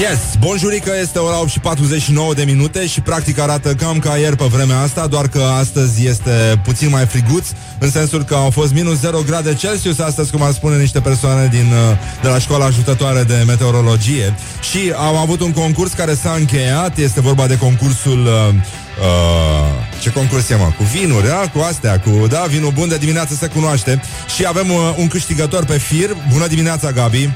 Yes, 0.00 0.18
bonjurică, 0.38 0.92
este 1.00 1.18
ora 1.18 1.40
8 1.40 1.48
și 1.48 1.60
49 1.60 2.34
de 2.34 2.42
minute 2.44 2.86
și 2.86 3.00
practic 3.00 3.38
arată 3.38 3.74
cam 3.74 3.98
ca 3.98 4.16
ieri 4.16 4.36
pe 4.36 4.44
vremea 4.44 4.80
asta, 4.80 5.06
doar 5.06 5.28
că 5.28 5.42
astăzi 5.58 6.06
este 6.06 6.60
puțin 6.64 6.88
mai 6.88 7.06
friguț, 7.06 7.46
în 7.78 7.90
sensul 7.90 8.24
că 8.24 8.34
au 8.34 8.50
fost 8.50 8.72
minus 8.72 8.98
0 8.98 9.18
grade 9.26 9.54
Celsius 9.54 9.98
astăzi, 9.98 10.30
cum 10.30 10.42
ar 10.42 10.52
spune 10.52 10.76
niște 10.76 11.00
persoane 11.00 11.46
din, 11.46 11.72
uh, 11.72 11.98
de 12.22 12.28
la 12.28 12.38
școala 12.38 12.64
ajutătoare 12.64 13.22
de 13.22 13.42
meteorologie 13.46 14.34
și 14.70 14.92
am 14.96 15.16
avut 15.16 15.40
un 15.40 15.52
concurs 15.52 15.92
care 15.92 16.14
s-a 16.14 16.32
încheiat, 16.38 16.98
este 16.98 17.20
vorba 17.20 17.46
de 17.46 17.58
concursul 17.58 18.26
uh, 18.26 18.54
Uh, 18.98 20.00
ce 20.00 20.10
concurs 20.10 20.48
e, 20.48 20.54
mă? 20.54 20.72
Cu 20.76 20.82
vinuri, 20.82 21.26
da? 21.26 21.50
Cu 21.52 21.58
astea, 21.58 22.00
cu, 22.00 22.26
da, 22.26 22.44
vinul 22.48 22.70
bun 22.70 22.88
de 22.88 22.96
dimineață 22.96 23.34
se 23.34 23.46
cunoaște 23.46 24.00
Și 24.34 24.46
avem 24.46 24.70
uh, 24.70 24.94
un 24.96 25.08
câștigător 25.08 25.64
pe 25.64 25.78
fir 25.78 26.16
Bună 26.32 26.46
dimineața, 26.46 26.90
Gabi 26.90 27.30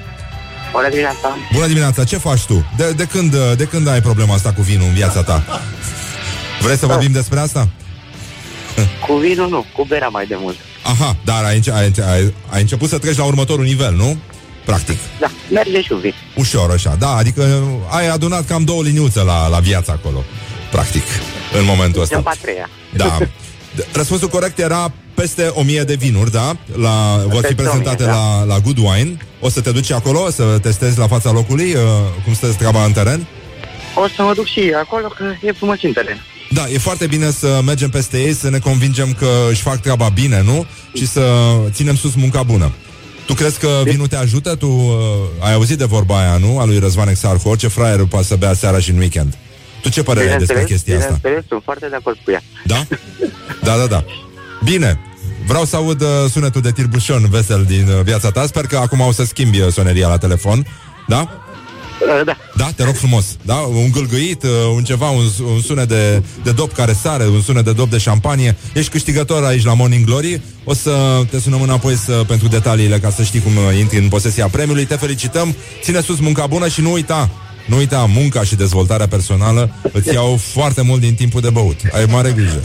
Bună 0.72 0.88
dimineața! 0.88 1.36
Bună 1.52 1.66
dimineața, 1.66 2.04
ce 2.04 2.16
faci 2.16 2.44
tu? 2.44 2.66
De, 2.76 2.92
de, 2.92 3.04
când, 3.04 3.36
de 3.56 3.64
când 3.64 3.88
ai 3.88 4.00
problema 4.00 4.34
asta 4.34 4.52
cu 4.52 4.62
vinul 4.62 4.86
în 4.86 4.94
viața 4.94 5.22
ta? 5.22 5.42
Vrei 6.60 6.76
să 6.76 6.86
vorbim 6.86 7.12
despre 7.12 7.38
asta? 7.38 7.68
Cu 9.06 9.14
vinul 9.14 9.48
nu, 9.48 9.64
cu 9.76 9.84
berea 9.84 10.08
mai 10.08 10.26
de 10.26 10.36
mult. 10.38 10.56
Aha, 10.82 11.16
dar 11.24 11.44
ai, 11.44 11.60
ai, 11.72 11.92
ai, 12.10 12.34
ai 12.48 12.60
început 12.60 12.88
să 12.88 12.98
treci 12.98 13.16
la 13.16 13.24
următorul 13.24 13.64
nivel, 13.64 13.94
nu? 13.94 14.16
Practic. 14.64 14.98
Da, 15.20 15.30
merge 15.50 15.82
și 15.82 15.94
vin. 15.94 16.14
Ușor 16.36 16.70
așa, 16.70 16.94
da, 16.98 17.14
adică 17.14 17.62
ai 17.90 18.08
adunat 18.08 18.46
cam 18.46 18.64
două 18.64 18.82
liniuțe 18.82 19.22
la, 19.22 19.48
la 19.48 19.58
viața 19.58 19.92
acolo, 19.92 20.24
practic, 20.70 21.02
în 21.58 21.64
momentul 21.64 22.02
ăsta. 22.02 22.16
În 22.16 22.24
treia. 22.40 22.70
Da. 22.96 23.18
Răspunsul 23.92 24.28
corect 24.28 24.58
era 24.58 24.92
peste 25.20 25.50
1000 25.54 25.82
de 25.82 25.94
vinuri, 25.94 26.30
da? 26.30 26.56
La, 26.72 27.24
vor 27.26 27.44
fi 27.44 27.54
prezentate 27.54 28.02
1000, 28.02 28.06
da. 28.06 28.12
la, 28.12 28.44
la 28.44 28.58
Good 28.58 28.78
Wine. 28.78 29.16
O 29.40 29.48
să 29.48 29.60
te 29.60 29.70
duci 29.70 29.92
acolo, 29.92 30.30
să 30.30 30.58
testezi 30.62 30.98
la 30.98 31.06
fața 31.06 31.30
locului 31.30 31.74
uh, 31.74 31.80
cum 32.24 32.34
stă 32.34 32.46
treaba 32.58 32.84
în 32.84 32.92
teren? 32.92 33.26
O 33.94 34.08
să 34.16 34.22
mă 34.22 34.32
duc 34.34 34.46
și 34.46 34.72
acolo, 34.76 35.06
că 35.06 35.24
e 35.42 35.52
frumos 35.52 35.82
în 35.82 35.92
teren. 35.92 36.24
Da, 36.50 36.68
e 36.72 36.78
foarte 36.78 37.06
bine 37.06 37.30
să 37.30 37.60
mergem 37.64 37.90
peste 37.90 38.18
ei, 38.18 38.32
să 38.32 38.50
ne 38.50 38.58
convingem 38.58 39.12
că 39.12 39.28
își 39.50 39.62
fac 39.62 39.80
treaba 39.80 40.08
bine, 40.08 40.42
nu? 40.42 40.66
Și 40.94 41.06
să 41.06 41.22
ținem 41.70 41.96
sus 41.96 42.14
munca 42.14 42.42
bună. 42.42 42.72
Tu 43.26 43.34
crezi 43.34 43.58
că 43.58 43.68
vinul 43.84 44.06
te 44.06 44.16
ajută? 44.16 44.54
Tu 44.54 44.68
uh, 44.68 44.94
ai 45.38 45.52
auzit 45.52 45.78
de 45.78 45.84
vorba 45.84 46.18
aia, 46.20 46.36
nu? 46.36 46.58
A 46.58 46.64
lui 46.64 46.78
Răzvan 46.78 47.08
Exarhu, 47.08 47.48
orice 47.48 47.68
fraier 47.68 48.04
poate 48.04 48.26
să 48.26 48.36
bea 48.36 48.52
seara 48.52 48.78
și 48.78 48.90
în 48.90 48.98
weekend. 48.98 49.38
Tu 49.82 49.88
ce 49.88 50.02
părere 50.02 50.30
ai 50.30 50.38
despre 50.38 50.64
chestia 50.64 50.96
asta? 50.96 51.06
Bineînțeles, 51.06 51.48
sunt 51.48 51.62
foarte 51.64 51.88
de 51.88 51.94
acord 51.94 52.18
cu 52.24 52.30
ea. 52.30 52.42
Da? 52.64 52.86
Da, 53.62 53.76
da, 53.76 53.86
da. 53.86 54.04
Bine. 54.64 55.00
Vreau 55.46 55.64
să 55.64 55.76
aud 55.76 56.00
uh, 56.00 56.08
sunetul 56.30 56.60
de 56.60 56.70
tirbușon 56.70 57.26
vesel 57.30 57.64
din 57.64 57.88
uh, 57.88 58.02
viața 58.04 58.30
ta. 58.30 58.46
Sper 58.46 58.66
că 58.66 58.76
acum 58.76 59.00
o 59.00 59.12
să 59.12 59.24
schimbi 59.24 59.60
uh, 59.60 59.72
soneria 59.72 60.08
la 60.08 60.18
telefon. 60.18 60.66
Da? 61.08 61.28
Da. 62.24 62.36
Da, 62.56 62.70
te 62.76 62.84
rog 62.84 62.94
frumos. 62.94 63.36
Da? 63.42 63.54
Un 63.54 63.90
gâlgâit, 63.90 64.42
uh, 64.42 64.50
un 64.74 64.84
ceva, 64.84 65.08
un, 65.08 65.24
un 65.54 65.60
sunet 65.60 65.88
de, 65.88 66.22
de 66.42 66.50
dop 66.50 66.72
care 66.72 66.92
sare, 66.92 67.26
un 67.26 67.40
sunet 67.40 67.64
de 67.64 67.72
dop 67.72 67.90
de 67.90 67.98
șampanie. 67.98 68.56
Ești 68.74 68.90
câștigător 68.90 69.44
aici 69.44 69.64
la 69.64 69.74
Morning 69.74 70.04
Glory. 70.04 70.40
O 70.64 70.74
să 70.74 71.22
te 71.30 71.40
sunăm 71.40 71.62
înapoi 71.62 71.94
să, 71.94 72.24
pentru 72.26 72.48
detaliile 72.48 72.98
ca 72.98 73.10
să 73.10 73.22
știi 73.22 73.40
cum 73.40 73.56
uh, 73.56 73.78
intri 73.78 73.98
în 73.98 74.08
posesia 74.08 74.48
premiului. 74.48 74.84
Te 74.84 74.96
felicităm, 74.96 75.54
ține 75.82 76.00
sus 76.00 76.18
munca 76.18 76.46
bună 76.46 76.68
și 76.68 76.80
nu 76.80 76.92
uita, 76.92 77.30
nu 77.68 77.76
uita, 77.76 78.06
munca 78.14 78.42
și 78.42 78.54
dezvoltarea 78.54 79.08
personală 79.08 79.70
îți 79.92 80.12
iau 80.12 80.36
foarte 80.36 80.82
mult 80.82 81.00
din 81.00 81.14
timpul 81.14 81.40
de 81.40 81.50
băut. 81.50 81.80
Ai 81.92 82.04
mare 82.10 82.32
grijă. 82.32 82.62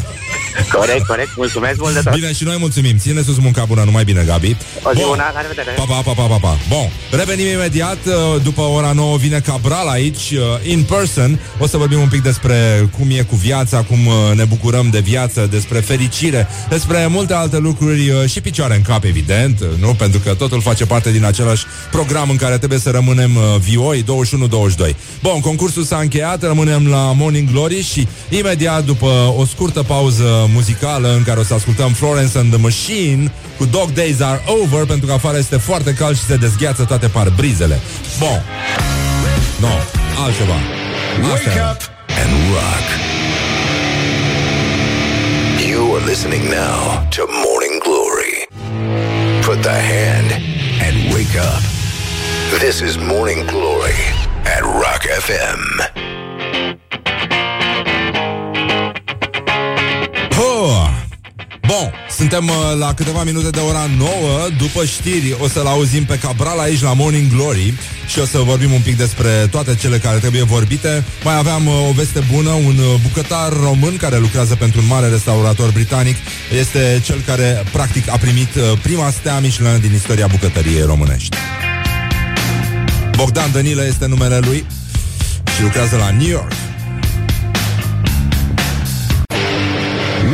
Corect, 0.71 1.05
corect. 1.05 1.35
Mulțumesc 1.35 1.79
mult 1.79 1.93
de 1.93 1.99
tot. 1.99 2.13
Bine, 2.13 2.33
și 2.33 2.43
noi 2.43 2.55
mulțumim. 2.59 2.97
Ține 2.97 3.21
sus 3.21 3.37
munca 3.37 3.65
bună, 3.65 3.83
numai 3.83 4.03
bine, 4.03 4.23
Gabi. 4.25 4.57
O 4.83 4.91
zi 4.93 4.99
Bun. 4.99 5.07
bună, 5.07 5.31
la 5.33 5.41
revedere. 5.41 5.71
Pa, 5.75 5.83
pa, 5.83 6.01
pa, 6.05 6.11
pa, 6.11 6.23
pa, 6.23 6.37
pa. 6.37 6.57
Bun, 6.69 6.89
revenim 7.11 7.47
imediat 7.47 7.97
uh, 8.05 8.41
După 8.43 8.61
ora 8.61 8.91
9 8.91 9.17
vine 9.17 9.39
Cabral 9.39 9.87
aici 9.87 10.31
uh, 10.31 10.39
In 10.71 10.83
person 10.83 11.39
O 11.57 11.67
să 11.67 11.77
vorbim 11.77 11.99
un 11.99 12.07
pic 12.07 12.21
despre 12.21 12.89
cum 12.97 13.07
e 13.09 13.21
cu 13.21 13.35
viața 13.35 13.83
Cum 13.83 14.05
uh, 14.05 14.13
ne 14.35 14.43
bucurăm 14.43 14.89
de 14.89 14.99
viață 14.99 15.47
Despre 15.51 15.79
fericire 15.79 16.47
Despre 16.69 17.07
multe 17.07 17.33
alte 17.33 17.57
lucruri 17.57 18.09
uh, 18.09 18.29
Și 18.29 18.41
picioare 18.41 18.75
în 18.75 18.81
cap, 18.81 19.03
evident 19.03 19.59
uh, 19.59 19.67
Nu? 19.79 19.93
Pentru 19.93 20.19
că 20.19 20.33
totul 20.33 20.61
face 20.61 20.85
parte 20.85 21.11
din 21.11 21.25
același 21.25 21.65
program 21.91 22.29
În 22.29 22.35
care 22.35 22.57
trebuie 22.57 22.79
să 22.79 22.89
rămânem 22.89 23.35
uh, 23.35 23.43
vioi 23.59 24.03
21-22 24.89 24.92
Bun, 25.21 25.39
concursul 25.39 25.83
s-a 25.83 25.97
încheiat 25.97 26.43
Rămânem 26.43 26.87
la 26.87 27.11
Morning 27.15 27.51
Glory 27.51 27.81
Și 27.81 28.07
imediat 28.29 28.85
după 28.85 29.33
o 29.37 29.45
scurtă 29.45 29.83
pauză 29.83 30.49
muzicală 30.53 31.13
În 31.17 31.23
care 31.23 31.39
o 31.39 31.43
să 31.43 31.53
ascultăm 31.53 31.91
Florence 31.91 32.37
and 32.37 32.49
the 32.51 32.59
Machine 32.61 33.31
Cu 33.57 33.65
Dog 33.65 33.91
Days 33.93 34.19
Are 34.19 34.43
Over 34.61 34.85
Pentru 34.85 35.05
că 35.07 35.13
afară 35.13 35.37
este 35.37 35.57
foarte 35.57 35.93
cald 35.93 36.15
și 36.17 36.23
se 36.23 36.35
dezgheață 36.35 36.83
toate 36.83 37.07
parbrizele 37.07 37.79
Bun 38.19 38.43
No, 39.59 39.67
altceva 40.25 40.53
Asta 41.21 41.31
Wake 41.31 41.49
era. 41.55 41.69
up 41.71 41.81
and 42.23 42.31
rock. 42.53 42.85
You 45.69 45.95
are 45.95 46.05
listening 46.05 46.43
now 46.43 47.07
to 47.15 47.21
Morning 47.45 47.75
Glory. 47.87 48.35
Put 49.47 49.61
the 49.61 49.79
hand 49.93 50.29
and 50.85 50.95
wake 51.13 51.35
up. 51.51 51.61
This 52.59 52.79
is 52.81 52.97
Morning 52.97 53.45
Glory 53.45 54.22
at 54.45 54.61
Rock 54.61 55.03
FM. 55.25 55.61
Oh! 60.37 60.89
Bun, 61.67 61.93
suntem 62.09 62.47
uh, 62.47 62.55
la 62.79 62.93
câteva 62.93 63.23
minute 63.23 63.49
de 63.49 63.59
ora 63.59 63.85
9 63.97 64.09
După 64.57 64.85
știri 64.85 65.35
o 65.39 65.47
să-l 65.47 65.65
auzim 65.65 66.05
pe 66.05 66.17
Cabral 66.17 66.59
aici 66.59 66.81
la 66.81 66.93
Morning 66.93 67.31
Glory 67.31 67.73
Și 68.07 68.19
o 68.19 68.25
să 68.25 68.37
vorbim 68.37 68.71
un 68.71 68.81
pic 68.81 68.97
despre 68.97 69.47
toate 69.51 69.75
cele 69.75 69.97
care 69.97 70.17
trebuie 70.17 70.43
vorbite 70.43 71.03
Mai 71.23 71.37
aveam 71.37 71.67
uh, 71.67 71.87
o 71.89 71.91
veste 71.91 72.23
bună 72.31 72.49
Un 72.49 72.77
uh, 72.77 72.99
bucătar 73.01 73.53
român 73.63 73.97
care 73.97 74.17
lucrează 74.17 74.55
pentru 74.55 74.81
un 74.81 74.87
mare 74.87 75.07
restaurator 75.07 75.71
britanic 75.71 76.15
Este 76.59 77.01
cel 77.03 77.21
care 77.25 77.63
practic 77.71 78.11
a 78.11 78.17
primit 78.17 78.55
uh, 78.55 78.79
prima 78.81 79.09
stea 79.09 79.39
Michelin 79.39 79.79
din 79.79 79.93
istoria 79.93 80.27
bucătăriei 80.27 80.81
românești 80.81 81.37
Bogdan 83.17 83.51
Danilă 83.51 83.85
este 83.85 84.05
numele 84.05 84.39
lui 84.39 84.65
Și 85.55 85.61
lucrează 85.61 85.97
la 85.97 86.11
New 86.11 86.29
York 86.29 86.51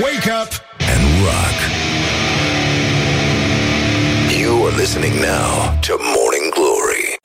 Wake 0.02 0.32
up 0.32 0.52
and 0.94 1.04
rock. 1.26 1.58
You 4.40 4.66
are 4.68 4.76
listening 4.78 5.16
now 5.22 5.78
to 5.82 5.98
Morning 6.16 6.52
Glory. 6.54 7.18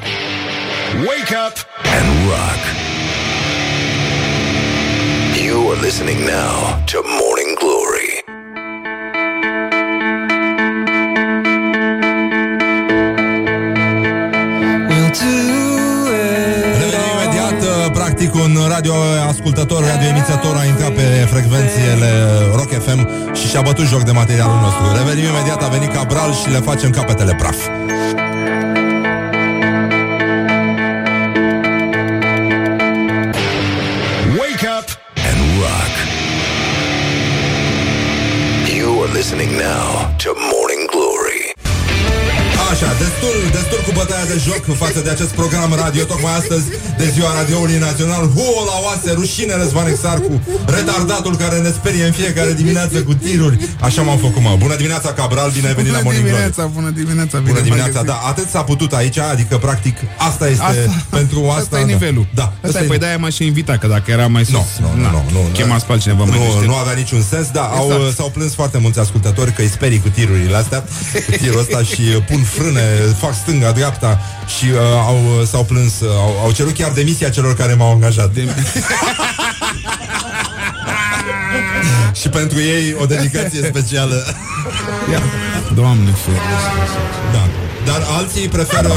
Wake 1.09 1.33
up 1.33 1.57
and 1.97 2.07
rock. 2.31 2.63
You 5.45 5.71
are 5.71 5.81
listening 5.81 6.25
now 6.25 6.85
to 6.87 7.03
Morning 7.05 7.54
practic 18.25 18.43
un 18.45 18.69
radio 18.69 18.95
ascultător, 19.29 19.85
radio 19.85 20.09
emițător 20.09 20.57
a 20.57 20.65
intrat 20.65 20.93
pe 20.93 21.27
frecvențiile 21.31 22.11
Rock 22.55 22.71
FM 22.85 23.09
și 23.35 23.49
și-a 23.49 23.61
bătut 23.61 23.87
joc 23.87 24.03
de 24.03 24.11
materialul 24.11 24.61
nostru. 24.61 24.85
Revenim 24.97 25.25
imediat, 25.25 25.63
a 25.63 25.69
venit 25.69 25.93
Cabral 25.93 26.33
și 26.33 26.51
le 26.51 26.59
facem 26.59 26.91
capetele 26.91 27.35
praf. 27.35 27.57
Wake 34.41 34.67
up 34.79 34.89
and 35.29 35.39
rock. 35.61 35.95
You 38.77 39.03
are 39.03 39.13
listening 39.13 39.51
now 39.51 39.87
to 40.23 40.31
Morning 40.53 40.85
Glory. 40.95 41.43
Așa, 42.71 42.91
destul, 43.05 43.37
destul 43.59 43.81
cu 43.87 43.93
bătaia 43.99 44.25
de 44.33 44.37
joc 44.47 44.63
față 44.83 45.01
de 45.07 45.11
acest 45.11 45.33
program 45.41 45.71
radio 45.83 46.03
Tocmai 46.13 46.35
astăzi, 46.41 46.67
de 47.01 47.07
ziua 47.15 47.31
radioului 47.41 47.79
național 47.89 48.25
Huo 48.35 48.59
la 48.71 48.77
oase, 48.87 49.11
rușine 49.21 49.55
Răzvan 49.63 49.87
Exarcu 49.95 50.35
Retardatul 50.77 51.35
care 51.43 51.57
ne 51.67 51.71
sperie 51.79 52.05
în 52.11 52.13
fiecare 52.21 52.53
dimineață 52.53 52.97
cu 53.09 53.15
tiruri 53.15 53.57
Așa 53.81 54.03
m-am 54.03 54.19
făcut, 54.19 54.43
mă 54.43 54.55
Bună 54.59 54.77
dimineața, 54.77 55.09
Cabral, 55.13 55.51
bine 55.57 55.67
ai 55.71 55.75
venit 55.81 55.93
la 55.93 56.01
Bună 56.01 56.05
Morning 56.09 56.27
Glory 56.29 56.43
dimineața, 56.43 56.73
bună 56.79 56.91
dimineața, 57.01 57.37
bine 57.39 57.51
Bună 57.51 57.55
v-am 57.61 57.69
dimineața, 57.69 58.01
găsit. 58.01 58.07
da, 58.13 58.17
atât 58.33 58.47
s-a 58.55 58.63
putut 58.71 58.91
aici 59.01 59.19
Adică, 59.35 59.55
practic, 59.67 59.97
asta 60.29 60.45
este 60.55 60.63
Asta- 60.63 61.05
pentru 61.19 61.39
asta 61.49 61.61
Asta 61.65 61.77
e 61.79 61.81
da. 61.81 61.93
nivelul. 61.95 62.27
Da, 62.41 62.47
Asta 62.67 62.79
e, 62.83 62.87
păi 62.93 62.99
de-aia 62.99 63.17
m-aș 63.23 63.35
și 63.35 63.45
invita, 63.53 63.75
că 63.83 63.87
dacă 63.87 64.09
era 64.17 64.27
mai 64.37 64.45
sus... 64.45 64.53
Nu, 64.55 64.65
nu, 64.81 64.89
nu, 64.97 65.03
na, 65.03 65.11
nu, 65.11 65.23
nu, 65.33 65.39
Chemați 65.53 65.85
pe 65.87 65.93
altcineva 65.93 66.25
mai 66.25 66.39
nu, 66.39 66.45
deștept. 66.45 66.67
nu 66.73 66.75
avea 66.83 66.93
niciun 67.03 67.23
sens, 67.33 67.47
da, 67.59 67.65
au, 67.81 67.87
Exact. 67.93 68.17
s-au 68.19 68.31
plâns 68.37 68.53
foarte 68.61 68.79
mulți 68.85 68.99
ascultători 68.99 69.53
că 69.53 69.61
îi 69.63 69.69
sperii 69.69 70.01
cu 70.01 70.09
tirurile 70.09 70.57
astea, 70.57 70.81
cu 71.27 71.31
tirul 71.43 71.61
ăsta 71.65 71.79
și 71.93 72.01
uh, 72.17 72.23
pun 72.31 72.43
frâne, 72.57 72.84
fac 73.19 73.35
stânga, 73.35 73.73
dreapta 73.73 74.21
și 74.59 74.65
uh, 74.65 74.79
au, 75.07 75.45
s-au 75.45 75.65
plâns, 75.65 76.01
uh, 76.01 76.09
au, 76.11 76.41
au 76.45 76.53
cerut 76.53 76.75
chiar 76.75 76.91
demisia 76.91 77.29
celor 77.29 77.55
care 77.55 77.75
m-au 77.75 77.93
angajat. 77.93 78.31
și 82.21 82.29
pentru 82.29 82.61
ei 82.61 82.97
o 83.01 83.07
dedicație 83.07 83.63
specială. 83.63 84.25
Ia, 85.11 85.23
Doamne 85.75 86.11
ferește. 86.11 86.43
Da. 87.33 87.49
Dar 87.93 88.03
alții 88.17 88.49
preferă 88.49 88.93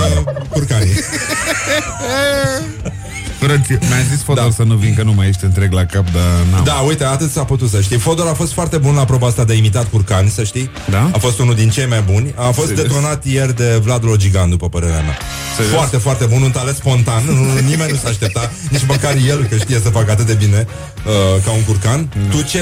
curcanii. 0.49 0.99
Cred 3.39 3.65
că 3.67 3.77
mi-a 3.79 4.01
zis 4.11 4.23
Fodor 4.23 4.43
da. 4.43 4.51
să 4.51 4.63
nu 4.63 4.75
vin, 4.75 4.93
că 4.95 5.03
nu 5.03 5.13
mai 5.13 5.27
ești 5.27 5.43
întreg 5.45 5.71
la 5.71 5.85
cap, 5.85 6.05
dar 6.11 6.23
n-am. 6.51 6.63
Da, 6.63 6.73
uite, 6.73 7.03
atât 7.03 7.31
s-a 7.31 7.43
putut 7.43 7.69
să 7.69 7.81
știi. 7.81 7.97
Fodor 7.97 8.27
a 8.27 8.33
fost 8.33 8.53
foarte 8.53 8.77
bun 8.77 8.95
la 8.95 9.05
proba 9.05 9.27
asta 9.27 9.43
de 9.43 9.53
imitat 9.53 9.89
curcani, 9.89 10.29
să 10.29 10.43
știi. 10.43 10.69
Da? 10.89 11.09
A 11.13 11.17
fost 11.17 11.39
unul 11.39 11.55
din 11.55 11.69
cei 11.69 11.85
mai 11.87 12.01
buni. 12.11 12.33
A 12.35 12.41
fost 12.51 12.67
Serios? 12.67 12.87
detonat 12.87 13.25
ieri 13.25 13.55
de 13.55 13.79
Vlad 13.83 14.05
Logigan, 14.05 14.49
după 14.49 14.69
părerea 14.69 15.01
mea. 15.01 15.17
Serios? 15.55 15.73
Foarte, 15.73 15.97
foarte 15.97 16.25
bun, 16.25 16.41
un 16.41 16.51
talent 16.51 16.75
spontan. 16.75 17.23
Nu, 17.25 17.33
nu, 17.33 17.53
nimeni 17.67 17.91
nu 17.91 17.97
s-a 17.97 18.09
aștepta, 18.09 18.51
nici 18.69 18.85
măcar 18.87 19.15
el, 19.27 19.43
că 19.49 19.57
știe 19.57 19.79
să 19.79 19.89
facă 19.89 20.11
atât 20.11 20.25
de 20.25 20.33
bine 20.33 20.67
uh, 21.05 21.43
ca 21.45 21.51
un 21.51 21.63
curcan. 21.63 22.09
Tu 22.29 22.41
ce, 22.41 22.61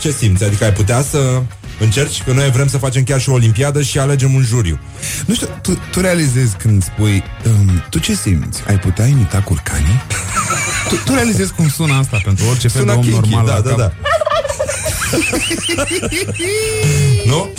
ce 0.00 0.10
simți? 0.10 0.44
Adică 0.44 0.64
ai 0.64 0.72
putea 0.72 1.02
să 1.10 1.18
încerci? 1.80 2.22
Că 2.22 2.32
noi 2.32 2.50
vrem 2.50 2.68
să 2.68 2.78
facem 2.78 3.04
chiar 3.04 3.20
și 3.20 3.28
o 3.28 3.32
olimpiadă 3.32 3.82
și 3.82 3.98
alegem 3.98 4.34
un 4.34 4.42
juriu. 4.42 4.78
Nu 5.26 5.34
știu, 5.34 5.48
tu, 5.62 5.78
tu 5.90 6.00
realizezi 6.00 6.56
când 6.56 6.84
spui 6.84 7.22
um, 7.46 7.82
Tu 7.90 7.98
ce 7.98 8.14
simți? 8.14 8.62
Ai 8.66 8.78
putea 8.78 9.06
imita 9.06 9.40
curcanii? 9.40 10.02
tu, 10.88 10.94
tu 11.04 11.14
realizezi 11.14 11.52
cum 11.52 11.68
sună 11.68 11.94
asta 11.94 12.20
pentru 12.24 12.46
orice 12.48 12.68
fel 12.68 12.80
Sună 12.80 12.92
de 12.92 12.98
om 12.98 13.04
kinky, 13.04 13.28
normal 13.28 13.46
da, 13.46 13.54
la 13.54 13.60
da, 13.60 13.68
cap? 13.68 13.78
da. 13.78 13.92
nu? 17.30 17.50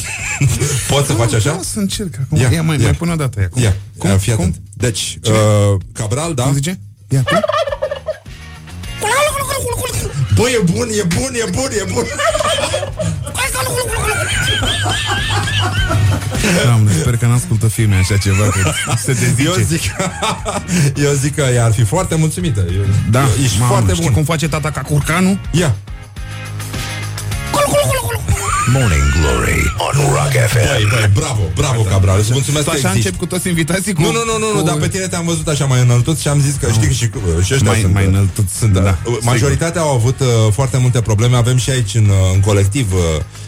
Poți 0.88 1.08
să 1.08 1.14
faci 1.14 1.34
așa? 1.34 1.52
Da, 1.52 1.60
să 1.64 1.80
încerc 1.80 2.14
acum. 2.22 2.38
Ia, 2.38 2.50
ia 2.52 2.62
mai, 2.62 2.78
mai 2.78 2.92
pune 2.94 3.12
o 3.12 3.16
dată. 3.16 3.40
Ia, 3.40 3.50
cum? 3.50 3.62
Ia, 3.62 3.76
cum? 3.98 4.10
ia, 4.10 4.18
fii 4.18 4.34
cum? 4.34 4.42
atent. 4.44 4.62
Deci, 4.74 5.20
uh, 5.24 5.80
Cabral, 5.94 6.34
da? 6.34 6.44
Cum 6.44 6.54
zice? 6.54 6.80
Ia, 7.08 7.24
cum? 7.24 7.40
Bă, 10.42 10.50
e 10.50 10.62
bun, 10.74 10.88
e 11.02 11.04
bun, 11.04 11.32
e 11.34 11.50
bun, 11.52 11.70
e 11.72 11.84
bun. 11.94 12.06
Doamne, 16.64 16.92
sper 17.00 17.18
că 17.18 17.26
n-ascultă 17.26 17.68
filme 17.68 17.96
așa 17.96 18.18
ceva, 18.18 18.44
că 18.44 18.74
se 19.04 19.14
dezice. 19.14 19.44
Eu 19.44 19.54
zic, 19.54 19.82
eu 21.06 21.12
zic 21.12 21.36
că 21.36 21.42
ea 21.42 21.66
ar 21.66 21.74
fi 21.74 21.84
foarte 21.84 22.16
mulțumită. 22.16 22.60
Eu, 22.60 22.82
Da, 23.10 23.24
ești 23.44 23.60
mamă, 23.60 23.72
foarte 23.72 23.92
știi 23.92 24.04
bun. 24.06 24.14
cum 24.14 24.24
face 24.24 24.48
tata 24.48 24.72
ca 24.72 24.82
curcanul? 24.82 25.40
Ia. 25.52 25.76
Morning 28.68 29.04
Glory 29.22 29.74
on 29.78 29.96
Rock 30.14 30.32
FM. 30.48 30.56
Băi, 30.56 30.88
băi, 30.90 31.10
bravo, 31.14 31.42
bravo, 31.56 31.82
Cabral. 31.82 32.20
Îți 32.20 32.32
mulțumesc 32.32 32.64
Tu 32.66 32.70
că 32.70 32.76
așa 32.78 32.88
existi. 32.88 33.08
încep 33.08 33.20
cu 33.20 33.26
toți 33.26 33.48
invitații 33.48 33.94
cu... 33.94 34.02
Nu, 34.02 34.12
nu, 34.12 34.22
nu, 34.26 34.38
nu, 34.40 34.52
nu, 34.54 34.60
cu- 34.60 34.66
dar 34.68 34.76
pe 34.78 34.88
tine 34.88 35.08
te-am 35.08 35.26
văzut 35.26 35.48
așa 35.48 35.66
mai 35.66 35.82
înăltut 35.82 36.18
și 36.20 36.28
am 36.28 36.42
zis 36.42 36.56
că 36.60 36.72
știi 36.72 36.88
că 36.88 36.94
și, 36.94 37.10
și 37.46 37.54
ăștia 37.54 37.72
Mai- 37.72 37.80
sunt, 37.82 37.94
mai 37.94 38.06
înăltut, 38.06 38.46
sunt, 38.60 38.74
da. 38.74 38.80
da, 38.80 38.98
Majoritatea 39.22 39.82
au 39.82 39.94
avut 39.96 40.20
uh, 40.20 40.28
foarte 40.54 40.78
multe 40.78 41.02
probleme. 41.02 41.36
Avem 41.36 41.58
și 41.58 41.70
aici 41.70 41.94
în, 41.96 42.06
uh, 42.06 42.16
în 42.34 42.40
colectiv, 42.40 42.94
uh, 42.94 43.00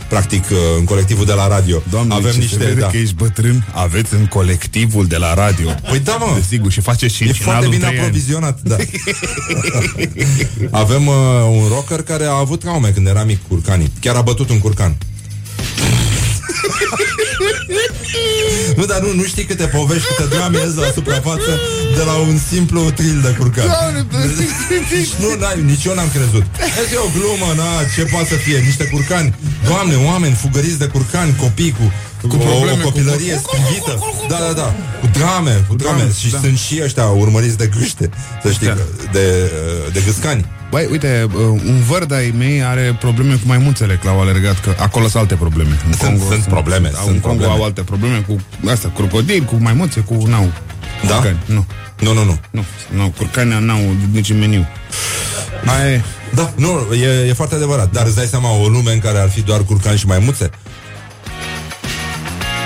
practic, 0.09 0.43
uh, 0.51 0.57
în 0.77 0.83
colectivul 0.85 1.25
de 1.25 1.33
la 1.33 1.47
radio. 1.47 1.81
Doamne, 1.89 2.13
Avem 2.13 2.31
ce 2.31 2.37
niște, 2.37 2.57
se 2.57 2.63
vede 2.65 2.79
da. 2.79 2.87
că 2.87 2.97
ești 2.97 3.15
bătrân, 3.15 3.67
aveți 3.73 4.13
în 4.13 4.25
colectivul 4.25 5.07
de 5.07 5.17
la 5.17 5.33
radio. 5.33 5.69
Păi 5.89 5.99
da, 5.99 6.15
mă. 6.19 6.31
Desigur, 6.35 6.71
și 6.71 6.81
faceți 6.81 7.15
și 7.15 7.23
E 7.23 7.27
în 7.27 7.33
foarte 7.33 7.65
finalul 7.65 7.69
bine 7.69 7.83
trei 7.85 7.97
ani. 7.97 7.99
aprovizionat, 7.99 8.59
da. 8.63 8.75
Avem 10.83 11.07
uh, 11.07 11.13
un 11.49 11.67
rocker 11.67 12.01
care 12.01 12.25
a 12.25 12.37
avut 12.37 12.59
traume 12.59 12.89
când 12.89 13.07
era 13.07 13.23
mic 13.23 13.39
curcanii. 13.47 13.91
Chiar 13.99 14.15
a 14.15 14.21
bătut 14.21 14.49
un 14.49 14.59
curcan. 14.59 14.95
nu, 18.77 18.85
dar 18.85 18.99
nu, 19.01 19.13
nu 19.13 19.23
știi 19.23 19.43
câte 19.45 19.65
povești, 19.65 20.07
câte 20.07 20.35
drame 20.35 20.57
ies 20.59 20.75
la 20.75 20.91
suprafață 20.93 21.51
de 21.97 22.03
la 22.03 22.13
un 22.13 22.37
simplu 22.49 22.91
tril 22.91 23.19
de 23.21 23.35
curcan. 23.39 23.67
Deci 24.89 25.09
nu, 25.21 25.35
n-ai, 25.39 25.61
nici 25.61 25.85
eu 25.85 25.93
n-am 25.93 26.09
crezut. 26.15 26.43
Este 26.83 26.95
o 26.97 27.07
glumă, 27.17 27.53
na, 27.55 27.69
ce 27.95 28.03
poate 28.11 28.27
să 28.27 28.35
fie? 28.35 28.57
Niște 28.57 28.85
curcani. 28.85 29.35
Doamne, 29.67 29.95
oameni 29.95 30.33
fugăriți 30.33 30.79
de 30.79 30.85
curcani, 30.85 31.35
copii 31.35 31.71
cu, 31.71 31.91
cu 32.27 32.35
probleme, 32.35 32.83
o, 32.83 32.87
o 32.87 32.89
copilărie 32.89 33.33
cu- 33.33 33.41
strivită. 33.47 33.99
Da, 34.27 34.37
da, 34.47 34.53
da. 34.53 34.75
Cu 35.01 35.07
drame, 35.13 35.65
cu 35.67 35.75
drame. 35.75 35.97
drame, 35.97 36.11
Și 36.19 36.29
da. 36.29 36.37
sunt 36.41 36.57
și 36.57 36.79
ăștia 36.83 37.05
urmăriți 37.05 37.57
de 37.57 37.69
gâște, 37.77 38.09
să 38.43 38.51
știi, 38.51 38.67
Da. 38.67 38.73
că- 38.73 38.85
de, 39.11 39.51
de 39.93 40.01
gâscani. 40.05 40.45
Băi, 40.73 40.87
uite, 40.91 41.27
uh, 41.33 41.39
un 41.65 41.81
văr 41.87 42.05
de-ai 42.05 42.33
mei 42.37 42.63
are 42.63 42.95
probleme 42.99 43.33
cu 43.33 43.41
maimuțele, 43.45 43.99
că 44.01 44.07
au 44.09 44.21
alergat, 44.21 44.59
că 44.59 44.75
acolo 44.79 45.07
sunt 45.07 45.21
alte 45.21 45.35
probleme. 45.35 45.77
În 45.87 45.93
Sunt- 45.93 46.21
sunt 46.21 46.43
probleme, 46.43 46.87
Au, 46.95 47.03
sunt 47.03 47.15
în 47.15 47.19
Congo 47.21 47.37
probleme. 47.37 47.53
au 47.53 47.63
alte 47.63 47.81
probleme 47.81 48.25
cu 48.27 48.35
asta, 48.69 48.91
crocodili, 48.95 49.45
cu 49.45 49.55
maimuțe, 49.59 49.99
cu 49.99 50.13
n-au. 50.27 50.51
Da? 51.07 51.13
Curcani, 51.15 51.37
nu. 51.45 51.65
Nu, 51.99 52.13
nu, 52.13 52.23
nu. 52.23 52.37
Nu, 52.51 52.63
nu, 52.95 53.13
curcanii 53.17 53.57
n-au 53.65 53.79
nici 54.11 54.29
în 54.29 54.39
meniu. 54.39 54.67
Aia 55.65 55.91
e. 55.91 56.01
Da, 56.33 56.53
nu, 56.55 56.87
e, 56.93 57.27
e 57.27 57.33
foarte 57.33 57.55
adevărat. 57.55 57.91
Dar 57.91 58.05
îți 58.05 58.15
dai 58.15 58.25
seama 58.25 58.51
o 58.57 58.67
lume 58.67 58.91
în 58.93 58.99
care 58.99 59.17
ar 59.17 59.29
fi 59.29 59.41
doar 59.41 59.63
curcani 59.63 59.97
și 59.97 60.05
maimuțe? 60.05 60.49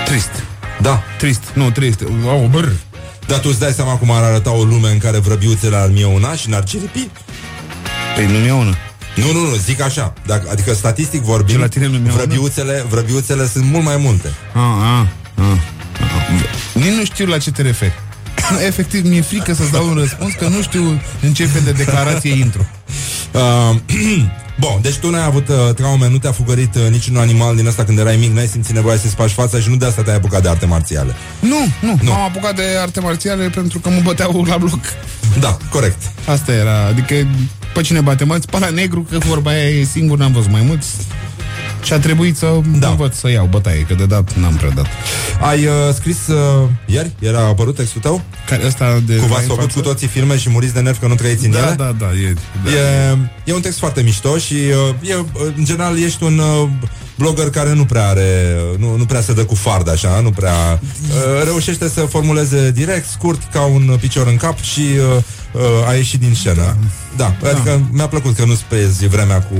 Trist. 0.04 0.30
Da. 0.80 1.02
Trist. 1.18 1.42
Nu, 1.54 1.70
trist. 1.70 2.02
Au, 2.26 2.48
băr. 2.50 2.72
Dar 3.26 3.38
tu 3.38 3.48
îți 3.50 3.58
dai 3.60 3.72
seama 3.72 3.92
cum 3.96 4.10
ar 4.10 4.22
arăta 4.22 4.50
o 4.52 4.62
lume 4.62 4.90
în 4.90 4.98
care 4.98 5.18
vrăbiuțele 5.18 5.76
ar 5.76 5.90
mieuna 5.90 6.34
și 6.34 6.48
n-ar 6.48 6.64
ciripi? 6.64 7.08
Păi 8.18 8.26
nu 8.26 8.38
mi 8.38 8.50
una. 8.50 8.76
Nu, 9.14 9.32
nu, 9.32 9.48
nu, 9.48 9.54
zic 9.54 9.80
așa. 9.80 10.12
Dacă, 10.26 10.48
adică 10.50 10.74
statistic 10.74 11.22
vorbind, 11.22 11.50
Ce 11.50 11.58
la 11.58 11.68
tine 11.68 11.86
nu 11.86 11.98
mi-au 11.98 12.14
vrăbiuțele, 12.14 12.84
vrăbiuțele 12.88 13.46
sunt 13.46 13.64
mult 13.64 13.84
mai 13.84 13.96
multe. 13.96 14.28
Ah, 14.54 14.62
ah, 14.62 15.06
ah, 15.34 15.44
ah. 15.44 16.82
Nici 16.82 16.92
nu 16.92 17.04
știu 17.04 17.26
la 17.26 17.38
ce 17.38 17.50
te 17.50 17.62
referi. 17.62 17.92
Nu, 18.50 18.60
efectiv, 18.70 19.08
mi-e 19.08 19.20
frică 19.20 19.54
să-ți 19.54 19.72
dau 19.72 19.88
un 19.88 19.94
răspuns 19.94 20.32
Că 20.32 20.48
nu 20.48 20.62
știu 20.62 21.00
în 21.20 21.32
ce 21.32 21.46
fel 21.46 21.62
de 21.64 21.72
declarație 21.72 22.30
intru 22.34 22.68
Uh, 23.32 23.76
Bun, 24.60 24.78
deci 24.82 24.94
tu 24.94 25.10
n-ai 25.10 25.24
avut 25.24 25.48
uh, 25.48 25.74
traume, 25.74 26.08
nu 26.08 26.18
te-a 26.18 26.32
fugărit 26.32 26.74
uh, 26.74 26.90
niciun 26.90 27.16
animal 27.16 27.56
din 27.56 27.66
asta 27.66 27.84
când 27.84 27.98
erai 27.98 28.16
mic, 28.16 28.32
n-ai 28.32 28.46
simțit 28.46 28.74
nevoia 28.74 28.96
să-ți 28.96 29.14
faci 29.14 29.30
fața 29.30 29.58
și 29.58 29.68
nu 29.68 29.76
de 29.76 29.86
asta 29.86 30.02
te-ai 30.02 30.16
apucat 30.16 30.42
de 30.42 30.48
arte 30.48 30.66
marțiale. 30.66 31.14
Nu, 31.40 31.48
nu, 31.80 31.88
Nu. 31.88 31.98
nu. 32.02 32.10
M-am 32.10 32.22
apucat 32.22 32.56
de 32.56 32.62
arte 32.80 33.00
marțiale 33.00 33.48
pentru 33.48 33.78
că 33.78 33.88
mă 33.88 34.00
băteau 34.02 34.44
la 34.48 34.56
bloc 34.56 34.80
Da, 35.40 35.56
corect. 35.70 36.02
Asta 36.26 36.52
era, 36.52 36.86
adică 36.86 37.14
pe 37.78 37.84
cine 37.84 38.00
bate 38.00 38.24
mă 38.24 38.38
spala 38.40 38.68
negru, 38.68 39.06
că 39.10 39.18
vorba 39.18 39.50
aia 39.50 39.68
e 39.68 39.84
singur, 39.84 40.18
n-am 40.18 40.32
văzut 40.32 40.50
mai 40.50 40.62
mulți 40.66 40.88
și 41.82 41.92
a 41.92 41.98
trebuit 41.98 42.36
să 42.36 42.60
da. 42.78 42.88
învăț 42.88 43.16
să 43.16 43.30
iau 43.30 43.46
bătaie, 43.46 43.80
că 43.80 43.94
de 43.94 44.06
dat 44.06 44.32
n-am 44.34 44.54
predat. 44.54 44.86
Ai 45.40 45.64
uh, 45.66 45.72
scris 45.94 46.26
uh, 46.26 46.68
ieri? 46.86 47.10
Era 47.18 47.40
apărut 47.40 47.74
textul 47.74 48.00
tău? 48.00 48.22
Care 48.48 48.66
ăsta 48.66 49.02
de 49.06 49.16
Cu 49.16 49.26
v-ați 49.26 49.42
în 49.42 49.48
făcut 49.48 49.62
față? 49.62 49.78
cu 49.78 49.80
toții 49.80 50.06
filme 50.06 50.38
și 50.38 50.50
muriți 50.50 50.74
de 50.74 50.80
nervi 50.80 50.98
că 50.98 51.06
nu 51.06 51.14
trăiți 51.14 51.44
în 51.44 51.50
Da, 51.50 51.58
ele? 51.58 51.74
da, 51.76 51.94
da, 51.98 52.06
e, 52.06 52.34
da. 52.64 52.70
E, 52.70 53.18
e 53.44 53.54
un 53.54 53.60
text 53.60 53.78
foarte 53.78 54.02
mișto 54.02 54.38
și 54.38 54.54
uh, 54.54 55.08
e, 55.10 55.14
uh, 55.14 55.24
în 55.56 55.64
general 55.64 55.98
ești 56.02 56.22
un 56.22 56.38
uh, 56.38 56.68
blogger 57.14 57.50
care 57.50 57.74
nu 57.74 57.84
prea 57.84 58.06
are, 58.08 58.56
uh, 58.72 58.78
nu, 58.78 58.96
nu 58.96 59.04
prea 59.04 59.20
se 59.20 59.32
dă 59.32 59.44
cu 59.44 59.54
fard 59.54 59.90
așa, 59.90 60.20
nu 60.20 60.30
prea 60.30 60.80
uh, 60.82 61.44
reușește 61.44 61.88
să 61.88 62.00
formuleze 62.00 62.70
direct, 62.70 63.08
scurt, 63.08 63.42
ca 63.52 63.60
un 63.60 63.96
picior 64.00 64.26
în 64.26 64.36
cap 64.36 64.60
și 64.60 64.80
uh, 64.80 65.22
uh, 65.52 65.60
a 65.88 65.94
ieșit 65.94 66.20
din 66.20 66.34
scenă. 66.34 66.76
Da, 67.16 67.34
da. 67.42 67.48
adică 67.48 67.80
mi-a 67.92 68.08
plăcut 68.08 68.36
că 68.36 68.44
nu 68.44 68.54
spezi 68.54 69.06
vremea 69.06 69.40
cu 69.42 69.56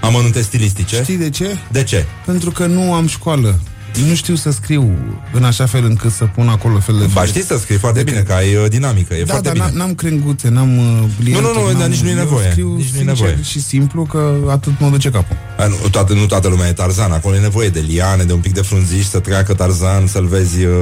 amănunte 0.00 0.42
stilistice. 0.42 1.00
Știi 1.02 1.16
de 1.16 1.30
ce? 1.30 1.56
De 1.70 1.82
ce? 1.82 2.04
Pentru 2.26 2.50
că 2.50 2.66
nu 2.66 2.92
am 2.94 3.06
școală. 3.06 3.60
Nu 4.08 4.14
știu 4.14 4.34
să 4.34 4.50
scriu 4.50 4.94
în 5.32 5.44
așa 5.44 5.66
fel 5.66 5.84
încât 5.84 6.12
să 6.12 6.24
pun 6.24 6.48
acolo 6.48 6.78
fel 6.80 6.98
de 6.98 7.04
Ba 7.12 7.20
fel. 7.20 7.28
știi 7.28 7.42
să 7.42 7.58
scrii 7.58 7.76
foarte 7.78 8.02
bine, 8.02 8.20
că 8.20 8.32
ai 8.32 8.54
uh, 8.54 8.68
dinamică, 8.68 9.14
e 9.14 9.22
da, 9.24 9.32
foarte 9.32 9.48
dar 9.48 9.52
bine. 9.56 9.68
n- 9.70 9.72
n-am 9.78 9.94
crenguțe, 9.94 10.48
n-am 10.48 10.78
uh, 10.78 10.84
Nu, 11.32 11.40
nu, 11.40 11.52
nu, 11.52 11.64
n-am- 11.66 11.78
dar 11.78 11.88
nici 11.88 11.98
nu 12.00 12.08
e 12.08 12.10
eu 12.10 12.16
nevoie, 12.18 12.50
Scriu 12.50 12.76
nici 12.76 12.84
nu 12.90 12.94
e 12.94 12.96
sincer 12.96 13.04
nevoie. 13.06 13.38
și 13.42 13.62
simplu 13.62 14.02
că 14.02 14.34
atât 14.50 14.72
mă 14.80 14.88
duce 14.88 15.10
capul. 15.10 15.36
A, 15.58 15.66
nu, 15.66 15.74
toată, 15.90 16.12
nu 16.12 16.26
toată 16.26 16.48
lumea 16.48 16.68
e 16.68 16.72
Tarzan, 16.72 17.12
acolo 17.12 17.34
e 17.36 17.40
nevoie 17.40 17.68
de 17.68 17.80
liane, 17.80 18.22
de 18.24 18.32
un 18.32 18.40
pic 18.40 18.52
de 18.54 18.60
frunziș, 18.62 19.04
să 19.06 19.18
treacă 19.18 19.54
Tarzan, 19.54 20.06
să-l 20.06 20.26
vezi 20.26 20.64
uh, 20.64 20.74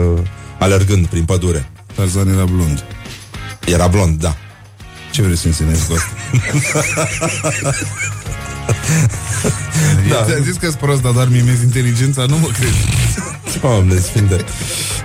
alergând 0.59 1.07
prin 1.07 1.25
pădure. 1.25 1.71
Tarzan 1.95 2.29
era 2.29 2.45
blond. 2.45 2.85
Era 3.67 3.87
blond, 3.87 4.21
da. 4.21 4.37
Çevresini 5.17 5.55
seni. 5.55 5.75
Să 8.67 8.75
insinuezi 9.03 9.09
cu 9.43 9.47
asta? 9.47 10.09
Da. 10.09 10.25
Ți-am 10.27 10.43
zis 10.45 10.55
că 10.57 10.67
sunt 10.67 10.75
prost, 10.81 11.03
dar 11.03 11.13
doar 11.13 11.29
mimezi 11.31 11.63
inteligența, 11.63 12.25
nu 12.29 12.37
mă 12.39 12.49
crezi. 12.59 12.77
Doamne 13.61 13.99
sfinte. 13.99 14.35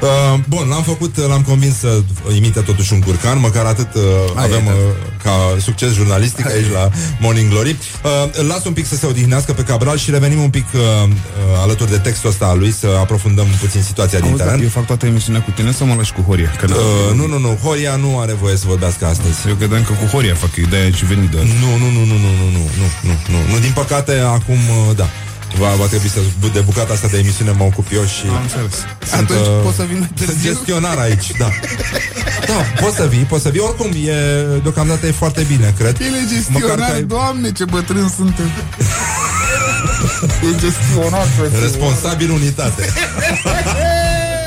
Uh, 0.01 0.39
bun, 0.49 0.67
l-am 0.69 0.83
făcut, 0.83 1.17
l-am 1.17 1.41
convins 1.41 1.77
să 1.77 2.01
imite 2.35 2.59
totuși 2.59 2.93
un 2.93 2.99
curcan, 2.99 3.39
măcar 3.39 3.65
atât 3.65 3.93
uh, 3.93 4.01
Hai, 4.35 4.43
avem 4.45 4.65
da. 4.65 4.71
uh, 4.71 4.77
ca 5.23 5.31
succes 5.61 5.93
jurnalistic 5.93 6.45
aici 6.47 6.71
la 6.73 6.89
Morning 7.19 7.49
Glory. 7.49 7.69
Uh, 8.03 8.09
îl 8.39 8.45
las 8.45 8.65
un 8.65 8.73
pic 8.73 8.87
să 8.87 8.95
se 8.95 9.05
odihnească 9.05 9.53
pe 9.53 9.61
Cabral 9.63 9.97
și 9.97 10.11
revenim 10.11 10.39
un 10.41 10.49
pic 10.49 10.65
uh, 10.73 10.79
uh, 10.81 11.09
alături 11.63 11.89
de 11.89 11.97
textul 11.97 12.29
ăsta 12.29 12.45
al 12.45 12.59
lui 12.59 12.71
să 12.71 12.87
aprofundăm 12.99 13.47
puțin 13.59 13.81
situația 13.81 14.19
din 14.19 14.27
Auzi, 14.29 14.37
dar 14.43 14.47
teren. 14.47 14.63
eu 14.63 14.69
fac 14.69 14.85
toată 14.85 15.05
emisiunea 15.05 15.41
cu 15.41 15.51
tine 15.51 15.71
să 15.71 15.83
mă 15.83 15.93
lași 15.97 16.13
cu 16.13 16.21
Horia. 16.21 16.51
Că 16.59 16.65
n- 16.65 16.69
Uh, 16.71 17.15
nu, 17.15 17.27
nu, 17.27 17.37
nu, 17.39 17.57
Horia 17.63 17.95
nu 17.95 18.19
are 18.19 18.33
voie 18.33 18.57
să 18.57 18.63
vorbească 18.67 19.05
astăzi. 19.05 19.37
Eu 19.47 19.55
credeam 19.55 19.83
că 19.83 19.93
cu 19.93 20.05
Horia 20.05 20.35
fac 20.35 20.55
eu, 20.55 20.65
de-aia 20.69 20.91
și 20.91 21.05
venit 21.05 21.29
de 21.29 21.37
Nu, 21.61 21.69
nu, 21.81 21.87
nu, 21.95 22.01
nu, 22.11 22.15
nu, 22.23 22.31
nu, 22.41 22.47
nu, 22.57 22.63
nu, 22.79 23.13
nu, 23.31 23.37
nu, 23.50 23.50
nu, 23.51 23.59
din 23.59 23.71
păcate, 23.73 24.19
acum, 24.19 24.55
uh, 24.87 24.95
da. 24.95 25.07
Va, 25.59 25.67
va 25.67 25.85
trebui 25.85 26.09
să 26.09 26.19
de 26.53 26.59
bucata 26.59 26.93
asta 26.93 27.07
de 27.11 27.17
emisiune 27.17 27.51
mă 27.51 27.63
ocup 27.63 27.87
eu 27.93 28.05
și 28.05 28.25
Am 28.27 28.41
înțeles. 28.41 28.73
Sunt, 29.09 29.21
Atunci 29.21 29.39
uh, 29.47 29.59
poți 29.63 29.75
să 29.75 29.83
vin 29.89 29.97
mai 29.99 30.09
sunt 30.15 30.27
târziu? 30.29 30.51
gestionar 30.51 30.97
aici, 30.97 31.31
da. 31.37 31.49
Da, 32.47 32.81
poți 32.81 32.95
să 32.95 33.07
vii, 33.09 33.23
poți 33.31 33.43
să 33.43 33.49
vii. 33.49 33.59
Oricum, 33.59 33.89
e, 34.05 34.13
deocamdată 34.61 35.07
e 35.07 35.11
foarte 35.11 35.41
bine, 35.41 35.73
cred. 35.77 35.97
El 36.01 36.07
e 36.07 36.09
Măcar 36.09 36.27
gestionar, 36.33 36.87
că 36.89 36.93
ai- 36.93 37.03
doamne, 37.03 37.51
ce 37.51 37.65
bătrân 37.65 38.13
suntem. 38.15 38.45
e 40.47 40.49
gestionar, 40.59 41.27
frate. 41.37 41.59
Responsabil 41.61 42.31
unitate. 42.31 42.83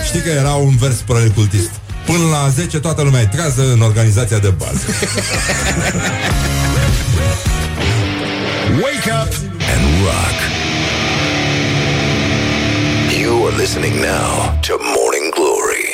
Știi 0.09 0.21
că 0.21 0.29
era 0.29 0.53
un 0.53 0.77
vers 0.77 0.97
cultist. 1.35 1.71
Până 2.07 2.25
la 2.31 2.49
10 2.55 2.79
toată 2.79 3.03
lumea 3.03 3.21
e 3.21 3.27
trează 3.27 3.63
în 3.73 3.81
organizația 3.81 4.39
de 4.39 4.49
bază. 4.49 4.81
Wake 9.05 9.17
up 9.23 9.35
and 9.73 9.83
rock. 10.09 10.37
You 13.21 13.33
are 13.47 13.57
listening 13.63 13.97
now 14.01 14.29
to 14.67 14.73
Morning 14.97 15.27
Glory. 15.39 15.87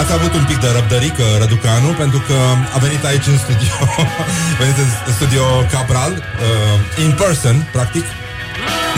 Ați 0.00 0.12
avut 0.12 0.34
un 0.34 0.44
pic 0.50 0.58
de 0.60 0.68
răbdărică, 0.76 1.24
Răducanu, 1.38 1.88
pentru 2.02 2.20
că 2.28 2.36
a 2.74 2.78
venit 2.78 3.04
aici 3.04 3.26
în 3.26 3.38
studio, 3.44 3.74
a 4.56 4.58
venit 4.62 4.78
în 5.06 5.12
studio 5.18 5.42
Cabral, 5.72 6.12
uh, 6.12 7.04
in 7.04 7.12
person, 7.22 7.56
practic. 7.72 8.04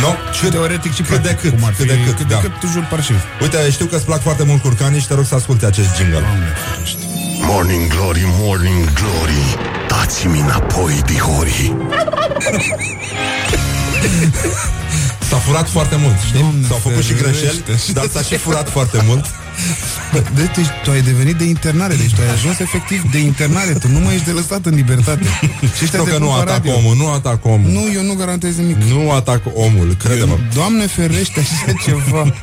Nu? 0.03 0.11
Și 0.37 0.45
teoretic 0.55 0.93
și 0.95 1.03
cât 1.03 1.23
de 1.23 1.29
practic, 1.29 1.51
cât, 1.51 1.59
cum 1.59 1.65
ar 1.69 1.75
cât 1.77 1.81
fi, 1.81 1.93
de 1.93 1.99
cât, 2.05 2.17
cât 2.17 2.27
de 2.27 2.35
da. 2.35 2.41
cât 2.41 2.55
tu 2.61 2.67
jur 2.67 2.87
parșiv. 2.91 3.19
Uite, 3.41 3.71
știu 3.71 3.87
că 3.87 3.97
îți 3.97 4.05
plac 4.05 4.21
foarte 4.23 4.45
mult 4.45 4.61
curcanii 4.63 5.01
și 5.01 5.07
te 5.07 5.15
rog 5.15 5.25
să 5.25 5.35
asculti 5.35 5.65
acest 5.65 5.91
jingle. 5.97 6.25
Morning 7.51 7.87
Glory, 7.95 8.25
Morning 8.41 8.93
Glory. 8.99 9.45
Dați-mi 9.89 10.41
înapoi, 10.41 11.03
dihori. 11.07 11.75
S-a 15.29 15.37
furat 15.37 15.69
foarte 15.69 15.97
mult, 15.97 16.19
știi? 16.27 16.41
Doamne 16.41 16.67
S-au 16.67 16.77
făcut 16.77 17.03
și 17.03 17.15
ferește. 17.15 17.63
greșeli, 17.65 17.93
dar 17.93 18.09
s-a 18.13 18.23
și 18.23 18.37
furat 18.37 18.71
foarte 18.71 19.03
mult. 19.07 19.25
Deci 20.35 20.67
tu 20.85 20.91
ai 20.91 21.01
devenit 21.03 21.37
de 21.37 21.45
internare, 21.45 21.95
deci 21.95 22.15
tu 22.15 22.21
ai 22.21 22.31
ajuns 22.33 22.59
efectiv 22.59 23.03
de 23.11 23.19
internare, 23.19 23.73
tu 23.73 23.89
nu 23.89 23.99
mai 23.99 24.15
ești 24.15 24.27
de 24.27 24.33
lăsat 24.33 24.67
în 24.67 24.75
libertate. 24.75 25.25
Și 25.77 25.83
ăștia 25.83 25.99
Nu 25.99 26.05
te 26.05 26.11
că 26.11 26.17
pun 26.17 26.27
nu 26.27 26.33
pe 26.33 26.41
atac 26.41 26.49
radio. 26.57 26.73
omul, 26.75 26.97
nu 26.97 27.09
atac 27.11 27.45
omul. 27.45 27.71
Nu, 27.71 27.81
eu 27.95 28.03
nu 28.03 28.15
garantez 28.15 28.57
nimic. 28.57 28.77
Nu 28.77 29.11
atac 29.11 29.43
omul, 29.55 29.97
crede-mă. 29.99 30.37
Doamne 30.55 30.87
ferește 30.87 31.41
așa 31.41 31.73
ceva. 31.85 32.35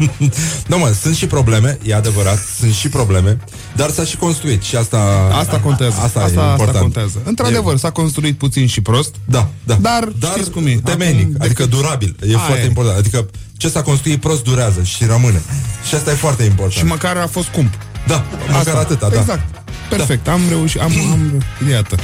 Nu 0.68 0.78
mă, 0.78 0.96
sunt 1.02 1.16
și 1.16 1.26
probleme, 1.26 1.78
e 1.84 1.96
adevărat, 1.96 2.40
sunt 2.60 2.74
și 2.74 2.90
probleme, 2.90 3.38
dar 3.76 3.90
s-a 3.90 4.04
și 4.04 4.16
construit 4.18 4.62
și 4.62 4.76
asta... 4.76 4.98
Asta 5.34 5.60
contează. 5.60 5.96
Asta, 6.04 6.20
asta, 6.20 6.22
e 6.22 6.26
asta 6.42 6.50
important. 6.52 6.80
contează. 6.82 7.22
Într-adevăr, 7.24 7.78
s-a 7.78 7.92
construit 7.92 8.38
puțin 8.38 8.68
și 8.68 8.82
prost. 8.82 9.16
Da, 9.26 9.50
da. 9.64 9.76
Dar, 9.82 10.04
dar 10.20 10.32
știți 10.32 10.52
cum 10.52 10.66
e. 10.68 10.80
temenic, 10.84 11.26
Acum, 11.26 11.36
adică 11.40 11.66
durabil. 11.66 12.16
E 12.22 12.28
Aia 12.28 12.38
foarte 12.38 12.64
e. 12.64 12.68
important. 12.68 12.98
Adică 12.98 13.26
ce 13.62 13.70
s-a 13.70 13.82
construit 13.82 14.20
prost 14.20 14.44
durează 14.44 14.84
și 14.84 15.06
rămâne. 15.06 15.42
Și 15.88 15.96
asta 15.96 16.12
e 16.12 16.14
foarte 16.14 16.44
important. 16.44 16.78
Și 16.78 16.86
măcar 16.86 17.18
a 17.18 17.28
fost 17.28 17.48
scump. 17.48 17.74
Da, 18.08 18.24
măcar 18.52 18.76
atâta, 18.76 19.10
da. 19.10 19.20
Exact. 19.20 19.42
Perfect, 19.90 20.28
am 20.28 20.42
reușit, 20.50 20.82
am, 20.82 20.92
am, 21.12 21.44
iată. 21.70 21.96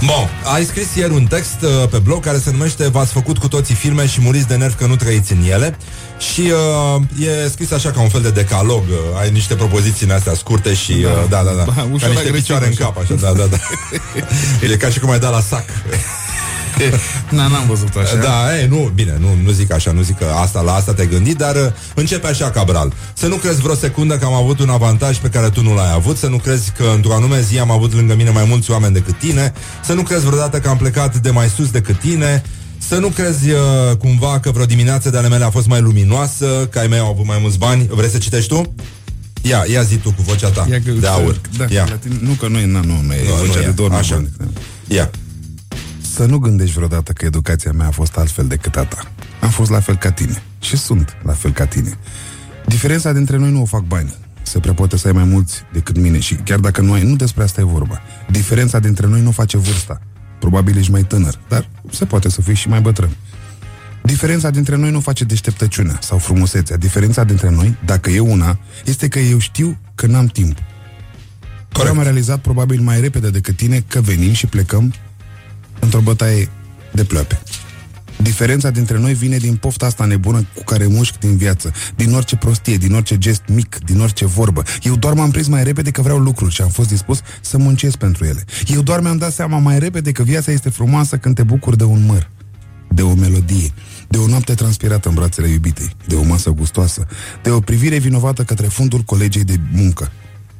Bun, 0.00 0.28
ai 0.54 0.64
scris 0.64 0.94
ieri 0.94 1.12
un 1.12 1.24
text 1.24 1.56
uh, 1.62 1.88
pe 1.90 1.98
blog 1.98 2.24
care 2.24 2.38
se 2.38 2.50
numește 2.50 2.88
V-ați 2.88 3.12
făcut 3.12 3.38
cu 3.38 3.48
toții 3.48 3.74
filme 3.74 4.06
și 4.06 4.20
muriți 4.20 4.46
de 4.46 4.56
nervi 4.56 4.74
că 4.74 4.86
nu 4.86 4.96
trăiți 4.96 5.32
în 5.32 5.44
ele 5.50 5.76
și 6.18 6.52
uh, 6.96 7.26
e 7.44 7.48
scris 7.48 7.70
așa 7.70 7.90
ca 7.90 8.00
un 8.00 8.08
fel 8.08 8.20
de 8.20 8.30
decalog, 8.30 8.82
uh, 8.88 9.20
ai 9.20 9.30
niște 9.30 9.54
propoziții 9.54 10.06
în 10.06 10.12
astea 10.12 10.34
scurte 10.34 10.74
și 10.74 10.92
uh, 10.92 11.28
da, 11.28 11.42
da, 11.42 11.50
da, 11.50 11.64
Ba, 11.64 11.72
ca 11.76 11.82
ușor 11.82 11.90
niște 11.90 12.06
agresiv, 12.08 12.32
picioare 12.32 12.66
în 12.66 12.72
așa. 12.78 12.84
cap, 12.84 12.98
așa, 12.98 13.14
da, 13.14 13.32
da, 13.32 13.44
da. 13.44 13.56
e 14.72 14.76
ca 14.76 14.88
și 14.88 14.98
cum 14.98 15.10
ai 15.10 15.18
dat 15.18 15.30
la 15.32 15.40
sac. 15.40 15.64
Na, 17.36 17.46
n-am 17.46 17.66
văzut 17.68 17.96
așa. 17.96 18.16
Da, 18.16 18.58
e, 18.58 18.66
nu, 18.66 18.90
bine, 18.94 19.16
nu, 19.20 19.28
nu 19.44 19.50
zic 19.50 19.72
așa, 19.72 19.92
nu 19.92 20.02
zic 20.02 20.18
că 20.18 20.24
asta 20.36 20.60
la 20.60 20.72
asta 20.74 20.92
te-ai 20.92 21.08
gândit, 21.08 21.36
dar 21.36 21.54
uh, 21.56 21.72
începe 21.94 22.26
așa, 22.26 22.50
Cabral. 22.50 22.92
Să 23.14 23.26
nu 23.26 23.36
crezi 23.36 23.60
vreo 23.60 23.74
secundă 23.74 24.18
că 24.18 24.24
am 24.24 24.32
avut 24.32 24.60
un 24.60 24.68
avantaj 24.68 25.16
pe 25.16 25.28
care 25.28 25.48
tu 25.48 25.62
nu 25.62 25.74
l-ai 25.74 25.92
avut, 25.92 26.16
să 26.16 26.26
nu 26.28 26.36
crezi 26.36 26.72
că 26.76 26.84
într-o 26.94 27.14
anume 27.14 27.40
zi 27.40 27.58
am 27.58 27.70
avut 27.70 27.94
lângă 27.94 28.14
mine 28.14 28.30
mai 28.30 28.44
mulți 28.48 28.70
oameni 28.70 28.92
decât 28.94 29.18
tine, 29.18 29.52
să 29.84 29.92
nu 29.92 30.02
crezi 30.02 30.24
vreodată 30.24 30.58
că 30.58 30.68
am 30.68 30.76
plecat 30.76 31.16
de 31.16 31.30
mai 31.30 31.48
sus 31.48 31.70
decât 31.70 32.00
tine, 32.00 32.42
să 32.78 32.98
nu 32.98 33.08
crezi 33.08 33.50
uh, 33.50 33.58
cumva 33.98 34.40
că 34.40 34.50
vreo 34.50 34.64
dimineață 34.64 35.10
de 35.10 35.16
ale 35.18 35.28
mele 35.28 35.44
a 35.44 35.50
fost 35.50 35.66
mai 35.66 35.80
luminoasă, 35.80 36.68
că 36.70 36.78
ai 36.78 36.86
mei 36.86 36.98
au 36.98 37.08
avut 37.08 37.26
mai 37.26 37.38
mulți 37.40 37.58
bani. 37.58 37.88
Vrei 37.90 38.08
să 38.10 38.18
citești 38.18 38.48
tu? 38.48 38.74
Ia, 39.42 39.64
ia 39.70 39.82
zi 39.82 39.96
tu 39.96 40.12
cu 40.16 40.22
vocea 40.22 40.48
ta 40.48 40.66
Ia 40.70 40.80
că, 40.84 40.90
de 40.90 41.06
aur. 41.06 41.40
Da, 41.56 41.64
ia. 41.68 41.86
la 41.88 41.96
tine, 41.96 42.14
nu 42.20 42.32
că 42.32 42.48
nu 42.48 42.58
e, 42.58 42.66
na, 42.66 42.80
nu, 42.80 43.00
nu 43.06 43.12
e 43.12 43.22
Nu, 43.28 43.34
vocea 43.34 43.58
nu 43.58 43.62
e, 43.62 43.64
de 43.64 43.70
dorm. 43.70 43.94
așa. 43.94 44.14
bun. 44.14 44.50
Ia. 44.88 45.10
Să 46.14 46.24
nu 46.24 46.38
gândești 46.38 46.74
vreodată 46.74 47.12
că 47.12 47.24
educația 47.24 47.72
mea 47.72 47.86
a 47.86 47.90
fost 47.90 48.16
altfel 48.16 48.46
decât 48.46 48.76
a 48.76 48.84
ta. 48.84 49.10
Am 49.40 49.50
fost 49.50 49.70
la 49.70 49.80
fel 49.80 49.96
ca 49.96 50.10
tine. 50.10 50.42
Și 50.60 50.76
sunt 50.76 51.16
la 51.22 51.32
fel 51.32 51.52
ca 51.52 51.66
tine. 51.66 51.98
Diferența 52.66 53.12
dintre 53.12 53.36
noi 53.36 53.50
nu 53.50 53.60
o 53.60 53.64
fac 53.64 53.82
banii. 53.82 54.14
Se 54.42 54.58
prea 54.58 54.74
poate 54.74 54.96
să 54.96 55.06
ai 55.06 55.12
mai 55.12 55.24
mulți 55.24 55.62
decât 55.72 55.98
mine 55.98 56.18
și 56.18 56.34
chiar 56.34 56.58
dacă 56.58 56.80
nu 56.80 56.92
ai, 56.92 57.02
nu 57.02 57.16
despre 57.16 57.42
asta 57.42 57.60
e 57.60 57.64
vorba. 57.64 58.00
Diferența 58.30 58.78
dintre 58.78 59.06
noi 59.06 59.20
nu 59.20 59.30
face 59.30 59.56
vârsta. 59.56 60.00
Probabil 60.38 60.76
ești 60.76 60.90
mai 60.90 61.02
tânăr, 61.02 61.40
dar 61.48 61.68
se 61.90 62.04
poate 62.04 62.28
să 62.28 62.40
fii 62.40 62.54
și 62.54 62.68
mai 62.68 62.80
bătrân. 62.80 63.10
Diferența 64.02 64.50
dintre 64.50 64.76
noi 64.76 64.90
nu 64.90 65.00
face 65.00 65.24
deșteptăciunea 65.24 65.98
sau 66.00 66.18
frumusețea. 66.18 66.76
Diferența 66.76 67.24
dintre 67.24 67.50
noi, 67.50 67.76
dacă 67.84 68.10
e 68.10 68.20
una, 68.20 68.58
este 68.84 69.08
că 69.08 69.18
eu 69.18 69.38
știu 69.38 69.78
că 69.94 70.06
n-am 70.06 70.26
timp. 70.26 70.58
Care 71.72 71.88
am 71.88 72.02
realizat 72.02 72.40
probabil 72.40 72.80
mai 72.80 73.00
repede 73.00 73.30
decât 73.30 73.56
tine 73.56 73.84
că 73.88 74.00
venim 74.00 74.32
și 74.32 74.46
plecăm 74.46 74.94
într-o 75.84 76.00
bătaie 76.00 76.48
de 76.92 77.04
ploape. 77.04 77.40
Diferența 78.16 78.70
dintre 78.70 78.98
noi 78.98 79.14
vine 79.14 79.36
din 79.36 79.56
pofta 79.56 79.86
asta 79.86 80.04
nebună 80.04 80.46
cu 80.54 80.64
care 80.64 80.86
mușc 80.86 81.18
din 81.18 81.36
viață, 81.36 81.72
din 81.96 82.14
orice 82.14 82.36
prostie, 82.36 82.76
din 82.76 82.94
orice 82.94 83.18
gest 83.18 83.42
mic, 83.48 83.78
din 83.84 84.00
orice 84.00 84.26
vorbă. 84.26 84.62
Eu 84.82 84.96
doar 84.96 85.14
m-am 85.14 85.30
prins 85.30 85.46
mai 85.46 85.64
repede 85.64 85.90
că 85.90 86.02
vreau 86.02 86.18
lucruri 86.18 86.54
și 86.54 86.62
am 86.62 86.68
fost 86.68 86.88
dispus 86.88 87.20
să 87.40 87.58
muncesc 87.58 87.96
pentru 87.96 88.24
ele. 88.24 88.44
Eu 88.66 88.82
doar 88.82 89.00
mi-am 89.00 89.16
dat 89.16 89.32
seama 89.32 89.58
mai 89.58 89.78
repede 89.78 90.12
că 90.12 90.22
viața 90.22 90.52
este 90.52 90.68
frumoasă 90.68 91.16
când 91.16 91.34
te 91.34 91.42
bucuri 91.42 91.76
de 91.76 91.84
un 91.84 92.04
măr, 92.06 92.30
de 92.88 93.02
o 93.02 93.14
melodie, 93.14 93.72
de 94.08 94.18
o 94.18 94.26
noapte 94.26 94.54
transpirată 94.54 95.08
în 95.08 95.14
brațele 95.14 95.48
iubitei, 95.48 95.96
de 96.06 96.14
o 96.14 96.22
masă 96.22 96.50
gustoasă, 96.50 97.06
de 97.42 97.50
o 97.50 97.60
privire 97.60 97.98
vinovată 97.98 98.42
către 98.42 98.66
fundul 98.66 99.00
colegei 99.00 99.44
de 99.44 99.60
muncă, 99.72 100.10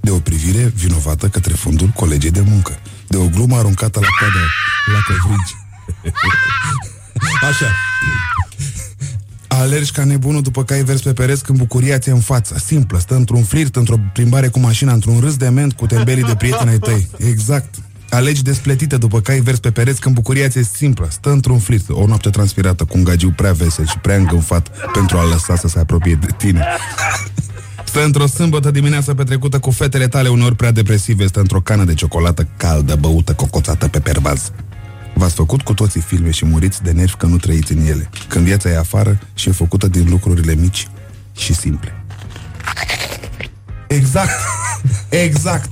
de 0.04 0.10
o 0.10 0.18
privire 0.18 0.72
vinovată 0.74 1.28
către 1.28 1.52
fundul 1.52 1.88
colegei 1.88 2.30
de 2.30 2.40
muncă, 2.40 2.78
de 3.08 3.16
o 3.16 3.26
glumă 3.26 3.56
aruncată 3.56 4.00
la 4.00 4.06
coada 4.18 4.44
la 4.92 5.00
covrigi. 5.06 5.54
Așa. 7.42 7.66
Alergi 9.48 9.92
ca 9.92 10.04
nebunul 10.04 10.42
după 10.42 10.64
cai 10.64 10.82
vers 10.82 11.00
pe 11.00 11.12
pereți 11.12 11.42
când 11.42 11.58
bucuria 11.58 11.98
ți 11.98 12.08
în 12.08 12.20
față. 12.20 12.58
Simplă, 12.64 12.98
stă 12.98 13.14
într-un 13.14 13.42
flirt, 13.42 13.76
într-o 13.76 13.96
plimbare 14.12 14.48
cu 14.48 14.58
mașina, 14.58 14.92
într-un 14.92 15.20
râs 15.20 15.36
de 15.36 15.48
ment 15.48 15.72
cu 15.72 15.86
tembelii 15.86 16.24
de 16.24 16.34
prieteni 16.34 16.70
ai 16.70 16.78
tăi. 16.78 17.08
Exact. 17.18 17.74
Alegi 18.10 18.42
despletită 18.42 18.96
după 18.96 19.20
cai 19.20 19.40
vers 19.40 19.58
pe 19.58 19.70
pereți 19.70 20.00
când 20.00 20.14
bucuria 20.14 20.48
ți 20.48 20.58
e 20.58 20.62
simplă. 20.62 21.08
Stă 21.10 21.30
într-un 21.30 21.58
flirt, 21.58 21.84
o 21.88 22.06
noapte 22.06 22.30
transpirată 22.30 22.84
cu 22.84 22.96
un 22.96 23.04
gagiu 23.04 23.30
prea 23.30 23.52
vesel 23.52 23.86
și 23.86 23.98
prea 23.98 24.16
îngânfat 24.16 24.70
pentru 24.92 25.18
a 25.18 25.28
lăsa 25.28 25.56
să 25.56 25.68
se 25.68 25.78
apropie 25.78 26.14
de 26.14 26.28
tine. 26.36 26.66
Stă 27.94 28.04
într-o 28.04 28.26
sâmbătă 28.26 28.70
dimineață 28.70 29.14
petrecută 29.14 29.58
cu 29.58 29.70
fetele 29.70 30.08
tale 30.08 30.28
uneori 30.28 30.56
prea 30.56 30.70
depresive, 30.70 31.26
stă 31.26 31.40
într-o 31.40 31.60
cană 31.60 31.84
de 31.84 31.94
ciocolată 31.94 32.48
caldă, 32.56 32.94
băută, 32.94 33.32
cocoțată 33.32 33.88
pe 33.88 34.00
perbaz. 34.00 34.50
V-ați 35.14 35.34
făcut 35.34 35.62
cu 35.62 35.74
toții 35.74 36.00
filme 36.00 36.30
și 36.30 36.44
muriți 36.44 36.82
de 36.82 36.90
nervi 36.90 37.14
că 37.14 37.26
nu 37.26 37.36
trăiți 37.36 37.72
în 37.72 37.86
ele, 37.86 38.10
când 38.28 38.44
viața 38.44 38.68
e 38.68 38.76
afară 38.78 39.18
și 39.34 39.48
e 39.48 39.52
făcută 39.52 39.86
din 39.88 40.06
lucrurile 40.10 40.54
mici 40.54 40.88
și 41.36 41.54
simple. 41.54 42.04
Exact! 43.86 44.40
Exact! 45.08 45.70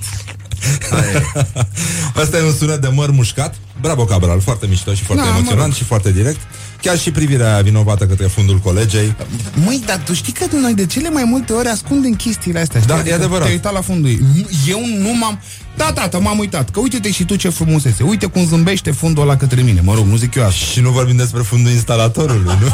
Asta 2.14 2.39
e 2.39 2.43
un 2.43 2.53
sunet 2.53 2.81
de 2.81 2.89
măr 2.89 3.11
mușcat. 3.11 3.55
Bravo, 3.81 4.05
Cabral, 4.05 4.41
foarte 4.41 4.66
mișto 4.66 4.95
și 4.95 5.03
foarte 5.03 5.23
Da, 5.23 5.31
mă 5.31 5.37
emoționant 5.37 5.66
rog. 5.66 5.77
și 5.77 5.85
foarte 5.85 6.12
direct. 6.12 6.41
Chiar 6.83 6.99
și 6.99 7.11
privirea 7.11 7.61
vinovată 7.62 8.07
către 8.07 8.26
fundul 8.26 8.59
colegei. 8.59 9.16
Măi, 9.64 9.83
dar 9.87 10.03
tu 10.05 10.14
știi 10.14 10.33
că 10.33 10.57
noi 10.57 10.74
de 10.74 10.87
cele 10.87 11.11
mai 11.11 11.24
multe 11.24 11.53
ori 11.53 11.68
ascundem 11.68 12.14
chestiile 12.14 12.61
astea. 12.61 12.80
știi? 12.80 12.93
Da, 12.93 12.99
e 12.99 13.01
Adică 13.01 13.14
adevărat. 13.14 13.43
Te-ai 13.43 13.55
uitat 13.55 13.72
la 13.72 13.80
fundul 13.80 14.11
ei. 14.11 14.20
Eu 14.68 14.80
nu 14.99 15.14
m-am... 15.14 15.41
Da, 15.77 15.93
tată, 15.95 16.20
m-am 16.20 16.39
uitat. 16.39 16.70
Că 16.70 16.81
uite-te 16.81 17.11
și 17.11 17.25
tu 17.25 17.37
ce 17.37 17.49
frumusețe. 17.49 18.03
Uite 18.03 18.27
cum 18.27 18.47
zâmbește 18.47 18.91
fundul 18.91 19.23
ăla 19.23 19.37
către 19.37 19.62
mine. 19.62 19.81
Mă 19.85 19.95
rog, 19.95 20.07
nu 20.07 20.16
zic 20.16 20.35
eu 20.35 20.45
asta. 20.45 20.64
Și 20.73 20.81
nu 20.81 20.91
vorbim 20.91 21.16
despre 21.16 21.41
fundul 21.43 21.70
instalatorului, 21.73 22.55
nu? 22.61 22.68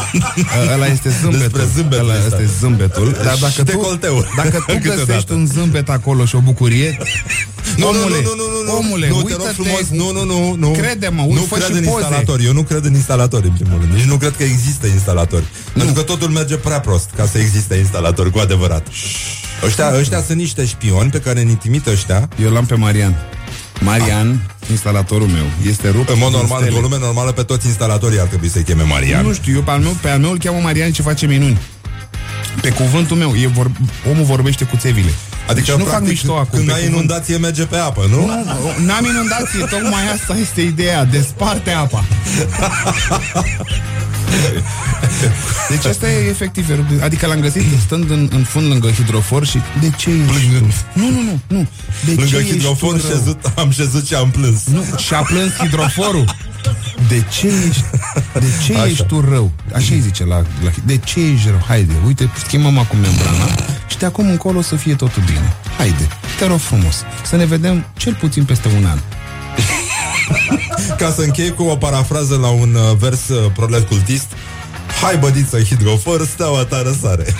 Ăla 0.72 0.86
este 0.86 1.09
zâmbetul. 1.20 1.49
Despre 1.49 1.62
zâmbetul 1.74 2.09
Ăla 2.11 2.18
ăsta. 2.18 2.40
este 2.42 2.51
zâmbetul. 2.61 3.16
Dar 3.24 3.34
Și 3.34 3.40
dacă 3.40 3.55
tu, 3.57 3.62
decolteul. 3.62 4.28
dacă 4.36 4.64
tu 4.66 4.72
Câteodată. 4.74 5.05
găsești 5.05 5.32
un 5.32 5.46
zâmbet 5.46 5.88
acolo 5.88 6.24
și 6.24 6.34
o 6.36 6.40
bucurie, 6.40 6.99
Nu, 7.76 7.92
nu, 7.92 7.99
omule, 7.99 8.16
nu, 8.22 8.32
nu, 8.36 8.42
nu, 8.57 8.72
nu, 8.72 8.76
omule, 8.78 9.09
nu, 9.09 9.14
te 9.14 9.22
uită-te, 9.22 9.42
rog 9.44 9.53
frumos, 9.55 9.88
nu, 9.90 10.12
nu, 10.12 10.24
nu, 10.24 10.55
nu. 10.55 10.70
Crede-mă, 10.70 11.22
nu 11.30 11.40
fă 11.49 11.55
cred 11.55 11.66
și 11.66 11.72
în 11.72 11.78
poze. 11.84 11.90
instalatori. 12.01 12.44
Eu 12.44 12.53
nu 12.53 12.62
cred 12.62 12.84
în 12.84 12.94
instalatori, 12.94 13.46
în 13.46 13.53
primul 13.53 13.78
rând. 13.80 13.92
Nici 13.92 14.05
nu 14.05 14.16
cred 14.16 14.36
că 14.36 14.42
există 14.42 14.86
instalatori. 14.86 15.44
Pentru 15.72 15.92
că 15.94 16.03
totul 16.03 16.28
merge 16.28 16.57
prea 16.57 16.80
prost 16.80 17.11
ca 17.16 17.26
să 17.26 17.38
existe 17.38 17.74
instalatori, 17.74 18.30
cu 18.30 18.38
adevărat. 18.38 18.86
Ăștia, 19.64 19.92
ăștia 19.98 20.22
sunt 20.22 20.38
niște 20.38 20.64
șpioni 20.66 21.11
pe 21.11 21.18
care 21.18 21.42
ne 21.42 21.50
intimită 21.50 21.90
ăștia. 21.90 22.28
Eu 22.42 22.50
l-am 22.50 22.66
pe 22.66 22.74
Marian. 22.74 23.16
Marian, 23.80 24.50
instalatorul 24.70 25.26
meu, 25.26 25.44
este 25.70 25.88
rupt 25.88 26.09
În 26.09 26.18
mod 26.18 26.28
din 26.28 26.38
normal, 26.38 26.59
stele. 26.61 26.74
într-o 26.76 26.88
lume 26.88 27.04
normală, 27.04 27.32
pe 27.32 27.42
toți 27.42 27.66
instalatorii 27.66 28.20
ar 28.20 28.26
trebui 28.26 28.48
să-i 28.48 28.62
cheme 28.62 28.82
Marian. 28.82 29.24
Nu 29.26 29.32
știu, 29.32 29.54
eu 29.54 29.62
pe 29.62 29.70
al 29.70 29.80
meu, 29.80 29.96
pe 30.00 30.09
al 30.09 30.18
meu 30.18 30.30
îl 30.30 30.38
cheamă 30.38 30.59
Marian 30.62 30.92
și 30.92 31.02
face 31.02 31.26
minuni. 31.26 31.59
Pe 32.61 32.68
cuvântul 32.68 33.16
meu, 33.16 33.34
e 33.34 33.46
vor, 33.46 33.70
omul 34.11 34.24
vorbește 34.24 34.64
cu 34.64 34.76
țevile. 34.76 35.11
Adică, 35.48 35.66
deci 35.66 35.74
nu 35.76 35.84
fac 35.84 35.88
practic, 35.88 36.09
mișto 36.09 36.32
acum. 36.32 36.48
când 36.52 36.66
pe 36.66 36.72
ai 36.72 36.78
cuvânt. 36.78 36.94
inundație, 36.94 37.36
merge 37.36 37.64
pe 37.64 37.76
apă, 37.76 38.06
nu? 38.11 38.26
Nu, 38.26 38.84
n-am 38.86 39.04
inundație, 39.04 39.64
tocmai 39.70 40.02
asta 40.14 40.36
este 40.40 40.61
ideea, 40.61 41.04
desparte 41.04 41.70
apa. 41.70 42.04
Deci 45.70 45.84
asta 45.84 46.10
e 46.10 46.28
efectiv, 46.28 46.66
adică 47.02 47.26
l-am 47.26 47.40
găsit 47.40 47.62
stând 47.84 48.10
în, 48.10 48.28
în 48.32 48.42
fund 48.42 48.66
lângă 48.66 48.90
hidrofor 48.90 49.46
și 49.46 49.58
de 49.80 49.90
ce 49.96 50.10
ești 50.10 50.22
Plângând. 50.32 50.72
tu? 50.72 50.98
Nu, 51.00 51.10
nu, 51.10 51.20
nu, 51.22 51.40
nu. 51.46 51.66
De 52.04 52.12
Lângă 52.16 52.24
ce 52.24 52.36
ești 52.36 52.50
hidrofon 52.52 52.96
tu 52.98 53.06
rău? 53.06 53.16
șezut, 53.16 53.52
am 53.56 53.70
șezut 53.70 54.06
și 54.06 54.14
am 54.14 54.30
plâns. 54.30 54.64
Nu, 54.66 54.84
și-a 54.96 55.18
plâns 55.22 55.52
hidroforul. 55.56 56.24
De 57.08 57.22
ce 57.30 57.46
ești, 57.68 57.84
de 58.32 58.46
ce 58.64 58.72
Așa. 58.74 58.86
ești 58.86 59.04
tu 59.04 59.20
rău? 59.20 59.50
Așa 59.74 59.94
îi 59.94 60.00
zice 60.00 60.24
la, 60.24 60.36
la... 60.36 60.70
De 60.84 60.96
ce 60.96 61.20
ești 61.20 61.48
rău? 61.48 61.62
Haide, 61.66 61.92
uite, 62.06 62.30
schimbăm 62.46 62.78
acum 62.78 62.98
membrana 62.98 63.44
și 63.88 63.98
de 63.98 64.06
acum 64.06 64.28
încolo 64.28 64.60
să 64.62 64.76
fie 64.76 64.94
totul 64.94 65.22
bine. 65.26 65.52
Haide, 65.78 66.08
te 66.38 66.46
rog 66.46 66.58
frumos, 66.58 66.96
să 67.24 67.36
ne 67.36 67.44
vedem 67.44 67.84
cel 67.96 68.14
puțin 68.14 68.44
peste 68.44 68.68
un 68.76 68.84
an. 68.84 68.98
Ca 71.00 71.10
să 71.10 71.20
închei 71.20 71.54
cu 71.54 71.62
o 71.62 71.76
parafrază 71.76 72.36
la 72.36 72.48
un 72.48 72.74
uh, 72.74 72.96
vers 72.96 73.28
uh, 73.28 73.50
prolet 73.54 73.88
cultist. 73.88 74.26
Hai 75.02 75.16
bădiță 75.16 75.58
hidrofor, 75.60 76.26
steaua 76.26 76.64
ta 76.64 76.82
răsare. 76.82 77.34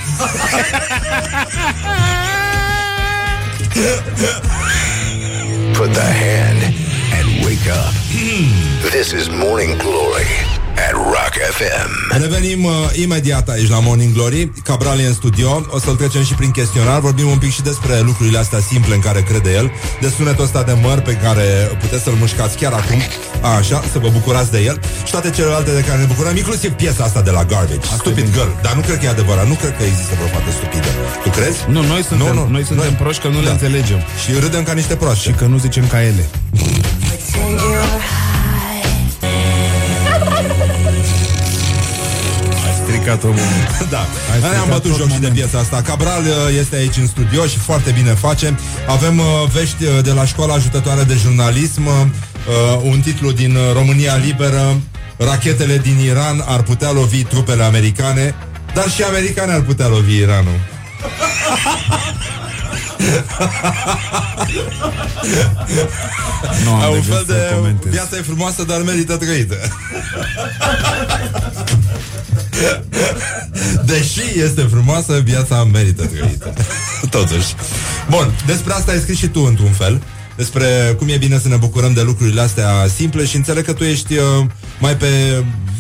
Put 5.73 5.93
the 5.93 6.01
hand 6.01 6.63
and 7.19 7.45
wake 7.45 7.69
up. 7.71 7.93
this 8.91 9.13
is 9.13 9.29
Morning 9.29 9.77
Glory 9.77 10.58
at 10.87 10.93
Rock 10.93 11.35
FM. 11.59 11.91
Revenim 12.21 12.65
uh, 12.65 12.73
imediat 12.93 13.49
aici 13.49 13.69
la 13.69 13.81
Morning 13.81 14.13
Glory. 14.13 14.53
Cabral 14.65 14.99
e 14.99 15.07
în 15.07 15.13
studio, 15.13 15.67
o 15.71 15.79
să-l 15.79 15.97
trecem 15.97 16.25
și 16.25 16.35
prin 16.35 16.51
chestionar. 16.51 17.01
Vorbim 17.01 17.29
un 17.29 17.39
pic 17.39 17.53
și 17.53 17.63
despre 17.63 18.01
lucrurile 18.01 18.39
astea 18.39 18.61
simple 18.61 18.95
în 18.95 19.01
care 19.01 19.21
crede 19.23 19.53
el. 19.53 19.73
De 20.01 20.09
sunetul 20.17 20.45
ăsta 20.45 20.63
de 20.63 20.75
măr 20.83 21.01
pe 21.01 21.13
care 21.13 21.47
puteți 21.81 22.03
să-l 22.03 22.13
mușcați 22.13 22.57
chiar 22.57 22.73
acum. 22.73 23.01
Așa, 23.59 23.85
să 23.93 23.99
vă 23.99 24.09
bucurați 24.09 24.51
de 24.51 24.61
el. 24.61 24.81
Și 25.05 25.11
toate 25.11 25.31
celelalte 25.31 25.71
de 25.75 25.81
care 25.81 25.99
ne 25.99 26.05
bucurăm 26.05 26.37
Inclusiv 26.37 26.71
piesa 26.73 27.05
asta 27.05 27.21
de 27.21 27.31
la 27.31 27.45
Garbage. 27.45 27.87
Stupid 27.97 28.33
Girl. 28.33 28.53
Dar 28.63 28.75
nu 28.75 28.81
cred 28.81 28.99
că 28.99 29.05
e 29.05 29.09
adevărat, 29.09 29.47
nu 29.47 29.55
cred 29.55 29.77
că 29.77 29.83
există 29.83 30.15
vreo 30.15 30.27
fată 30.27 30.51
stupidă. 30.51 30.91
Tu 31.23 31.31
crezi? 31.31 31.59
Nu, 31.69 31.83
noi 31.83 32.03
suntem, 32.03 32.27
nu, 32.27 32.33
nu, 32.35 32.49
noi 32.51 32.65
suntem 32.65 32.87
noi. 32.87 33.01
proști 33.03 33.23
că 33.23 33.29
nu 33.29 33.39
da. 33.39 33.41
le 33.41 33.51
înțelegem. 33.51 34.01
Și 34.23 34.31
râdem 34.41 34.63
ca 34.63 34.73
niște 34.73 34.95
proaste 34.95 35.29
Și 35.29 35.35
că 35.37 35.45
nu 35.45 35.59
zicem 35.59 35.87
ca 35.87 36.03
ele. 36.03 36.25
Stricat 43.17 43.25
omul. 43.25 43.89
Da, 43.95 43.99
Ai 44.33 44.41
ne-am 44.41 44.53
stricat 44.53 44.69
bătut 44.69 44.91
tot 44.91 44.99
joc 44.99 45.09
și 45.09 45.19
de 45.21 45.27
momentul. 45.27 45.49
piesa 45.49 45.59
asta. 45.59 45.83
Cabral 45.83 46.23
uh, 46.23 46.59
este 46.61 46.77
aici 46.77 46.97
în 46.97 47.07
studio 47.07 47.47
și 47.47 47.59
foarte 47.59 47.91
bine 47.91 48.11
face. 48.11 48.57
Avem 48.89 49.19
uh, 49.19 49.25
vești 49.53 49.85
uh, 49.85 50.03
de 50.03 50.11
la 50.11 50.25
școala 50.25 50.55
ajutătoare 50.55 51.03
de 51.03 51.15
jurnalism, 51.15 51.87
uh, 51.87 52.03
un 52.83 53.01
titlu 53.01 53.33
din 53.33 53.55
uh, 53.55 53.63
România 53.73 54.17
Liberă. 54.17 54.81
Rachetele 55.17 55.79
din 55.79 55.99
Iran 55.99 56.45
ar 56.47 56.63
putea 56.63 56.91
lovi 56.91 57.23
trupele 57.23 57.63
americane, 57.63 58.35
dar 58.75 58.91
și 58.91 59.03
americane 59.03 59.53
ar 59.53 59.61
putea 59.61 59.87
lovi 59.89 60.17
Iranul. 60.17 60.59
Nu 66.65 66.73
am 66.75 66.81
Ai 66.81 66.89
un 66.89 66.95
de 66.95 67.01
fel 67.01 67.15
gând 67.15 67.27
să 67.27 67.33
de 67.33 67.55
comentez. 67.55 67.93
viața 67.93 68.17
e 68.17 68.21
frumoasă, 68.21 68.63
dar 68.63 68.83
merită 68.83 69.17
trăită. 69.17 69.57
Deși 73.85 74.41
este 74.45 74.63
frumoasă, 74.63 75.21
viața 75.25 75.65
merită 75.65 76.07
trăită. 76.07 76.53
Totuși. 77.17 77.55
Bun, 78.11 78.35
despre 78.47 78.73
asta 78.73 78.93
ai 78.93 78.99
scris 78.99 79.19
și 79.19 79.27
tu 79.27 79.41
într-un 79.41 79.73
fel. 79.73 80.03
Despre 80.37 80.95
cum 80.99 81.09
e 81.09 81.17
bine 81.17 81.39
să 81.39 81.49
ne 81.49 81.57
bucurăm 81.57 81.93
de 81.93 82.03
lucrurile 82.03 82.41
astea 82.41 82.87
simple 82.97 83.27
și 83.27 83.37
înțeleg 83.37 83.65
că 83.65 83.73
tu 83.73 83.85
ești 83.85 84.15
uh, 84.15 84.45
mai 84.81 84.97
pe... 84.97 85.07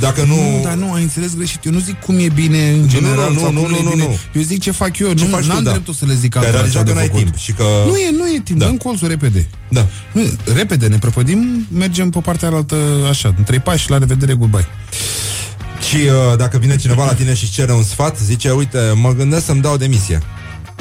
Dacă 0.01 0.23
nu... 0.25 0.35
Nu, 0.35 0.61
dar 0.63 0.75
nu, 0.75 0.93
ai 0.93 1.03
înțeles 1.03 1.35
greșit. 1.37 1.65
Eu 1.65 1.73
nu 1.73 1.79
zic 1.79 2.01
cum 2.01 2.19
e 2.19 2.29
bine 2.35 2.71
în 2.71 2.89
general. 2.89 3.33
nu, 3.33 3.39
sau 3.39 3.53
nu, 3.53 3.61
cum 3.61 3.71
nu, 3.71 3.77
e 3.77 3.83
nu, 3.83 3.91
bine. 3.91 4.03
nu. 4.03 4.19
Eu 4.35 4.43
zic 4.43 4.61
ce 4.61 4.71
fac 4.71 4.99
eu. 4.99 5.13
Ce 5.13 5.25
nu 5.25 5.31
faci 5.31 5.45
tu, 5.47 5.53
am 5.53 5.63
da. 5.63 5.71
dreptul 5.71 5.95
să 5.95 6.05
le 6.07 6.15
zic 6.15 6.33
Că 6.33 6.39
ai 6.39 6.45
altora 6.45 6.67
ce 6.67 6.73
realizat 6.73 6.89
au 6.89 6.95
că 6.95 7.01
de 7.01 7.07
n-ai 7.07 7.07
făcut. 7.07 7.23
timp 7.23 7.37
și 7.37 7.53
că... 7.53 7.63
Nu 7.87 7.97
e, 7.97 8.11
nu 8.17 8.27
e 8.37 8.41
timp. 8.45 8.59
Da. 8.59 8.65
Da. 8.65 8.71
Dăm 8.71 8.77
colțul 8.77 9.09
repede. 9.09 9.47
Da. 9.69 9.87
Nu, 10.13 10.23
repede, 10.55 10.87
ne 10.87 10.99
prăpădim, 10.99 11.67
mergem 11.73 12.11
pe 12.11 12.19
partea 12.21 12.49
altă 12.49 12.77
așa, 13.11 13.35
în 13.37 13.45
trei 13.45 13.59
pași, 13.61 13.91
la 13.91 13.99
revedere, 13.99 14.33
goodbye. 14.35 14.67
Și 15.89 15.97
uh, 15.97 16.37
dacă 16.37 16.59
vine 16.59 16.77
cineva 16.77 17.05
la 17.05 17.15
tine 17.15 17.35
și 17.35 17.45
îți 17.45 17.53
cere 17.53 17.73
un 17.73 17.83
sfat, 17.83 18.19
zice, 18.19 18.51
uite, 18.51 18.79
mă 18.95 19.15
gândesc 19.15 19.45
să-mi 19.45 19.61
dau 19.61 19.77
demisia. 19.77 20.23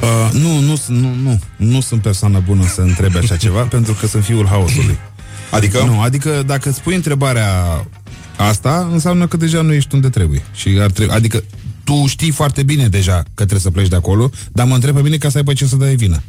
Uh, 0.01 0.31
nu, 0.41 0.59
nu, 0.59 0.75
sunt- 0.75 0.97
nu, 1.01 1.13
nu, 1.23 1.39
nu 1.55 1.81
sunt 1.81 2.01
persoană 2.01 2.41
bună 2.45 2.67
să 2.73 2.81
întrebe 2.81 3.17
așa 3.17 3.35
ceva, 3.35 3.61
pentru 3.75 3.93
că 3.93 4.07
sunt 4.07 4.23
fiul 4.23 4.47
haosului. 4.47 4.97
Adică? 5.51 5.83
Nu, 5.85 6.01
adică 6.01 6.43
dacă 6.45 6.69
îți 6.69 6.81
pui 6.81 6.95
întrebarea 6.95 7.53
asta, 8.37 8.89
înseamnă 8.91 9.27
că 9.27 9.37
deja 9.37 9.61
nu 9.61 9.73
ești 9.73 9.95
unde 9.95 10.09
trebuie. 10.09 10.43
Și 10.53 10.77
ar 10.81 10.91
trebui, 10.91 11.15
adică 11.15 11.43
tu 11.83 12.05
știi 12.07 12.31
foarte 12.31 12.63
bine 12.63 12.87
deja 12.87 13.17
că 13.17 13.33
trebuie 13.33 13.59
să 13.59 13.71
pleci 13.71 13.87
de 13.87 13.95
acolo, 13.95 14.29
dar 14.51 14.65
mă 14.67 14.73
întreb 14.73 14.95
pe 14.95 15.01
mine 15.01 15.17
ca 15.17 15.29
să 15.29 15.37
aibă 15.37 15.53
ce 15.53 15.65
să 15.65 15.75
dai 15.75 15.95
vină. 15.95 16.21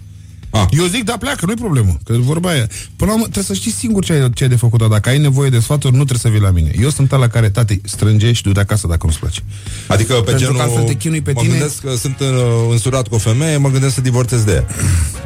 Ah. 0.51 0.67
Eu 0.71 0.85
zic, 0.85 1.05
da, 1.05 1.17
pleacă, 1.17 1.47
nu-i 1.47 1.55
problemă. 1.55 1.99
Că 2.05 2.13
vorba 2.19 2.51
aia. 2.51 2.67
Până 2.97 3.11
la 3.11 3.13
urmă, 3.13 3.23
trebuie 3.23 3.45
să 3.45 3.55
știi 3.55 3.71
singur 3.71 4.05
ce 4.05 4.13
ai, 4.13 4.31
ce 4.31 4.43
ai 4.43 4.49
de 4.49 4.57
făcut. 4.57 4.79
Dar 4.79 4.89
Dacă 4.89 5.09
ai 5.09 5.19
nevoie 5.19 5.51
de 5.51 5.59
sfaturi, 5.59 5.97
nu 5.97 6.05
trebuie 6.05 6.19
să 6.19 6.29
vii 6.29 6.41
la 6.41 6.51
mine. 6.51 6.71
Eu 6.81 6.91
sunt 6.91 7.11
la 7.11 7.29
care, 7.29 7.51
tate, 7.51 7.81
strânge 7.85 8.33
și 8.33 8.43
du-te 8.43 8.61
acasă 8.61 8.87
dacă 8.87 9.07
nu-ți 9.07 9.19
place. 9.19 9.41
Adică 9.87 10.13
pe 10.15 10.21
Pentru 10.21 10.39
genul... 10.39 10.57
că 10.57 10.63
altfel 10.63 10.83
te 10.83 10.95
chinui 10.95 11.21
pe 11.21 11.33
mă 11.35 11.41
tine. 11.41 11.53
gândesc 11.53 11.81
că 11.81 11.95
sunt 11.97 12.21
uh, 12.21 12.27
însurat 12.71 13.09
cu 13.09 13.15
o 13.15 13.19
femeie, 13.19 13.57
mă 13.57 13.71
gândesc 13.71 13.95
să 13.95 14.01
divorțez 14.01 14.45
de 14.45 14.53
ea. 14.53 14.67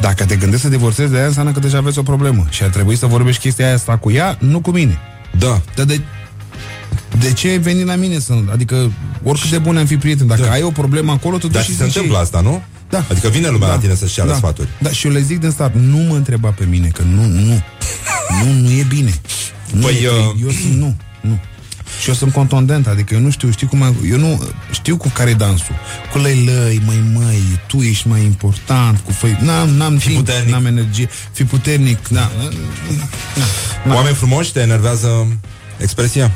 Dacă 0.01 0.25
te 0.25 0.37
gândești 0.37 0.65
să 0.65 0.71
divorțezi 0.71 1.11
de 1.11 1.17
aia, 1.17 1.27
înseamnă 1.27 1.53
că 1.53 1.61
deja 1.61 1.79
aveți 1.79 1.99
o 1.99 2.03
problemă. 2.03 2.47
Și 2.51 2.63
ar 2.63 2.69
trebui 2.69 2.97
să 2.97 3.07
vorbești 3.07 3.43
chestia 3.43 3.65
aia 3.67 3.75
asta 3.75 3.97
cu 3.97 4.11
ea, 4.11 4.37
nu 4.41 4.61
cu 4.61 4.71
mine. 4.71 4.99
Da. 5.39 5.61
Dar 5.75 5.85
de, 5.87 6.01
de 7.19 7.33
ce 7.33 7.49
ai 7.49 7.59
venit 7.59 7.87
la 7.87 7.95
mine? 7.95 8.19
Să, 8.19 8.33
adică, 8.53 8.93
oricât 9.23 9.51
de 9.51 9.59
bune 9.59 9.79
am 9.79 9.87
fi 9.87 9.97
prieteni, 9.97 10.29
dacă 10.29 10.43
Da. 10.43 10.51
ai 10.51 10.63
o 10.63 10.71
problemă 10.71 11.13
acolo, 11.13 11.39
tu 11.39 11.49
Dar 11.49 11.57
duci 11.57 11.65
și 11.65 11.71
și 11.71 11.77
se 11.77 11.85
zici 11.85 11.95
întâmplă 11.95 12.17
ei. 12.17 12.23
asta, 12.23 12.41
nu? 12.41 12.63
Da. 12.91 13.05
Adică 13.11 13.29
vine 13.29 13.49
lumea 13.49 13.69
la 13.69 13.79
tine 13.79 13.95
să-și 13.95 14.15
ceară 14.15 14.29
da. 14.29 14.35
sfaturi. 14.37 14.69
Da, 14.81 14.91
și 14.91 15.07
eu 15.07 15.13
le 15.13 15.21
zic 15.21 15.41
din 15.41 15.51
start, 15.51 15.75
nu 15.75 15.97
mă 15.97 16.15
întreba 16.15 16.49
pe 16.49 16.65
mine, 16.65 16.89
că 16.89 17.03
nu, 17.03 17.25
nu, 17.27 17.63
nu, 18.45 18.53
nu 18.53 18.71
e 18.71 18.83
bine. 18.89 19.21
Nu 19.73 19.81
Păi, 19.81 20.01
e, 20.03 20.09
uh, 20.09 20.15
eu 20.43 20.51
sunt, 20.51 20.73
nu, 20.75 20.97
nu. 21.21 21.39
Și 22.03 22.09
eu 22.09 22.15
sunt 22.15 22.33
contondent, 22.33 22.87
adică 22.87 23.15
eu 23.15 23.21
nu 23.21 23.31
știu, 23.31 23.51
știu 23.51 23.67
cum, 23.69 23.83
am- 23.83 23.97
eu 24.11 24.19
nu 24.19 24.43
știu 24.71 24.97
cu 24.97 25.09
care 25.15 25.31
e 25.31 25.35
dansul. 25.35 25.75
Cu 26.13 26.19
lăi, 26.19 26.81
măi, 26.87 27.03
măi, 27.15 27.43
tu 27.67 27.77
ești 27.81 28.09
mai 28.09 28.25
important, 28.25 28.99
cu 29.05 29.13
făi, 29.13 29.37
n-am, 29.41 29.69
n-am 29.69 29.97
Fi 29.97 30.07
timp, 30.07 30.19
puternic. 30.19 30.53
n-am 30.53 30.67
energie, 30.67 31.09
fi 31.33 31.45
puternic, 31.45 32.09
da. 32.09 32.31
Da. 33.87 33.95
Oameni 33.95 34.15
frumoși 34.15 34.53
te 34.53 34.61
enervează 34.61 35.27
expresia? 35.79 36.31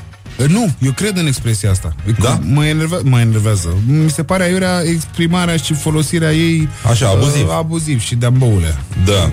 Nu, 0.48 0.74
eu 0.78 0.92
cred 0.92 1.16
în 1.16 1.26
expresia 1.26 1.70
asta. 1.70 1.94
Da? 2.20 2.40
Mă, 2.42 2.66
enerve- 2.66 3.00
mă 3.04 3.20
enervează. 3.20 3.68
Mi 3.86 4.10
se 4.10 4.22
pare 4.22 4.42
aiurea 4.42 4.82
exprimarea 4.84 5.56
și 5.56 5.74
folosirea 5.74 6.32
ei 6.32 6.68
Așa, 6.90 7.08
abuziv. 7.08 7.46
uh, 7.46 7.54
abuziv 7.56 8.00
și 8.00 8.14
de 8.14 8.26
amboule. 8.26 8.76
Da. 9.04 9.32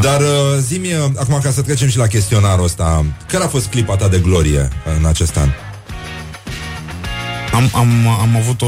Dar 0.00 0.20
uh, 0.20 0.26
zi-mi, 0.60 0.86
uh, 0.86 1.10
acum 1.16 1.38
ca 1.42 1.50
să 1.50 1.62
trecem 1.62 1.88
și 1.88 1.96
la 1.96 2.06
chestionarul 2.06 2.64
ăsta, 2.64 3.04
care 3.28 3.44
a 3.44 3.48
fost 3.48 3.66
clipa 3.66 3.96
ta 3.96 4.08
de 4.08 4.18
glorie 4.18 4.68
în 4.98 5.04
acest 5.06 5.36
an? 5.36 5.48
Am, 7.54 7.70
am, 7.74 8.06
am 8.20 8.36
avut 8.36 8.62
o... 8.62 8.66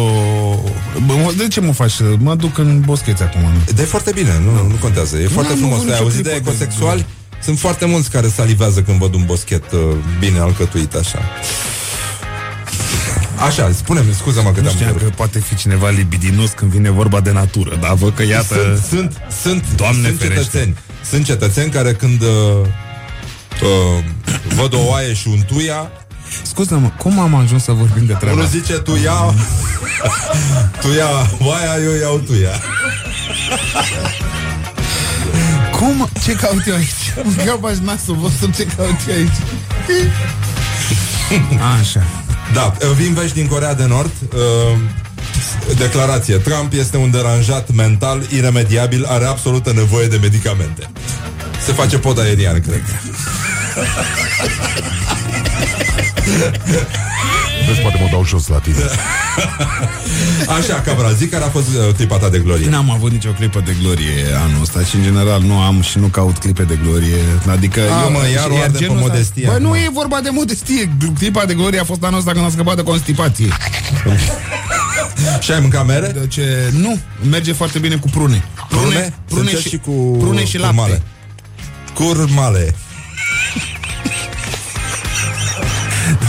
Bă, 1.07 1.13
de 1.37 1.49
ce 1.49 1.61
mă 1.61 1.73
faci? 1.73 1.93
Mă 2.19 2.35
duc 2.35 2.59
în 2.59 2.81
boscheți 2.85 3.23
acum. 3.23 3.41
De 3.75 3.83
foarte 3.83 4.11
bine, 4.15 4.41
nu, 4.45 4.67
nu 4.69 4.75
contează. 4.81 5.19
E 5.19 5.27
foarte 5.27 5.51
N-am 5.53 5.59
frumos. 5.61 5.77
avut 5.79 5.89
Ai 5.89 5.93
nicio 5.95 6.05
auzit 6.05 6.23
de 6.25 6.31
clipă 6.31 6.45
de 6.51 6.51
ecosexuali? 6.51 7.07
Sunt 7.43 7.59
foarte 7.59 7.85
mulți 7.85 8.11
care 8.11 8.29
salivează 8.29 8.83
când 8.83 8.99
văd 8.99 9.15
un 9.15 9.23
boschet 9.27 9.73
uh, 9.73 9.81
bine 10.19 10.39
alcătuit 10.39 10.95
așa. 10.95 11.19
Așa, 13.47 13.71
spune-mi, 13.77 14.15
scuză-mă 14.15 14.51
că 14.51 14.57
Nu 14.61 14.63
te-am 14.63 14.75
știam 14.75 14.87
că 14.87 14.93
întrerupt. 14.93 15.17
poate 15.17 15.39
fi 15.39 15.55
cineva 15.55 15.89
libidinos 15.89 16.51
când 16.51 16.71
vine 16.71 16.91
vorba 16.91 17.21
de 17.21 17.31
natură, 17.33 17.77
dar 17.81 17.95
văd 17.95 18.15
că 18.15 18.23
iată... 18.23 18.55
Sunt, 18.55 18.83
sunt, 18.89 19.17
sunt, 19.43 19.65
Doamne 19.77 20.07
sunt 20.09 20.19
ferește. 20.21 20.43
cetățeni. 20.43 20.77
Sunt 21.11 21.25
cetățeni 21.25 21.71
care 21.71 21.93
când 21.93 22.23
uh, 22.23 22.29
uh, 23.63 24.05
văd 24.55 24.75
o 24.75 24.79
oaie 24.89 25.15
și 25.15 25.29
un 25.29 25.41
tuia, 25.47 25.91
Scuze-mă, 26.43 26.91
cum 26.99 27.19
am 27.19 27.35
ajuns 27.35 27.63
să 27.63 27.73
vorbim 27.73 28.07
de 28.07 28.13
treaba 28.13 28.33
unul 28.33 28.45
asta? 28.45 28.59
zice 28.59 28.73
tu 28.73 28.97
ia, 29.05 29.13
tu 30.83 30.89
ia 30.99 31.09
oaia, 31.41 31.83
eu 31.85 31.95
iau 32.01 32.19
tuia. 32.19 32.51
Cum? 35.81 36.09
Ce 36.23 36.33
caut 36.33 36.67
eu 36.67 36.75
aici? 36.75 37.15
Îmi 37.25 37.35
faci 37.61 37.77
nasul 37.77 38.15
vostru, 38.15 38.51
ce 38.51 38.67
caut 38.77 38.97
eu 39.09 39.15
aici? 39.15 39.37
Așa. 41.81 42.03
Da, 42.53 42.75
uh, 42.81 42.89
vin 42.97 43.15
vești 43.15 43.35
din 43.35 43.47
Corea 43.47 43.75
de 43.75 43.85
Nord. 43.85 44.13
Uh, 44.35 44.41
declarație. 45.77 46.37
Trump 46.37 46.73
este 46.73 46.97
un 46.97 47.11
deranjat 47.11 47.73
mental 47.73 48.23
iremediabil, 48.31 49.05
are 49.05 49.25
absolută 49.25 49.73
nevoie 49.73 50.07
de 50.07 50.17
medicamente. 50.17 50.91
Se 51.65 51.73
face 51.73 51.99
pod 51.99 52.19
aerian, 52.19 52.61
cred. 52.61 52.83
Vezi, 57.71 57.81
poate 57.83 57.99
mă 58.03 58.09
dau 58.11 58.25
jos 58.27 58.47
la 58.47 58.59
tine. 58.59 58.77
Așa, 60.59 60.81
Cabra, 60.81 61.13
zi 61.13 61.27
care 61.27 61.45
a 61.45 61.49
fost 61.49 61.67
uh, 61.69 61.95
clipa 61.97 62.17
ta 62.17 62.29
de 62.29 62.39
glorie. 62.39 62.69
N-am 62.69 62.91
avut 62.91 63.11
nicio 63.11 63.31
clipă 63.31 63.63
de 63.65 63.77
glorie 63.83 64.25
anul 64.45 64.61
ăsta 64.63 64.85
și 64.85 64.97
în 64.97 65.03
general 65.03 65.41
nu 65.43 65.59
am 65.59 65.81
și 65.83 65.99
nu 65.99 66.07
caut 66.07 66.39
clipe 66.39 66.63
de 66.63 66.79
glorie. 66.83 67.17
Adică 67.51 67.81
A, 67.81 68.03
eu 68.05 68.11
mă, 68.11 68.19
iar 68.35 68.49
o 68.51 68.57
arde 68.57 68.73
pe 68.73 68.79
genul 68.79 68.97
ăsta- 68.97 69.09
modestie 69.09 69.45
Bă, 69.47 69.53
acum. 69.53 69.63
nu 69.65 69.77
e 69.77 69.89
vorba 69.93 70.21
de 70.21 70.31
modestie. 70.33 70.91
Clipa 71.19 71.45
de 71.45 71.55
glorie 71.55 71.81
a 71.81 71.85
fost 71.85 72.03
anul 72.05 72.19
ăsta 72.19 72.31
când 72.33 72.45
am 72.45 72.51
scăpat 72.51 72.77
de 72.77 72.83
constipație. 72.83 73.49
Și 75.41 75.51
ai 75.53 75.61
mâncat 75.61 75.87
mere? 75.87 76.15
Deci, 76.21 76.39
nu, 76.71 76.99
merge 77.31 77.53
foarte 77.53 77.79
bine 77.79 77.97
cu 77.97 78.09
prune. 78.09 78.45
Prune? 78.69 79.15
prune 79.29 79.51
Se 79.51 79.57
și, 79.61 79.69
și 79.69 79.77
cu 79.79 80.17
prune 80.19 80.45
și 80.45 80.59
lapte. 80.59 81.03
curmale. 81.95 82.75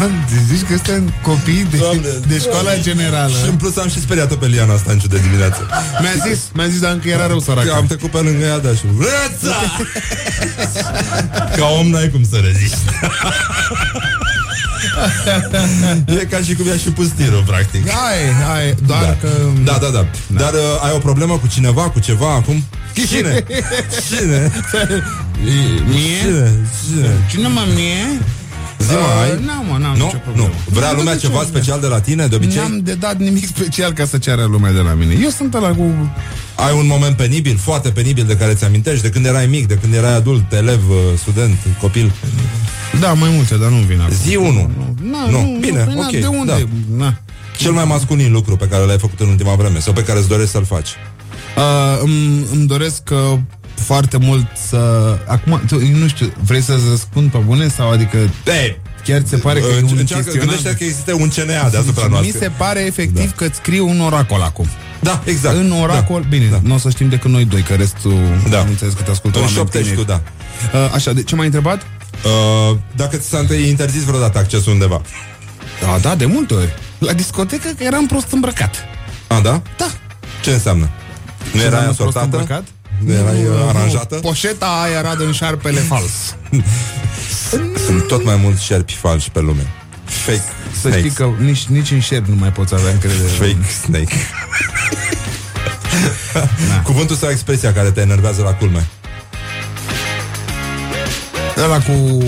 Doamne, 0.02 0.26
zici 0.54 0.62
că 0.68 0.74
suntem 0.76 1.14
copii 1.22 1.68
de, 1.72 1.78
Doamne. 1.78 2.02
de 2.28 2.38
școala 2.38 2.76
generală. 2.82 3.34
Și 3.44 3.50
în 3.50 3.56
plus 3.56 3.78
am 3.78 3.90
și 3.90 4.00
speriat-o 4.02 4.36
pe 4.36 4.46
Liana 4.48 4.74
asta 4.74 4.92
în 4.92 5.00
ciudă 5.00 5.18
dimineață. 5.18 5.68
Mi-a 6.02 6.28
zis, 6.30 6.40
mi-a 6.54 6.68
zis, 6.68 6.80
dar 6.80 6.92
încă 6.92 7.08
era 7.10 7.28
rău 7.28 7.40
săracă. 7.40 7.68
Că 7.68 7.74
am 7.74 7.86
trecut 7.86 8.10
pe 8.12 8.18
lângă 8.18 8.46
ea, 8.46 8.58
da, 8.60 8.70
și 8.70 8.82
Răța! 9.00 9.56
Ca 11.58 11.66
om 11.80 11.88
n-ai 11.90 12.10
cum 12.10 12.24
să 12.32 12.36
reziști. 12.44 12.78
e 16.06 16.26
ca 16.26 16.38
și 16.38 16.54
cum 16.56 16.68
i-aș 16.68 16.82
fi 16.82 16.90
pus 16.90 17.08
tirul, 17.08 17.44
practic. 17.48 17.90
Hai, 17.90 18.18
hai, 18.48 18.76
doar 18.86 19.02
Da. 19.04 19.18
că... 19.22 19.28
Da, 19.64 19.78
da, 19.82 19.88
da. 19.90 20.06
Dar 20.28 20.54
uh, 20.54 20.84
ai 20.86 20.92
o 20.96 20.98
problemă 20.98 21.38
cu 21.38 21.48
cineva, 21.48 21.82
cu 21.90 22.00
ceva 22.00 22.34
acum? 22.34 22.64
Cine? 22.94 23.44
Cine? 24.10 24.52
Mie? 25.88 26.18
Cine? 26.22 26.52
Cine? 26.88 27.10
Cine 27.30 27.48
mă 27.48 27.62
mie? 27.76 28.20
Zi, 28.88 28.92
mă, 28.92 28.98
Uh, 29.00 29.22
ai? 29.24 29.32
N-am, 29.46 29.66
mă, 29.72 29.78
n-am 29.84 29.96
Nu? 29.98 30.04
nicio 30.06 30.18
problemă. 30.18 30.48
Nu. 30.48 30.74
Vrea 30.78 30.88
N-am 30.88 30.98
lumea 30.98 31.14
nicio 31.14 31.28
ceva 31.28 31.40
problemă. 31.40 31.58
special 31.58 31.80
de 31.86 31.88
la 31.96 32.00
tine, 32.08 32.28
de 32.28 32.36
obicei? 32.36 32.62
N-am 32.62 32.80
de 32.84 32.94
dat 32.94 33.18
nimic 33.18 33.46
special 33.48 33.92
ca 33.94 34.06
să 34.06 34.18
ceară 34.18 34.44
lumea 34.44 34.72
de 34.72 34.80
la 34.80 34.94
mine. 34.94 35.14
Eu 35.24 35.30
sunt 35.30 35.54
ăla 35.54 35.72
cu... 35.80 35.86
Ai 36.56 36.74
un 36.82 36.88
moment 36.88 37.16
penibil, 37.16 37.58
foarte 37.58 37.90
penibil 37.90 38.26
de 38.26 38.36
care 38.38 38.54
ți-amintești, 38.54 39.02
de 39.02 39.10
când 39.10 39.26
erai 39.26 39.48
mic, 39.48 39.68
de 39.68 39.78
când 39.82 39.94
erai 39.94 40.16
adult, 40.16 40.52
elev, 40.54 40.82
uh, 40.90 40.98
student, 41.18 41.58
copil? 41.82 42.12
Da, 43.00 43.14
mai 43.14 43.30
multe, 43.36 43.56
dar 43.58 43.70
nu 43.70 43.78
vin 43.78 44.00
acum. 44.00 44.16
Zi 44.16 44.36
unul. 44.36 44.70
Na, 45.12 45.30
Nu, 45.30 45.58
bine, 45.60 45.84
păi 45.84 45.94
na, 45.94 46.00
ok, 46.06 46.12
De 46.12 46.26
unde? 46.26 46.68
da. 46.88 47.04
Na. 47.04 47.14
Cel 47.58 47.72
mai 47.72 47.86
masculin 47.86 48.32
lucru 48.32 48.56
pe 48.56 48.68
care 48.68 48.84
l-ai 48.86 48.98
făcut 48.98 49.20
în 49.20 49.28
ultima 49.28 49.56
vreme 49.56 49.80
sau 49.80 49.94
pe 49.94 50.04
care 50.04 50.20
îți 50.20 50.28
dorești 50.28 50.52
să-l 50.52 50.66
faci. 50.66 50.90
Uh, 51.58 52.00
îmi, 52.04 52.46
îmi 52.54 52.68
doresc 52.68 53.02
uh, 53.12 53.40
foarte 53.76 54.18
mult 54.18 54.46
să... 54.70 54.80
Acum, 55.28 55.62
tu, 55.68 55.76
eu 55.80 55.98
nu 55.98 56.08
știu, 56.08 56.34
vrei 56.44 56.62
să-ți 56.62 56.84
răspund 56.90 57.32
pe 57.32 57.38
bune 57.38 57.68
sau 57.68 57.92
adică... 57.92 58.18
Ei, 58.46 58.80
Chiar 59.06 59.22
ți 59.22 59.30
se 59.30 59.38
pare 59.38 59.60
că 59.60 59.66
e 59.66 59.82
un 59.84 59.98
Încearcă, 59.98 60.24
chestionar? 60.24 60.46
gândește 60.56 60.76
că 60.78 60.84
există 60.84 61.14
un 61.14 61.30
CNA 61.30 61.70
deasupra 61.70 62.06
Mi 62.06 62.12
noastră. 62.12 62.38
se 62.40 62.52
pare 62.58 62.80
efectiv 62.86 63.36
că 63.36 63.44
îți 63.46 63.56
scriu 63.56 63.88
un 63.90 64.02
oracol 64.02 64.42
acum. 64.42 64.68
Da, 65.00 65.22
exact. 65.26 65.56
În 65.56 65.72
oracol, 65.72 66.22
Da. 66.22 66.28
bine, 66.30 66.60
nu 66.64 66.74
o 66.74 66.78
să 66.78 66.90
știm 66.90 67.10
decât 67.10 67.30
noi 67.32 67.46
doi, 67.46 67.62
că 67.62 67.74
restul 67.74 68.18
Da. 68.50 68.60
am 68.60 68.68
înțeles 68.68 68.94
că 68.94 69.02
te 69.02 69.12
ascultă 69.12 69.38
Îl 69.38 69.44
oameni 69.44 69.60
șoptești 69.60 69.90
tineri. 69.90 70.06
tu, 70.08 70.12
da. 70.12 70.22
Uh, 70.80 70.92
Așa, 70.94 71.14
de 71.14 71.24
ce 71.24 71.36
m-ai 71.36 71.46
întrebat? 71.46 71.82
Uh, 72.72 72.78
dacă 72.96 73.18
ți 73.18 73.28
s-a 73.30 73.46
interzis 73.68 74.04
vreodată 74.04 74.38
accesul 74.38 74.72
undeva. 74.72 75.02
Da, 75.82 75.98
da, 76.02 76.16
de 76.16 76.26
multe 76.26 76.54
ori. 76.54 76.74
La 76.98 77.14
discotecă 77.14 77.68
că 77.78 77.84
eram 77.84 78.06
prost 78.06 78.32
îmbrăcat. 78.32 78.76
A, 79.28 79.40
da? 79.40 79.62
Da. 79.78 79.88
Ce 80.44 80.52
înseamnă? 80.52 80.90
Nu 81.54 81.60
Ce 81.60 81.66
erai 81.66 81.66
înseamnă 81.66 81.94
prost 81.94 82.00
asortată? 82.18 82.38
îmbrăcat? 82.38 82.64
Nu 83.06 83.14
erai 83.14 83.46
uh, 83.46 83.66
aranjată? 83.68 84.16
Poșeta 84.16 84.82
aia 84.84 84.98
era 84.98 85.16
din 85.16 85.32
șarpele 85.32 85.80
fals. 85.80 86.36
Sunt 87.86 88.08
tot 88.08 88.24
mai 88.26 88.36
mulți 88.44 88.64
șerpi 88.64 88.94
falși 88.94 89.30
pe 89.32 89.40
lume. 89.40 89.68
Fake 90.04 90.42
Să 90.74 90.80
snakes. 90.80 91.00
știi 91.00 91.12
că 91.12 91.30
nici, 91.40 91.66
nici 91.66 91.92
în 91.92 92.00
șerp 92.00 92.26
nu 92.26 92.36
mai 92.36 92.52
poți 92.52 92.74
avea 92.74 92.92
încredere. 92.92 93.28
Fake 93.28 93.58
snake. 93.84 94.16
Cuvântul 96.84 97.16
sau 97.16 97.30
expresia 97.30 97.74
care 97.74 97.92
te 97.92 98.02
enervează 98.02 98.42
la 98.42 98.54
culme? 98.54 98.88
Ăla 101.64 101.78
cu 101.78 101.92
uh, 101.92 102.22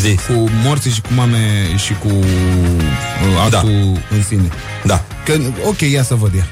Zi. 0.00 0.14
cu 0.14 0.50
morții 0.64 0.90
și 0.90 1.00
cu 1.00 1.08
mame 1.14 1.76
și 1.76 1.92
cu 1.92 2.08
uh, 2.08 3.44
actul 3.44 3.92
da. 3.92 4.16
în 4.16 4.22
sine. 4.22 4.48
Da. 4.84 5.04
Că, 5.24 5.32
ok, 5.66 5.80
ia 5.80 6.02
să 6.02 6.14
văd 6.14 6.34
ea. 6.36 6.46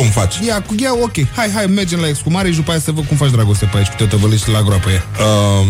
Cum 0.00 0.08
faci? 0.10 0.34
Ia, 0.46 0.62
cu- 0.62 0.74
ia, 0.78 0.92
ok, 1.02 1.14
hai, 1.36 1.50
hai, 1.54 1.66
mergem 1.66 1.98
la 2.00 2.08
excumare 2.08 2.50
și 2.50 2.56
după 2.56 2.70
aia 2.70 2.80
să 2.80 2.90
văd 2.92 3.04
cum 3.06 3.16
faci 3.16 3.30
dragoste 3.30 3.64
pe 3.66 3.76
aici, 3.76 3.86
cu 3.86 3.94
te 3.96 4.04
tăvălești 4.04 4.50
la 4.50 4.62
groapă 4.62 4.90
ea. 4.90 5.04
Uh, 5.18 5.66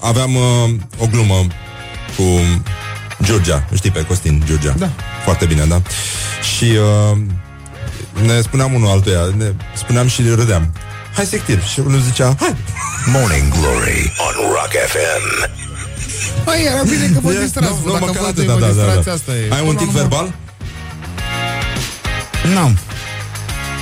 aveam 0.00 0.34
uh, 0.34 0.42
o 0.98 1.06
glumă 1.06 1.34
cu 2.16 2.22
Georgia, 3.22 3.68
știi 3.74 3.90
pe 3.90 4.04
Costin 4.04 4.42
Georgia? 4.46 4.74
Da. 4.78 4.90
Foarte 5.24 5.44
bine, 5.44 5.64
da? 5.64 5.82
Și 6.56 6.64
uh, 6.64 7.16
ne 8.26 8.40
spuneam 8.40 8.72
unul 8.74 8.88
altuia, 8.88 9.20
ne 9.36 9.52
spuneam 9.76 10.08
și 10.08 10.22
râdeam. 10.34 10.72
Hai 11.14 11.24
sectir. 11.26 11.62
Și 11.72 11.80
unul 11.80 12.00
zicea, 12.00 12.34
hai. 12.40 12.54
Morning 13.12 13.52
Glory 13.58 14.12
on 14.26 14.34
Rock 14.48 14.72
FM. 14.92 15.50
Păi, 16.44 16.68
era 16.72 16.82
bine 16.82 17.06
că 17.14 17.20
vă 17.22 17.32
E, 17.32 17.40
distrați, 17.40 17.68
nu, 17.70 17.74
vă, 17.82 17.86
nu, 17.86 17.92
dacă 17.92 18.04
măcar 18.04 18.22
vă 18.22 18.28
atâta, 18.28 18.52
vă 18.54 18.60
da, 18.60 18.66
da, 18.66 18.72
distrați, 18.72 19.06
da. 19.06 19.12
asta 19.12 19.32
e. 19.36 19.48
Ai 19.50 19.60
un 19.60 19.66
Până 19.74 19.78
tic 19.78 19.86
la 19.86 19.92
urmă- 19.92 19.98
verbal? 20.00 20.34
N-am. 22.54 22.78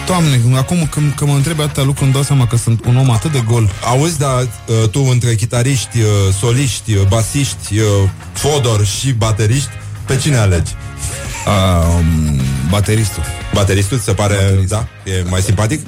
Doamne, 0.07 0.41
acum 0.57 0.87
când, 0.91 1.13
când 1.13 1.31
mă 1.31 1.37
întreb 1.37 1.61
atâtea 1.61 1.83
lucruri, 1.83 2.05
îmi 2.05 2.13
dau 2.13 2.23
seama 2.23 2.47
că 2.47 2.57
sunt 2.57 2.85
un 2.85 2.97
om 2.97 3.11
atât 3.11 3.33
de 3.33 3.43
gol. 3.47 3.71
Auzi, 3.85 4.19
dar 4.19 4.41
uh, 4.41 4.89
tu 4.91 5.01
între 5.11 5.35
chitariști, 5.35 5.99
uh, 5.99 6.07
soliști, 6.41 6.95
uh, 6.95 7.07
basiști, 7.09 7.79
uh, 7.79 7.85
fodor 8.33 8.85
și 8.87 9.13
bateriști, 9.13 9.69
pe 10.07 10.17
cine 10.17 10.37
alegi? 10.37 10.73
Um, 11.47 12.41
bateristul. 12.71 13.23
Bateristul 13.55 13.99
ți 13.99 14.05
se 14.05 14.13
pare, 14.13 14.65
da? 14.69 14.87
E 15.05 15.25
mai 15.29 15.41
simpatic? 15.41 15.87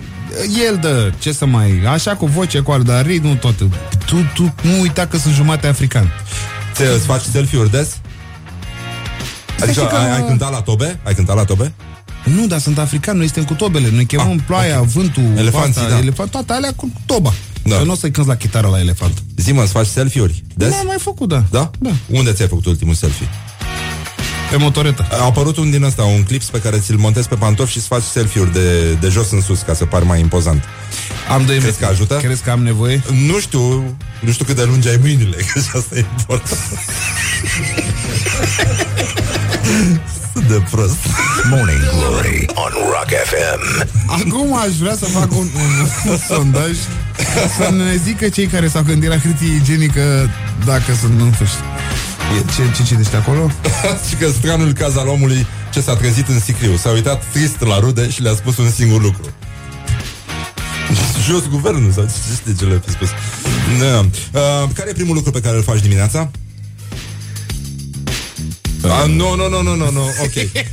El 0.68 0.78
dă, 0.80 1.12
ce 1.18 1.32
să 1.32 1.46
mai... 1.46 1.82
Așa 1.88 2.16
cu 2.16 2.26
voce, 2.26 2.58
cu 2.60 2.70
altă, 2.70 2.92
dar 2.92 3.06
ritmul 3.06 3.34
tot. 3.36 3.58
Tu, 4.06 4.16
tu 4.34 4.54
nu 4.62 4.80
uita 4.80 5.06
că 5.06 5.16
sunt 5.16 5.34
jumate 5.34 5.66
african. 5.66 6.12
Ți 6.74 6.82
îți 6.82 7.04
faci 7.06 7.22
selfie-uri 7.32 7.70
des? 7.70 7.96
Adică 9.56 9.70
știi 9.70 9.86
că- 9.86 9.96
ai, 9.96 10.10
ai 10.14 10.24
cântat 10.26 10.50
la 10.50 10.60
tobe? 10.60 11.00
Ai 11.04 11.14
cântat 11.14 11.36
la 11.36 11.44
tobe? 11.44 11.72
Nu, 12.24 12.46
dar 12.46 12.58
sunt 12.60 12.78
african, 12.78 13.16
noi 13.16 13.24
suntem 13.26 13.44
cu 13.44 13.54
tobele. 13.54 13.90
Noi 13.92 14.06
chemăm 14.06 14.30
Ah, 14.30 14.36
ploaia, 14.46 14.80
ok. 14.80 14.86
vântul, 14.86 15.22
Elefanții, 15.36 15.80
asta, 15.80 15.92
da. 15.92 15.98
elefant, 15.98 16.30
toate 16.30 16.52
alea 16.52 16.72
cu 16.76 16.92
toba. 17.06 17.32
Da. 17.62 17.70
Da. 17.70 17.76
Că 17.76 17.84
nu 17.84 17.92
o 17.92 17.94
să-i 17.94 18.10
cânti 18.10 18.28
la 18.28 18.36
chitară 18.36 18.68
la 18.68 18.78
elefant. 18.78 19.22
Zi-mă, 19.36 19.62
îți 19.62 19.72
faci 19.72 19.86
selfie-uri 19.86 20.44
des? 20.54 20.70
Da, 20.70 20.76
am 20.76 20.86
mai 20.86 20.96
făcut, 21.00 21.28
da. 21.28 21.44
Da? 21.50 21.70
Da. 21.78 21.90
Unde 22.10 22.32
ți-ai 22.32 22.48
făcut 22.48 22.66
ultimul 22.66 22.94
selfie? 22.94 23.28
Pe 24.50 24.56
motoretă. 24.56 25.06
A 25.10 25.24
apărut 25.24 25.56
un 25.56 25.70
din 25.70 25.82
ăsta, 25.82 26.02
un 26.02 26.22
clip 26.22 26.42
pe 26.42 26.60
care 26.60 26.78
ți-l 26.78 26.96
montezi 26.96 27.28
pe 27.28 27.34
pantofi 27.34 27.70
și 27.70 27.76
îți 27.78 27.86
faci 27.86 28.02
selfie-uri 28.02 28.52
de, 28.52 28.92
de 28.92 29.08
jos 29.08 29.30
în 29.30 29.40
sus, 29.40 29.60
ca 29.60 29.74
să 29.74 29.84
pari 29.84 30.04
mai 30.06 30.20
impozant. 30.20 30.64
Am 31.30 31.44
doi 31.46 31.58
Crezi 31.58 31.78
că 31.78 31.86
ajută? 31.86 32.14
Crezi 32.16 32.42
că 32.42 32.50
am 32.50 32.62
nevoie? 32.62 33.02
Nu 33.26 33.38
știu, 33.40 33.96
nu 34.20 34.32
știu 34.32 34.44
cât 34.44 34.56
de 34.56 34.64
lungi 34.64 34.88
ai 34.88 34.98
mâinile, 35.00 35.36
că 35.52 35.58
și 35.60 35.68
asta 35.76 35.96
e 35.96 36.04
important. 36.18 36.58
Sunt 40.47 40.59
de 40.59 40.64
prost. 40.70 40.97
Morning 41.51 41.78
Glory 41.97 42.45
on 42.55 42.72
Rock 42.72 43.09
FM. 43.30 43.88
Acum 44.07 44.57
aș 44.57 44.74
vrea 44.76 44.95
să 44.95 45.05
fac 45.05 45.30
un, 45.32 45.38
un, 45.38 45.88
un 46.11 46.18
sondaj 46.28 46.70
să 47.57 47.70
ne 47.70 47.97
zică 48.05 48.28
cei 48.28 48.47
care 48.47 48.68
s-au 48.68 48.82
gândit 48.82 49.09
la 49.09 49.18
hârtie 49.18 49.55
igienică 49.55 50.30
dacă 50.64 50.95
sunt, 51.01 51.18
nu 51.18 51.30
știu. 51.32 51.47
E- 52.38 52.53
Ce, 52.57 52.76
ce 52.76 52.82
citești 52.82 53.16
acolo? 53.16 53.51
și 54.09 54.14
că 54.14 54.28
stranul 54.30 54.72
caz 54.72 54.97
al 54.97 55.09
omului 55.09 55.47
ce 55.72 55.80
s-a 55.80 55.97
trezit 55.97 56.28
în 56.28 56.40
sicriu. 56.40 56.76
S-a 56.76 56.90
uitat 56.90 57.24
trist 57.32 57.61
la 57.61 57.78
rude 57.78 58.11
și 58.11 58.22
le-a 58.22 58.34
spus 58.34 58.57
un 58.57 58.70
singur 58.70 59.03
lucru. 59.03 59.24
Jos 61.26 61.49
guvernul 61.49 61.92
sau 61.92 62.05
ce 62.05 62.11
știi 62.34 62.55
ce 62.55 62.64
le-a 62.64 62.82
fi 62.84 62.90
spus. 62.90 63.09
Da. 63.78 63.99
Uh, 64.40 64.68
care 64.74 64.90
e 64.90 64.92
primul 64.92 65.14
lucru 65.14 65.30
pe 65.30 65.40
care 65.40 65.57
îl 65.57 65.62
faci 65.62 65.80
dimineața? 65.80 66.30
Ah, 68.91 69.09
nu, 69.09 69.35
nu, 69.35 69.49
nu, 69.49 69.62
nu, 69.62 69.74
nu, 69.74 69.91
nu, 69.91 70.01
ok. 70.22 70.64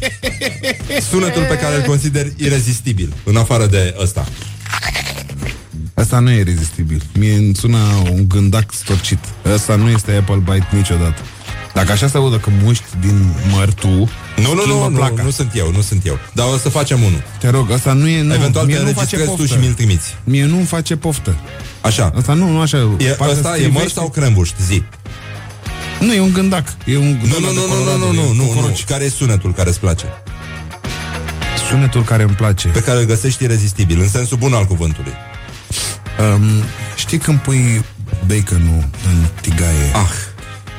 Sunetul 1.10 1.44
pe 1.50 1.58
care 1.58 1.76
îl 1.76 1.82
consider 1.82 2.28
irezistibil, 2.38 3.14
în 3.24 3.36
afară 3.38 3.66
de 3.66 3.96
ăsta. 4.02 4.26
Asta 5.94 6.20
nu 6.20 6.32
e 6.32 6.44
rezistibil. 6.44 7.02
Mie 7.14 7.34
îmi 7.36 7.56
sună 7.56 7.78
un 8.12 8.28
gândac 8.28 8.74
storcit. 8.74 9.20
Asta 9.54 9.76
nu 9.76 9.90
este 9.90 10.12
Apple 10.12 10.36
Bite 10.36 10.68
niciodată. 10.72 11.22
Dacă 11.74 11.92
așa 11.92 12.08
se 12.08 12.18
audă 12.18 12.38
că 12.38 12.50
muști 12.64 12.84
din 13.00 13.34
măr 13.52 13.74
tu, 13.74 13.88
Nu, 13.88 14.10
nu, 14.36 14.54
nu, 14.54 14.62
schimbă 14.62 14.88
nu, 14.90 14.96
placa. 14.96 15.24
nu 15.24 15.30
sunt 15.30 15.52
eu, 15.56 15.72
nu 15.72 15.82
sunt 15.82 16.06
eu. 16.06 16.20
Dar 16.34 16.46
o 16.54 16.58
să 16.58 16.70
facem 16.70 17.04
unul. 17.04 17.24
Te 17.40 17.50
rog, 17.50 17.72
asta 17.72 17.94
nu 17.94 18.08
e... 18.08 18.22
Nu, 18.22 18.34
Eventual 18.34 18.66
mie 18.66 18.76
te 18.76 18.82
nu 18.82 18.88
face 18.88 19.00
înregistrezi 19.16 19.30
tu 19.32 19.36
poftă. 19.36 19.54
și 19.54 19.60
mi-l 19.60 19.74
trimiți. 19.74 20.16
Mie 20.24 20.46
nu-mi 20.46 20.66
face 20.66 20.96
poftă. 20.96 21.36
Așa. 21.82 22.14
Asta 22.18 22.34
nu, 22.34 22.50
nu 22.50 22.60
așa. 22.60 22.78
E, 22.98 23.06
Parcă 23.06 23.34
ăsta 23.34 23.50
e 23.50 23.52
strivește- 23.52 23.80
măr 23.80 23.90
sau 23.90 24.10
crembuș? 24.10 24.50
Zi. 24.68 24.84
Nu, 26.02 26.14
e 26.14 26.20
un 26.20 26.34
gândac. 26.34 26.68
E 26.86 26.98
un 26.98 27.20
Nu, 27.24 27.40
nu, 27.40 27.52
nu, 27.54 27.68
nu, 27.68 27.84
nu, 27.84 27.98
nu, 27.98 28.12
nu, 28.12 28.34
nu, 28.34 28.54
nu. 28.62 28.76
Care 28.88 29.04
e 29.04 29.10
sunetul 29.10 29.54
care 29.54 29.70
îți 29.70 29.80
place? 29.80 30.06
Sunetul 31.70 32.04
care 32.04 32.24
îmi 32.24 32.34
place. 32.36 32.68
Pe 32.68 32.82
care 32.82 33.00
îl 33.00 33.06
găsești 33.06 33.44
irezistibil, 33.44 34.00
în 34.00 34.08
sensul 34.10 34.38
bun 34.38 34.54
al 34.54 34.66
cuvântului. 34.66 35.12
Um, 36.36 36.44
știi 36.96 37.18
când 37.18 37.40
pui 37.40 37.84
baconul 38.28 38.90
în 39.10 39.26
tigaie 39.42 39.92
Ah, 39.94 40.10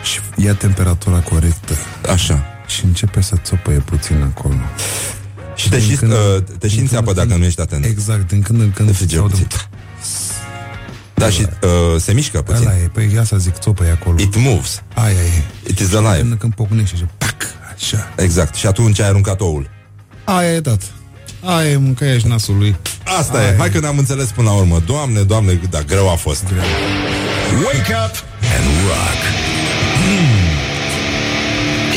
și 0.02 0.44
ia 0.44 0.54
temperatura 0.54 1.18
corectă 1.18 1.74
așa. 2.12 2.44
și 2.66 2.84
începe 2.84 3.20
să 3.20 3.34
țopăie 3.42 3.78
puțin 3.78 4.22
acolo. 4.22 4.54
Și 5.56 5.68
te 5.68 5.76
Din 5.78 5.88
și, 5.88 5.96
când- 5.96 6.12
uh, 6.12 6.18
te 6.58 6.66
din 6.66 6.68
și 6.70 6.76
când 6.76 6.94
apă 6.96 7.08
în 7.10 7.14
dacă 7.16 7.28
când- 7.28 7.40
nu 7.40 7.46
ești 7.46 7.60
atent. 7.60 7.84
Exact, 7.84 8.28
din 8.28 8.42
când 8.42 8.60
în 8.60 8.70
când 8.70 8.96
Te 8.96 9.06
Da, 11.14 11.30
și 11.30 11.46
uh, 11.62 12.00
se 12.00 12.12
mișcă 12.12 12.42
puțin. 12.42 12.66
Ăla 12.66 12.76
e, 12.76 12.90
păi 12.92 13.10
ia 13.14 13.24
să 13.24 13.36
zic, 13.36 13.58
țopăie 13.58 13.90
acolo. 13.90 14.16
It 14.18 14.36
moves. 14.36 14.82
Aia 14.94 15.14
e. 15.14 15.42
It 15.70 15.78
is 15.78 15.88
Când, 15.88 16.06
alive. 16.06 16.36
când 16.38 16.54
pocnește 16.54 16.96
și 16.96 17.04
pac, 17.18 17.34
așa. 17.74 18.12
Exact. 18.16 18.54
Și 18.54 18.66
atunci 18.66 19.00
ai 19.00 19.08
aruncat 19.08 19.40
oul. 19.40 19.70
Aia 20.24 20.52
e 20.54 20.60
dat. 20.60 20.82
Aia 21.44 21.70
e 21.70 21.76
mâncăia 21.76 22.18
și 22.18 22.26
nasul 22.26 22.56
lui. 22.58 22.76
Asta 23.18 23.38
Aia 23.38 23.48
e. 23.48 23.56
Hai 23.58 23.70
că 23.70 23.78
ne-am 23.80 23.98
înțeles 23.98 24.26
până 24.28 24.48
la 24.48 24.54
urmă. 24.56 24.82
Doamne, 24.86 25.20
doamne, 25.20 25.60
dar 25.70 25.84
greu 25.84 26.10
a 26.10 26.14
fost. 26.14 26.42
Wake 27.64 27.94
up 28.06 28.24
and 28.54 28.66
rock. 28.86 29.20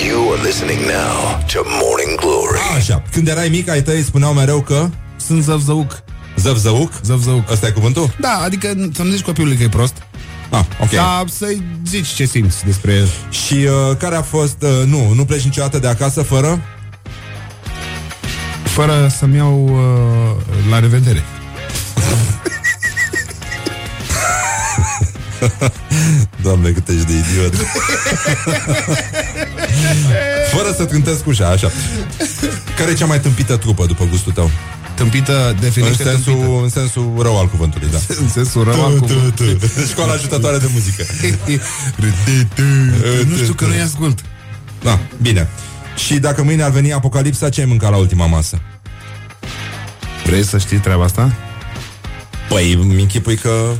You 0.07 0.32
are 0.34 0.41
listening 0.47 0.80
now 0.80 1.43
to 1.53 1.59
Morning 1.82 2.20
Glory. 2.20 2.59
Așa. 2.76 3.03
Când 3.11 3.28
erai 3.28 3.49
mic, 3.49 3.70
ai 3.70 3.82
tăi 3.82 4.01
spuneau 4.01 4.34
mereu 4.34 4.61
că 4.61 4.89
Sunt 5.26 5.43
zăvzăuc. 5.43 6.03
Zăvzăuc? 6.38 6.92
Zăvzăuc. 7.04 7.52
Ăsta 7.52 7.68
e 7.68 7.72
cuvântul? 7.72 8.16
Da, 8.20 8.40
adică 8.44 8.90
să 8.94 9.04
nu 9.04 9.12
zici 9.12 9.24
copilului 9.24 9.58
că 9.58 9.64
e 9.64 9.70
prost, 9.70 9.94
Ah, 10.50 10.64
ok. 10.82 10.90
dar 10.90 11.24
să-i 11.30 11.62
zici 11.88 12.08
ce 12.08 12.26
simți 12.26 12.66
despre 12.66 12.94
el. 12.94 13.10
Și 13.30 13.54
uh, 13.54 13.70
care 13.98 14.16
a 14.16 14.22
fost... 14.22 14.56
Uh, 14.62 14.70
nu, 14.86 15.14
nu 15.14 15.26
pleci 15.26 15.42
niciodată 15.44 15.80
de 15.80 15.88
acasă 15.88 16.22
fără... 16.22 16.62
Fără 18.64 19.08
să-mi 19.18 19.36
iau 19.36 19.64
uh, 19.64 20.70
la 20.70 20.80
revedere. 20.80 21.24
Doamne, 26.44 26.70
cât 26.70 26.88
ești 26.88 27.06
de 27.06 27.14
idiot. 27.14 27.54
Fără 30.55 30.73
să 30.78 30.86
trântesc 30.86 31.28
ușa, 31.28 31.47
așa. 31.49 31.71
Care 32.78 32.91
e 32.91 32.93
cea 32.93 33.05
mai 33.05 33.19
tâmpită 33.19 33.57
trupă, 33.57 33.86
după 33.86 34.05
gustul 34.09 34.32
tău? 34.32 34.51
Tâmpită, 34.95 35.49
În 35.49 35.55
definește 35.59 36.03
sensul, 36.03 36.34
tâmpită. 36.34 36.61
în 36.63 36.69
sensul 36.69 37.13
rău 37.21 37.39
al 37.39 37.47
cuvântului, 37.47 37.88
da. 37.91 37.97
În 38.21 38.30
sensul 38.30 38.63
rău 38.63 38.86
al 38.86 38.97
cuvântului. 38.99 39.59
Școala 39.89 40.13
ajutătoare 40.13 40.57
de 40.57 40.69
muzică. 40.73 41.03
Nu 43.30 43.36
știu 43.36 43.53
că 43.53 43.65
nu-i 43.65 43.82
ascult. 43.82 44.19
Da, 44.84 44.99
bine. 45.21 45.49
Și 45.95 46.19
dacă 46.19 46.43
mâine 46.43 46.63
ar 46.63 46.71
veni 46.71 46.93
apocalipsa, 46.93 47.49
ce 47.49 47.61
ai 47.61 47.67
mâncat 47.67 47.91
la 47.91 47.97
ultima 47.97 48.26
masă? 48.26 48.61
Vrei 50.26 50.43
să 50.43 50.57
știi 50.57 50.78
treaba 50.78 51.03
asta? 51.03 51.34
Păi, 52.49 52.76
mi 52.76 53.01
închipui 53.01 53.36
că... 53.36 53.71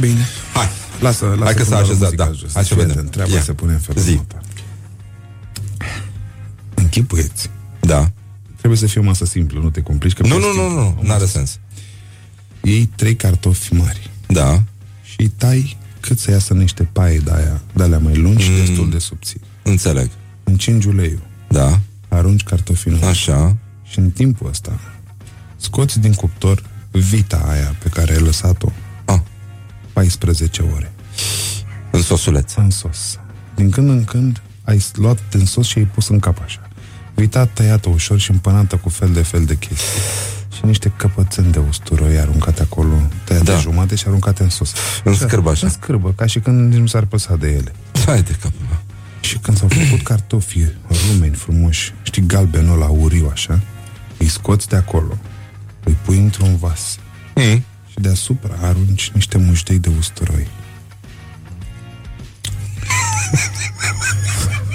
Bine. 0.00 0.28
Hai, 0.52 0.68
Lasă, 1.00 1.24
lasă 1.24 1.44
Hai 1.44 1.54
că 1.54 1.62
cum 1.62 1.68
s-a 1.68 1.74
dau 1.74 1.84
așezat, 1.84 2.00
muzica 2.02 2.24
da. 2.24 2.30
jos. 2.40 2.50
Hai 2.54 2.62
să 2.64 2.74
Fii 2.74 2.76
vedem. 2.76 2.90
atent, 2.96 3.10
Treaba 3.10 3.34
Ia. 3.34 3.40
se 3.42 3.52
pune 3.52 3.72
în 3.72 3.78
felul 3.78 4.02
Zi. 4.02 4.10
următor. 4.10 4.40
Închipuieți. 6.92 7.50
Da. 7.80 8.10
Trebuie 8.56 8.78
să 8.78 8.86
fie 8.86 9.00
o 9.00 9.04
masă 9.04 9.24
simplă, 9.24 9.60
nu 9.60 9.70
te 9.70 9.80
complici. 9.82 10.12
Că 10.12 10.22
Nu, 10.26 10.34
peste 10.34 10.46
nu, 10.46 10.62
nu, 10.62 10.68
timp- 10.68 10.74
nu, 10.74 10.96
o 11.00 11.06
n-are 11.06 11.18
masă 11.20 11.26
sens. 11.26 11.58
Iei 12.62 12.86
trei 12.96 13.16
cartofi 13.16 13.72
mari 13.74 14.10
Da. 14.26 14.62
și 15.02 15.14
îi 15.20 15.28
tai 15.28 15.76
cât 16.00 16.18
să 16.18 16.30
iasă 16.30 16.54
niște 16.54 16.82
paie 16.84 17.18
de 17.18 17.30
aia, 17.34 17.62
de 17.74 17.82
alea 17.82 17.98
mai 17.98 18.16
lungi 18.16 18.42
și 18.44 18.50
Mm. 18.50 18.56
destul 18.56 18.90
de 18.90 18.98
subțiri. 18.98 19.42
Înțeleg. 19.62 20.10
Încingi 20.44 20.88
uleiul. 20.88 21.20
Da. 21.48 21.80
Arunci 22.08 22.42
cartofii 22.42 22.90
în 22.92 23.02
Așa. 23.08 23.56
Și 23.84 23.98
în 23.98 24.10
timpul 24.10 24.48
ăsta 24.48 24.80
scoți 25.56 25.98
din 26.00 26.12
cuptor 26.12 26.62
vita 26.90 27.36
aia 27.48 27.76
pe 27.82 27.88
care 27.88 28.12
ai 28.12 28.20
lăsat-o 28.20 28.72
ah. 29.04 29.20
14 29.92 30.62
ore. 30.62 30.92
În 31.90 32.02
sosuleț. 32.02 32.54
În 32.54 32.70
sos. 32.70 33.18
Din 33.54 33.70
când 33.70 33.88
în 33.88 34.04
când 34.04 34.42
ai 34.64 34.84
luat 34.94 35.18
din 35.30 35.46
sos 35.46 35.66
și 35.66 35.78
ai 35.78 35.84
pus 35.84 36.08
în 36.08 36.18
cap 36.18 36.40
așa. 36.44 36.67
Vita 37.18 37.46
tăiată 37.46 37.88
ușor 37.88 38.18
și 38.18 38.30
împănată 38.30 38.76
cu 38.76 38.88
fel 38.88 39.12
de 39.12 39.22
fel 39.22 39.44
de 39.44 39.54
chestii. 39.54 39.86
Și 40.56 40.64
niște 40.64 40.92
căpățâni 40.96 41.52
de 41.52 41.58
usturoi 41.58 42.18
aruncate 42.18 42.62
acolo, 42.62 42.94
tăiate 43.24 43.44
Da. 43.44 43.58
jumate 43.58 43.94
și 43.94 44.04
aruncate 44.06 44.42
în 44.42 44.48
sos. 44.48 44.72
În 45.04 45.14
scârbă 45.14 45.50
așa. 45.50 45.66
În 45.66 45.72
scârbă, 45.72 46.12
ca 46.16 46.26
și 46.26 46.38
când 46.38 46.70
nici 46.72 46.78
nu 46.78 46.86
s-ar 46.86 47.04
păsa 47.04 47.36
de 47.36 47.48
ele. 47.48 47.72
Hai 48.06 48.22
de 48.22 48.32
capul 48.32 48.66
meu. 48.68 48.80
Și 49.20 49.38
când 49.38 49.58
s-au 49.58 49.68
făcut 49.68 50.02
cartofii 50.02 50.76
rumeni 51.08 51.34
frumoși, 51.34 51.94
știi, 52.02 52.26
galbenul 52.26 52.78
la 52.78 52.86
uriu 52.88 53.28
așa, 53.32 53.60
îi 54.18 54.28
scoți 54.28 54.68
de 54.68 54.76
acolo, 54.76 55.18
îi 55.84 55.96
pui 56.04 56.18
într-un 56.18 56.56
vas 56.56 56.96
mm. 57.34 57.64
și 57.90 57.94
deasupra 57.94 58.54
arunci 58.60 59.10
niște 59.14 59.38
muștei 59.38 59.78
de 59.78 59.90
usturoi. 59.98 60.46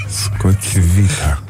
Scoți 0.24 0.80
vita. 0.80 1.44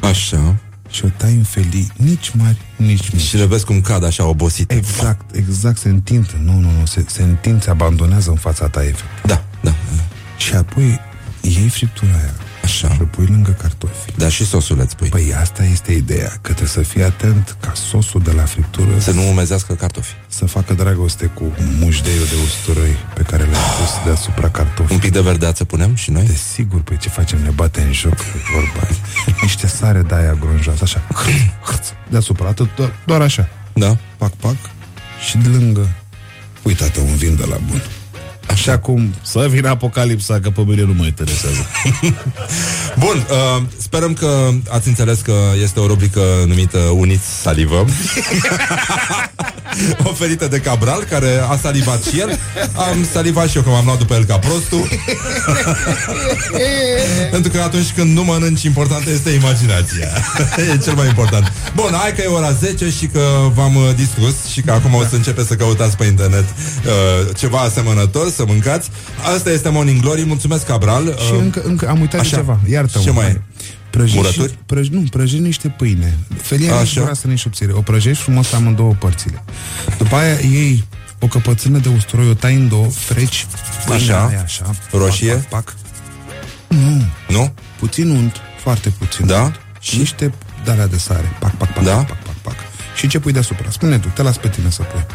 Așa. 0.00 0.56
Și 0.90 1.04
o 1.04 1.08
tai 1.16 1.34
în 1.34 1.42
felii, 1.42 1.90
nici 1.96 2.30
mari, 2.30 2.56
nici 2.76 3.10
mici. 3.10 3.22
Și 3.22 3.36
le 3.36 3.44
vezi 3.44 3.64
cum 3.64 3.80
cad 3.80 4.04
așa 4.04 4.26
obosite. 4.26 4.74
Exact, 4.74 5.34
exact, 5.34 5.78
se 5.78 5.88
întind. 5.88 6.36
Nu, 6.44 6.52
nu, 6.52 6.70
nu, 6.78 6.86
se, 6.86 7.04
se 7.06 7.22
întind, 7.22 7.62
se 7.62 7.70
abandonează 7.70 8.30
în 8.30 8.36
fața 8.36 8.68
ta, 8.68 8.82
efect. 8.82 9.26
Da, 9.26 9.44
da. 9.60 9.74
Și 10.36 10.54
apoi 10.54 11.00
iei 11.40 11.68
friptura 11.68 12.12
aia 12.12 12.34
Așa. 12.68 12.88
și 12.94 12.98
o 13.00 13.04
pui 13.04 13.26
lângă 13.26 13.50
cartofi. 13.50 14.10
Da, 14.16 14.28
și 14.28 14.44
sosuleț 14.46 14.92
pui. 14.92 15.08
Păi 15.08 15.34
asta 15.40 15.64
este 15.64 15.92
ideea, 15.92 16.28
că 16.28 16.38
trebuie 16.52 16.68
să 16.68 16.80
fii 16.82 17.02
atent 17.02 17.56
ca 17.60 17.72
sosul 17.74 18.20
de 18.24 18.32
la 18.32 18.42
friptură 18.42 18.98
Să 18.98 19.10
nu 19.10 19.28
umezească 19.28 19.72
cartofi. 19.74 20.12
să 20.28 20.44
facă 20.46 20.74
dragoste 20.74 21.26
cu 21.26 21.52
mușdeiul 21.78 22.24
de 22.24 22.34
usturoi 22.44 22.96
pe 23.14 23.22
care 23.22 23.42
l-ai 23.42 23.60
pus 23.78 24.04
deasupra 24.04 24.48
cartofului. 24.50 24.94
Un 24.94 25.00
pic 25.00 25.12
de 25.12 25.20
verdeață 25.20 25.64
punem 25.64 25.94
și 25.94 26.10
noi? 26.10 26.22
Desigur, 26.26 26.80
păi 26.80 26.96
ce 26.96 27.08
facem? 27.08 27.38
Ne 27.42 27.50
bate 27.50 27.80
în 27.80 27.92
joc 27.92 28.14
pe 28.14 28.38
vorba 28.54 28.86
aia. 28.86 28.96
Niște 29.42 29.66
sare 29.66 30.02
de 30.02 30.14
aia 30.14 30.34
gronjoasă, 30.40 30.80
așa, 30.82 31.02
hâț, 31.14 31.34
hâț, 31.64 31.86
deasupra, 32.10 32.48
atât, 32.48 32.68
doar, 32.76 32.92
doar 33.06 33.20
așa. 33.20 33.48
Da. 33.72 33.96
Pac, 34.16 34.30
pac, 34.32 34.56
și 35.28 35.36
de 35.36 35.48
lângă, 35.48 35.88
uitați 36.62 36.98
un 36.98 37.14
vin 37.16 37.36
de 37.36 37.44
la 37.44 37.56
bun. 37.68 37.82
Așa 38.58 38.72
acum 38.72 39.14
să 39.22 39.46
vină 39.50 39.68
apocalipsa, 39.68 40.40
că 40.40 40.50
pe 40.50 40.62
mine 40.66 40.82
nu 40.82 40.92
mă 40.92 41.04
interesează. 41.04 41.66
Bun, 43.04 43.26
uh, 43.30 43.62
sperăm 43.76 44.12
că 44.12 44.48
ați 44.68 44.88
înțeles 44.88 45.20
că 45.20 45.34
este 45.62 45.80
o 45.80 45.86
rubrică 45.86 46.20
numită 46.46 46.78
Uniți 46.78 47.40
Salivăm 47.40 47.88
Oferită 50.10 50.48
de 50.48 50.58
Cabral, 50.58 51.02
care 51.02 51.40
a 51.48 51.56
salivat 51.56 52.02
și 52.02 52.20
el. 52.20 52.38
Am 52.74 53.06
salivat 53.12 53.48
și 53.48 53.56
eu, 53.56 53.62
că 53.62 53.68
m-am 53.68 53.84
luat 53.84 53.98
după 53.98 54.14
el 54.14 54.24
ca 54.24 54.38
prostul. 54.38 54.88
Pentru 57.30 57.50
că 57.50 57.60
atunci 57.60 57.92
când 57.94 58.16
nu 58.16 58.24
mănânci, 58.24 58.62
importantă 58.62 59.10
este 59.10 59.30
imaginația. 59.30 60.08
E 60.74 60.78
cel 60.78 60.94
mai 60.94 61.06
important. 61.06 61.52
Bun, 61.74 61.90
hai 62.00 62.14
că 62.14 62.22
e 62.22 62.26
ora 62.26 62.52
10 62.52 62.90
și 62.90 63.06
că 63.06 63.20
v-am 63.54 63.74
uh, 63.74 63.90
distrus 63.96 64.34
Și 64.52 64.60
că 64.60 64.72
acum 64.72 64.94
o 64.94 65.02
să 65.02 65.14
începeți 65.14 65.48
să 65.48 65.54
căutați 65.54 65.96
pe 65.96 66.04
internet 66.04 66.44
uh, 66.44 67.36
Ceva 67.36 67.58
asemănător, 67.58 68.30
să 68.30 68.44
mâncați. 68.46 68.90
Asta 69.34 69.50
este 69.50 69.68
Morning 69.68 70.00
Glory, 70.00 70.24
mulțumesc 70.24 70.66
Cabral. 70.66 71.18
Și 71.26 71.32
uh, 71.32 71.38
încă, 71.40 71.62
încă 71.64 71.88
am 71.88 72.00
uitat 72.00 72.20
așa. 72.20 72.30
de 72.30 72.36
ceva, 72.36 72.60
iartă-mă. 72.70 73.04
Ce 73.04 73.10
mai 73.10 73.24
hai. 73.24 73.32
e? 73.32 73.42
Prăjești, 73.90 74.16
Murături? 74.16 74.58
Prăj, 74.66 74.88
nu, 74.88 75.02
prăjești 75.10 75.42
niște 75.42 75.68
pâine. 75.68 76.18
Felia 76.42 76.74
Așa. 76.76 77.00
nici 77.06 77.16
să 77.16 77.26
nici 77.26 77.38
subțire. 77.38 77.72
O 77.72 77.80
prăjești 77.80 78.22
frumos 78.22 78.52
am 78.52 78.66
în 78.66 78.74
două 78.74 78.92
părțile. 78.98 79.44
După 79.98 80.14
aia 80.16 80.32
iei 80.32 80.84
o 81.20 81.26
căpățână 81.26 81.78
de 81.78 81.88
usturoi, 81.88 82.28
o 82.28 82.34
tai 82.34 82.54
în 82.54 82.68
două, 82.68 82.86
freci 82.86 83.46
pâinea 83.86 84.16
Așa. 84.16 84.26
aia, 84.26 84.40
așa 84.42 84.74
Roșie? 84.92 85.32
Pac, 85.32 85.48
pac, 85.48 85.64
pac. 85.64 85.74
Nu, 86.68 87.02
Nu? 87.28 87.52
puțin 87.78 88.10
unt, 88.10 88.36
foarte 88.62 88.88
puțin 88.88 89.26
Da? 89.26 89.42
unt. 89.42 89.60
Și 89.80 89.98
niște 89.98 90.32
dalea 90.64 90.86
de 90.86 90.96
sare. 90.98 91.36
Pac, 91.40 91.56
pac, 91.56 91.72
pac, 91.72 91.84
Da? 91.84 91.94
pac, 91.94 92.06
pac, 92.06 92.18
pac, 92.22 92.34
pac. 92.34 92.54
Și 92.96 93.06
ce 93.08 93.18
pui 93.18 93.32
deasupra? 93.32 93.70
Spune 93.70 93.98
tu, 93.98 94.08
te 94.08 94.22
las 94.22 94.36
pe 94.36 94.48
tine 94.48 94.70
să 94.70 94.82
pui. 94.82 95.06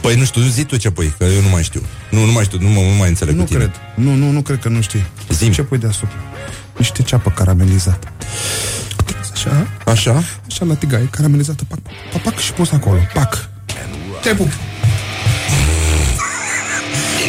Păi 0.00 0.16
nu 0.16 0.24
știu, 0.24 0.42
zi 0.42 0.64
tu 0.64 0.76
ce 0.76 0.90
pui, 0.90 1.14
că 1.18 1.24
eu 1.24 1.40
nu 1.42 1.48
mai 1.48 1.62
știu. 1.62 1.82
Nu, 2.10 2.24
nu 2.24 2.32
mai 2.32 2.44
știu, 2.44 2.58
nu, 2.60 2.68
mă- 2.68 2.80
nu 2.80 2.96
mai 2.98 3.08
înțeleg 3.08 3.34
Nu 3.34 3.42
cu 3.42 3.46
tine. 3.48 3.58
cred. 3.58 3.72
Nu, 3.94 4.14
nu, 4.14 4.30
nu 4.30 4.42
cred 4.42 4.58
că 4.60 4.68
nu 4.68 4.80
știi. 4.80 5.04
Zim. 5.30 5.52
Ce 5.52 5.62
pui 5.62 5.78
deasupra? 5.78 6.16
Niște 6.76 7.02
ceapă 7.02 7.30
caramelizată. 7.30 8.08
Așa, 9.32 9.66
Așa? 9.86 10.22
așa 10.46 10.64
la 10.64 10.74
tigaie, 10.74 11.08
caramelizată, 11.10 11.62
pac, 11.68 11.78
pac, 11.78 11.92
pac, 12.12 12.22
pac 12.22 12.38
și 12.38 12.52
pus 12.52 12.72
acolo, 12.72 12.98
pac. 13.14 13.48
Te 14.22 14.34
pup. 14.34 14.48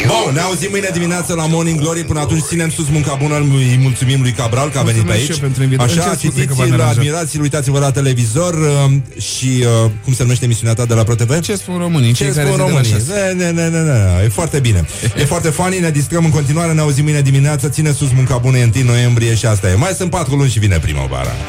Bun, 0.06 0.32
ne 0.34 0.40
auzim 0.40 0.68
mâine 0.70 0.88
dimineață 0.92 1.34
la 1.34 1.46
Morning 1.46 1.80
Glory 1.80 2.04
Până 2.04 2.20
atunci 2.20 2.42
ținem 2.42 2.70
sus 2.70 2.88
munca 2.88 3.14
bună 3.22 3.36
Îi 3.38 3.78
mulțumim 3.82 4.20
lui 4.20 4.32
Cabral 4.32 4.68
că 4.70 4.78
a 4.78 4.82
venit 4.82 5.02
pe 5.02 5.06
Mulțumesc 5.06 5.24
și 5.24 5.30
aici 5.30 5.40
eu 5.40 5.44
pentru 5.46 5.62
invitație. 5.62 6.00
Așa, 6.00 6.08
Îmi 6.10 6.18
cer 6.18 6.28
scuze 6.30 6.44
că 6.44 6.52
citiți 6.52 6.58
v-am 6.58 6.70
la 6.70 6.76
deranjat. 6.76 6.96
admirați 6.98 7.38
Uitați-vă 7.40 7.78
la 7.78 7.90
televizor 7.90 8.54
uh, 8.54 9.20
Și 9.22 9.64
uh, 9.84 9.90
cum 10.04 10.12
se 10.14 10.22
numește 10.22 10.44
emisiunea 10.44 10.74
ta 10.74 10.84
de 10.84 10.94
la 10.94 11.02
ProTV? 11.02 11.40
Ce 11.40 11.54
spun 11.56 11.78
românii? 11.78 12.12
Ce 12.12 12.24
Fiecare 12.24 12.46
spun 12.48 12.50
zi 12.50 12.56
de 12.56 12.62
la 12.62 12.68
românii? 12.68 12.90
șase. 12.90 13.34
Ne, 13.36 13.44
ne, 13.44 13.50
ne, 13.50 13.68
ne, 13.68 13.82
ne. 13.82 14.24
E 14.24 14.28
foarte 14.28 14.58
bine 14.60 14.84
E 15.16 15.24
foarte 15.24 15.48
funny, 15.48 15.78
ne 15.78 15.90
distrăm 15.90 16.24
în 16.24 16.30
continuare 16.30 16.72
Ne 16.72 16.80
auzim 16.80 17.04
mâine 17.04 17.20
dimineață 17.20 17.68
Ține 17.68 17.92
sus 17.92 18.08
munca 18.14 18.36
bună, 18.36 18.56
e 18.58 18.70
1 18.76 18.84
noiembrie 18.84 19.34
și 19.34 19.46
asta 19.46 19.68
e 19.70 19.74
Mai 19.74 19.92
sunt 19.96 20.10
patru 20.10 20.34
luni 20.36 20.50
și 20.50 20.58
vine 20.58 20.78
primăvara 20.78 21.32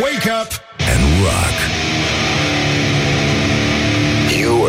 Wake 0.00 0.28
up 0.30 0.50
and 0.78 1.22
rock. 1.22 1.65